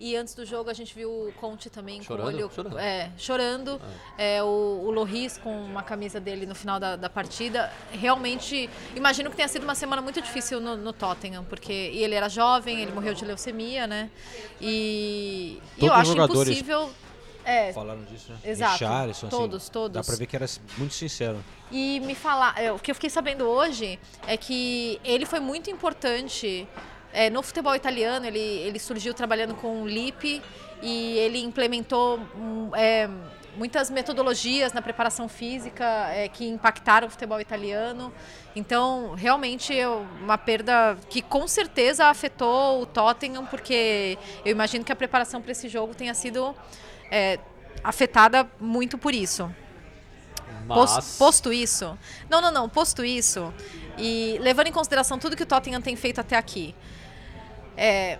[0.00, 2.24] E antes do jogo a gente viu o Conte também Chorando?
[2.24, 2.50] com o olho.
[2.54, 2.78] Chorando.
[2.78, 3.80] É, chorando.
[4.18, 4.46] É, o,
[4.84, 7.72] o Loris com uma camisa dele no final da, da partida.
[7.92, 12.14] Realmente, imagino que tenha sido uma semana muito difícil no, no Tottenham, porque e ele
[12.14, 14.10] era jovem, ele morreu de leucemia, né?
[14.60, 16.90] E, e eu acho impossível.
[17.44, 18.38] É, Falaram disso, né?
[18.44, 18.72] Exato.
[18.72, 19.94] Richarlison, assim, Todos, todos.
[19.94, 20.46] Dá pra ver que era
[20.78, 21.42] muito sincero.
[21.70, 25.70] E me falar, é, o que eu fiquei sabendo hoje é que ele foi muito
[25.70, 26.68] importante
[27.12, 28.26] é, no futebol italiano.
[28.26, 30.42] Ele, ele surgiu trabalhando com o Lipe
[30.82, 33.08] e ele implementou hum, é,
[33.56, 38.12] muitas metodologias na preparação física é, que impactaram o futebol italiano.
[38.54, 44.92] Então, realmente é uma perda que com certeza afetou o Tottenham, porque eu imagino que
[44.92, 46.54] a preparação para esse jogo tenha sido
[47.10, 47.38] é,
[47.84, 49.50] afetada muito por isso.
[50.66, 51.18] Mas.
[51.18, 51.98] Posto isso.
[52.28, 52.68] Não, não, não.
[52.68, 53.52] Posto isso.
[53.98, 56.74] E levando em consideração tudo que o Tottenham tem feito até aqui.
[57.76, 58.18] É,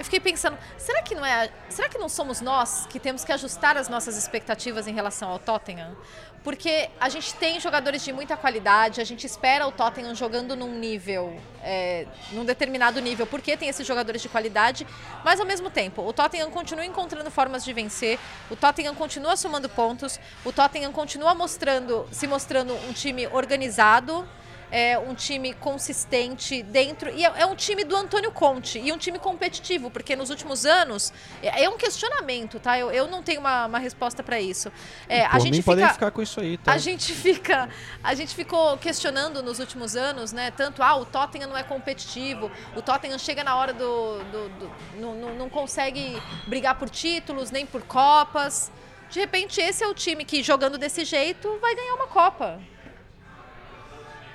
[0.00, 3.32] eu fiquei pensando, será que não é, será que não somos nós que temos que
[3.32, 5.94] ajustar as nossas expectativas em relação ao Tottenham?
[6.42, 10.78] Porque a gente tem jogadores de muita qualidade, a gente espera o Tottenham jogando num
[10.78, 14.86] nível, é, num determinado nível, porque tem esses jogadores de qualidade,
[15.22, 18.18] mas ao mesmo tempo, o Tottenham continua encontrando formas de vencer,
[18.48, 24.26] o Tottenham continua somando pontos, o Tottenham continua mostrando, se mostrando um time organizado,
[24.70, 27.10] é um time consistente dentro.
[27.10, 30.64] E é, é um time do Antônio Conte e um time competitivo, porque nos últimos
[30.64, 31.12] anos.
[31.42, 32.78] É, é um questionamento, tá?
[32.78, 34.70] Eu, eu não tenho uma, uma resposta para isso.
[35.08, 36.72] É, a Por gente mim, podem fica- ficar com isso aí, tá?
[36.72, 37.68] a gente fica,
[38.02, 40.50] a gente ficou questionando nos últimos anos, né?
[40.50, 44.72] Tanto ah, o Tottenham não é competitivo, o Tottenham chega na hora do, do, do-
[44.98, 48.70] não, não- não consegue brigar por títulos nem por copas.
[49.10, 52.60] De repente esse é o time que jogando desse jeito vai ganhar uma copa.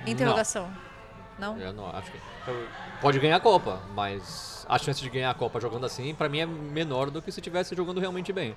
[0.06, 0.70] Interrogação.
[1.38, 1.58] Não?
[1.58, 2.18] Eu não acho que.
[2.48, 2.66] eu-
[3.00, 6.38] Pode ganhar a Copa, mas a chance de ganhar a Copa jogando assim, pra mim,
[6.40, 8.56] é menor do que se estivesse jogando realmente bem.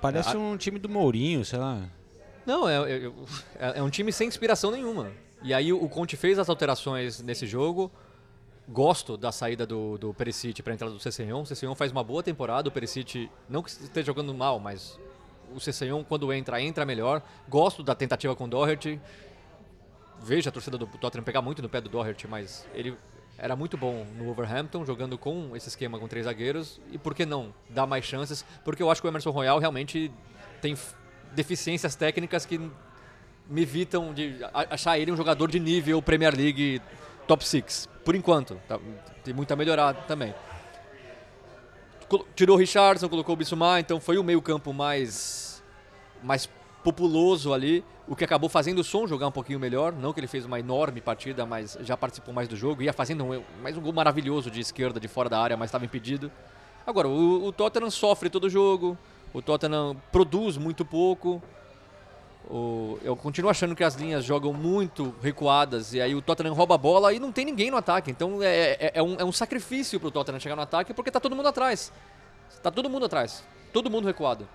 [0.00, 1.80] Parece É, um time do Mourinho, sei lá.
[2.46, 3.12] Não, é, é-
[3.58, 5.12] é- é um time sem inspiração nenhuma.
[5.42, 7.90] E aí o Conte fez as alterações nesse jogo.
[8.68, 11.42] Gosto da saída do, do Perisic para a entrada do Cessenhon.
[11.42, 14.98] O Cessenhon faz uma boa temporada, o Perisic não que esteja jogando mal, mas
[15.54, 17.20] o Cessenhon quando entra, entra melhor.
[17.48, 19.00] Gosto da tentativa com o Doherty.
[20.22, 22.96] Vejo a torcida do Tottenham pegar muito no pé do Doherty, mas ele
[23.36, 26.80] era muito bom no Wolverhampton, jogando com esse esquema com três zagueiros.
[26.92, 28.44] E por que não dar mais chances?
[28.64, 30.12] Porque eu acho que o Emerson Royal realmente
[30.60, 30.76] tem
[31.32, 32.58] deficiências técnicas que
[33.48, 36.80] me evitam de achar ele um jogador de nível Premier League
[37.26, 37.88] top 6.
[38.04, 38.60] Por enquanto.
[38.68, 38.78] Tá-
[39.24, 40.34] tem muito a melhorar também.
[42.36, 45.62] Tirou o Richardson, colocou o Bissouma, então foi o meio campo mais,
[46.22, 46.48] mais
[46.84, 49.92] populoso ali, o que acabou fazendo o Som jogar um pouquinho melhor.
[49.92, 52.82] Não que ele fez uma enorme partida, mas já participou mais do jogo.
[52.82, 55.84] Ia fazendo um- mais um gol maravilhoso de esquerda, de fora da área, mas estava
[55.84, 56.30] impedido.
[56.86, 58.98] Agora, o, o Tottenham sofre todo jogo,
[59.32, 61.40] o Tottenham produz muito pouco.
[62.50, 66.74] O- eu continuo achando que as linhas jogam muito recuadas e aí o Tottenham rouba
[66.74, 68.10] a bola e não tem ninguém no ataque.
[68.10, 71.20] Então é, é- é um, é um sacrifício pro Tottenham chegar no ataque porque tá
[71.20, 71.92] todo mundo atrás.
[72.62, 73.44] Tá todo mundo atrás.
[73.72, 74.46] Todo mundo recuado.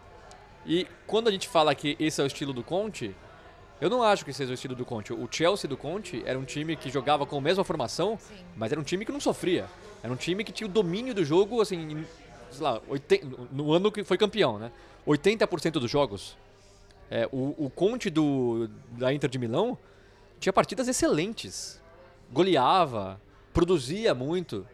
[0.66, 3.16] E quando a gente fala que esse é o estilo do Conte,
[3.80, 5.14] eu não acho que seja o estilo do Conte.
[5.14, 8.18] O Chelsea do Conte era um time que jogava com a mesma formação,
[8.56, 9.68] mas era um time que não sofria.
[10.02, 12.06] Era um time que tinha o domínio do jogo, assim,
[12.50, 14.72] sei lá, 80 no ano que foi campeão, né?
[15.06, 16.38] 80% dos jogos.
[17.10, 19.78] É, o, o Conte do, da Inter de Milão
[20.40, 21.82] tinha partidas excelentes.
[22.32, 23.22] Goleava,
[23.54, 24.68] produzia muito.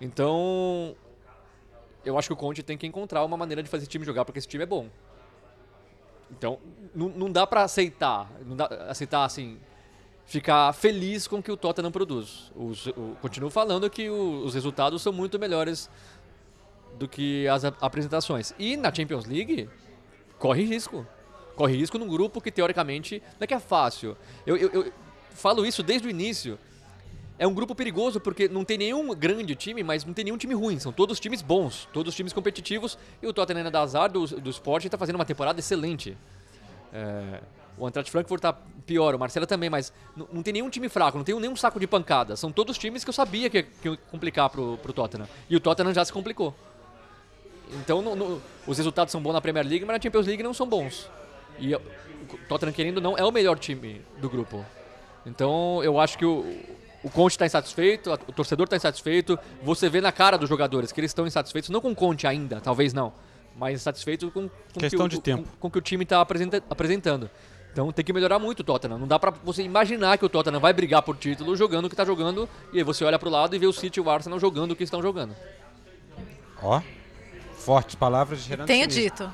[0.00, 0.94] Então,
[2.04, 4.24] eu acho que o Conte tem que encontrar uma maneira de fazer esse time jogar,
[4.24, 4.88] porque esse time é bom.
[6.36, 6.58] Então,
[6.94, 9.58] não, não dá pra aceitar, não dá aceitar assim,
[10.26, 12.50] ficar feliz com o que o Tottenham produz.
[12.54, 15.90] Os, o, continuo falando que o- os resultados são muito melhores
[16.98, 18.54] do que as apresentações.
[18.58, 19.68] E na Champions League,
[20.38, 21.06] corre risco.
[21.56, 24.16] Corre risco num grupo que teoricamente não é que é fácil.
[24.46, 24.92] Eu, eu- eu
[25.30, 26.58] falo isso desde o início.
[27.38, 30.54] É um grupo perigoso porque não tem nenhum grande time, mas não tem nenhum time
[30.54, 30.78] ruim.
[30.78, 32.96] São todos times bons, todos times competitivos.
[33.20, 36.16] E o Tottenham da azar do, do esporte está fazendo uma temporada excelente.
[36.92, 37.40] É,
[37.76, 38.52] o Eintracht Frankfurt tá
[38.86, 41.88] pior, o Marcelo também, mas não, tem nenhum time fraco, não tem nenhum saco de
[41.88, 42.36] pancada.
[42.36, 45.26] São todos times que eu sabia que, que ia complicar pro, pro Tottenham.
[45.50, 46.54] E o Tottenham já se complicou.
[47.80, 50.54] Então no- no- os resultados são bons na Premier League, mas na Champions League não
[50.54, 51.10] são bons.
[51.58, 51.80] E o
[52.48, 54.64] Tottenham, querendo não, é o melhor time do grupo.
[55.26, 56.44] Então eu acho que o,
[57.04, 59.38] o Conte está insatisfeito, o torcedor está insatisfeito.
[59.62, 62.60] Você vê na cara dos jogadores que eles estão insatisfeitos, não com o Conte ainda,
[62.60, 63.12] talvez não,
[63.56, 65.48] mas insatisfeitos com, com Questão que o, de com- tempo.
[65.60, 67.30] Com, que o time está apresentando.
[67.72, 68.98] Então tem que melhorar muito o Tottenham.
[68.98, 71.96] Não dá pra você imaginar que o Tottenham vai brigar por título jogando o que
[71.96, 74.38] tá jogando, e aí você olha pro lado e vê o City e o Arsenal
[74.38, 75.34] jogando o que estão jogando.
[76.62, 76.80] Ó,
[77.58, 79.30] fortes palavras de Renato Tenho dito.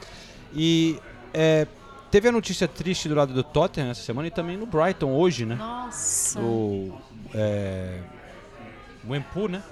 [0.54, 0.98] E
[1.34, 1.66] é,
[2.10, 5.44] teve a notícia triste do lado do Tottenham essa semana e também no Brighton hoje,
[5.44, 5.54] né?
[5.54, 6.40] Nossa.
[6.40, 6.98] O
[7.34, 8.00] é,
[9.04, 9.62] o Empu, né?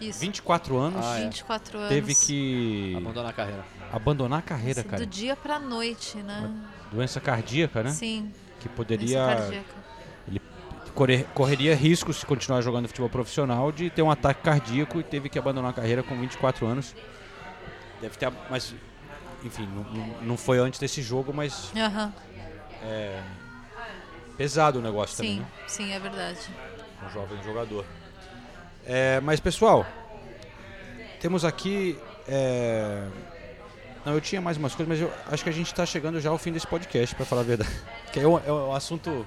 [0.00, 0.20] Isso.
[0.20, 1.04] 24 anos.
[1.04, 1.24] Ah, é.
[1.24, 1.88] 24 anos.
[1.90, 3.64] Teve que Abandonar a carreira.
[3.92, 5.04] abandonar a carreira, cara.
[5.04, 6.50] Do dia pra noite, né?
[6.92, 7.90] Doença cardíaca, né?
[7.90, 8.30] Sim.
[8.60, 9.74] Que Doença poderia cardíaca.
[10.28, 10.40] ele
[10.94, 15.28] correr- correria riscos se continuar jogando futebol profissional de ter um ataque cardíaco e teve
[15.28, 16.94] que abandonar a carreira com 24 anos.
[18.00, 18.72] Deve ter, mas
[19.44, 22.12] enfim, não, não- foi antes desse jogo, mas Aham.
[22.84, 23.20] é
[24.36, 25.46] pesado o negócio também, Sim, né?
[25.66, 26.38] sim, é verdade.
[27.04, 27.84] Um jovem jogador.
[28.86, 29.86] É, mas pessoal,
[31.20, 31.98] temos aqui.
[32.26, 33.06] é,
[34.04, 36.30] Não, eu tinha mais umas coisas, mas eu acho que a gente está chegando já
[36.30, 37.70] ao fim desse podcast, para falar a verdade.
[38.10, 39.26] Que é um, é um assunto.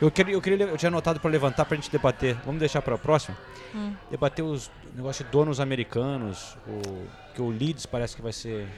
[0.00, 2.36] Eu queria, eu queria, eu tinha anotado para levantar para a gente debater.
[2.44, 3.36] Vamos deixar para a próxima.
[3.74, 3.92] Hum.
[4.08, 8.68] Debater os negócios de donos americanos, o que o Leeds parece que vai ser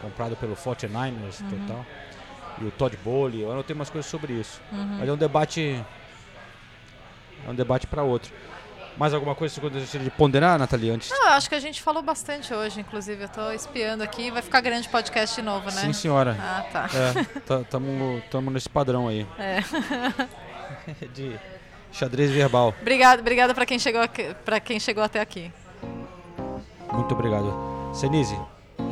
[0.00, 1.66] comprado pelo 49ers e Uhum.
[1.68, 1.86] tal.
[2.62, 4.62] E o Todd Bowley, eu anotei umas coisas sobre isso.
[4.72, 4.96] Uhum.
[4.98, 5.84] Mas é um debate
[7.46, 8.32] é um debate para outro.
[8.96, 11.08] Mais alguma coisa que você gostaria de ponderar, Nathalie, antes?
[11.10, 13.24] Não, eu acho que a gente falou bastante hoje, inclusive.
[13.24, 14.30] Eu tô espiando aqui.
[14.30, 15.80] Vai ficar grande o podcast de novo, né?
[15.80, 16.36] Sim, senhora.
[16.38, 16.88] Ah, tá.
[16.94, 19.26] É, estamos nesse padrão aí.
[19.38, 19.60] É.
[21.14, 21.38] de
[21.90, 22.74] xadrez verbal.
[22.80, 25.50] Obrigada, obrigada para quem chegou aqui, quem chegou até aqui.
[26.92, 27.90] Muito obrigado.
[27.94, 28.38] Senise,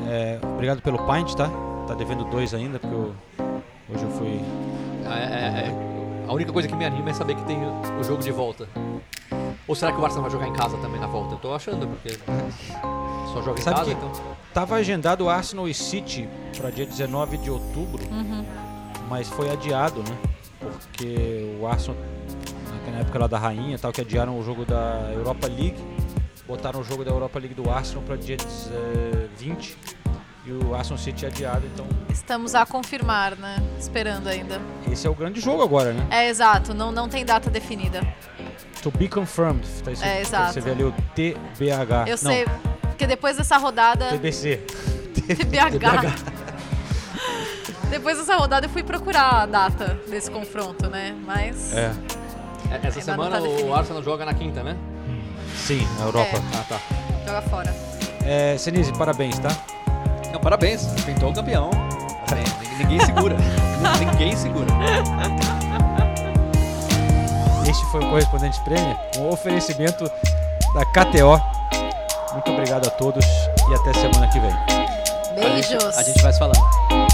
[0.09, 1.51] é, obrigado pelo pint, tá?
[1.86, 3.14] Tá devendo dois ainda, porque eu-
[3.93, 4.40] hoje eu fui.
[5.06, 5.90] É, é, é.
[6.31, 7.59] A única coisa que me anima é saber que tem
[7.98, 8.69] o jogo de volta.
[9.66, 11.35] Ou será que o Arsenal vai jogar em casa também na volta?
[11.35, 12.11] Eu tô achando, porque
[13.32, 14.12] só joga em Sabe casa, que então.
[14.55, 18.44] tava agendado Arsenal e City para dia 19 de outubro, Uhum.
[19.09, 20.16] mas foi adiado, né?
[20.61, 22.01] Porque o Arsenal
[22.93, 25.85] na época lá da rainha tal, que adiaram o jogo da Europa League,
[26.47, 29.77] botaram o jogo da Europa League do Arsenal para dia eh, 20
[30.45, 33.57] e o Arsenal City adiado, então Estamos a confirmar, né?
[33.79, 34.61] Esperando ainda.
[34.91, 36.07] esse é o grande jogo agora, né?
[36.11, 36.73] É, exato.
[36.75, 38.01] Não, não tem data definida.
[38.83, 39.67] To be confirmed.
[39.85, 40.53] Tá escrito- É, exato.
[40.55, 42.05] Você vê ali o TBH.
[42.07, 42.47] Eu Não, sei,
[42.83, 44.09] porque depois dessa rodada...
[44.11, 44.57] TBC.
[45.15, 46.41] TBH.
[47.91, 51.12] Depois dessa rodada eu fui procurar a data desse confronto, né?
[51.27, 51.73] Mas...
[51.75, 51.93] É.
[52.71, 54.77] É, Essa semana tá o Arsenal joga na quinta, né?
[55.57, 56.37] Sim, na Europa.
[56.37, 56.57] É.
[56.57, 56.81] Ah, tá.
[57.27, 57.75] Joga fora.
[58.25, 59.49] É, Senise, parabéns, tá?
[60.32, 61.70] Não, parabéns, pintou o campeão.
[62.27, 62.78] Parabéns.
[62.78, 63.36] Ninguém segura.
[63.98, 64.66] Ninguém segura.
[67.69, 70.11] Este foi o Correspondentes Premier, um oferecimento
[70.74, 71.40] da KTO.
[72.32, 74.55] Muito obrigado a todos e até semana que vem.
[75.35, 75.97] Beijos.
[75.97, 77.10] A gente vai se falando.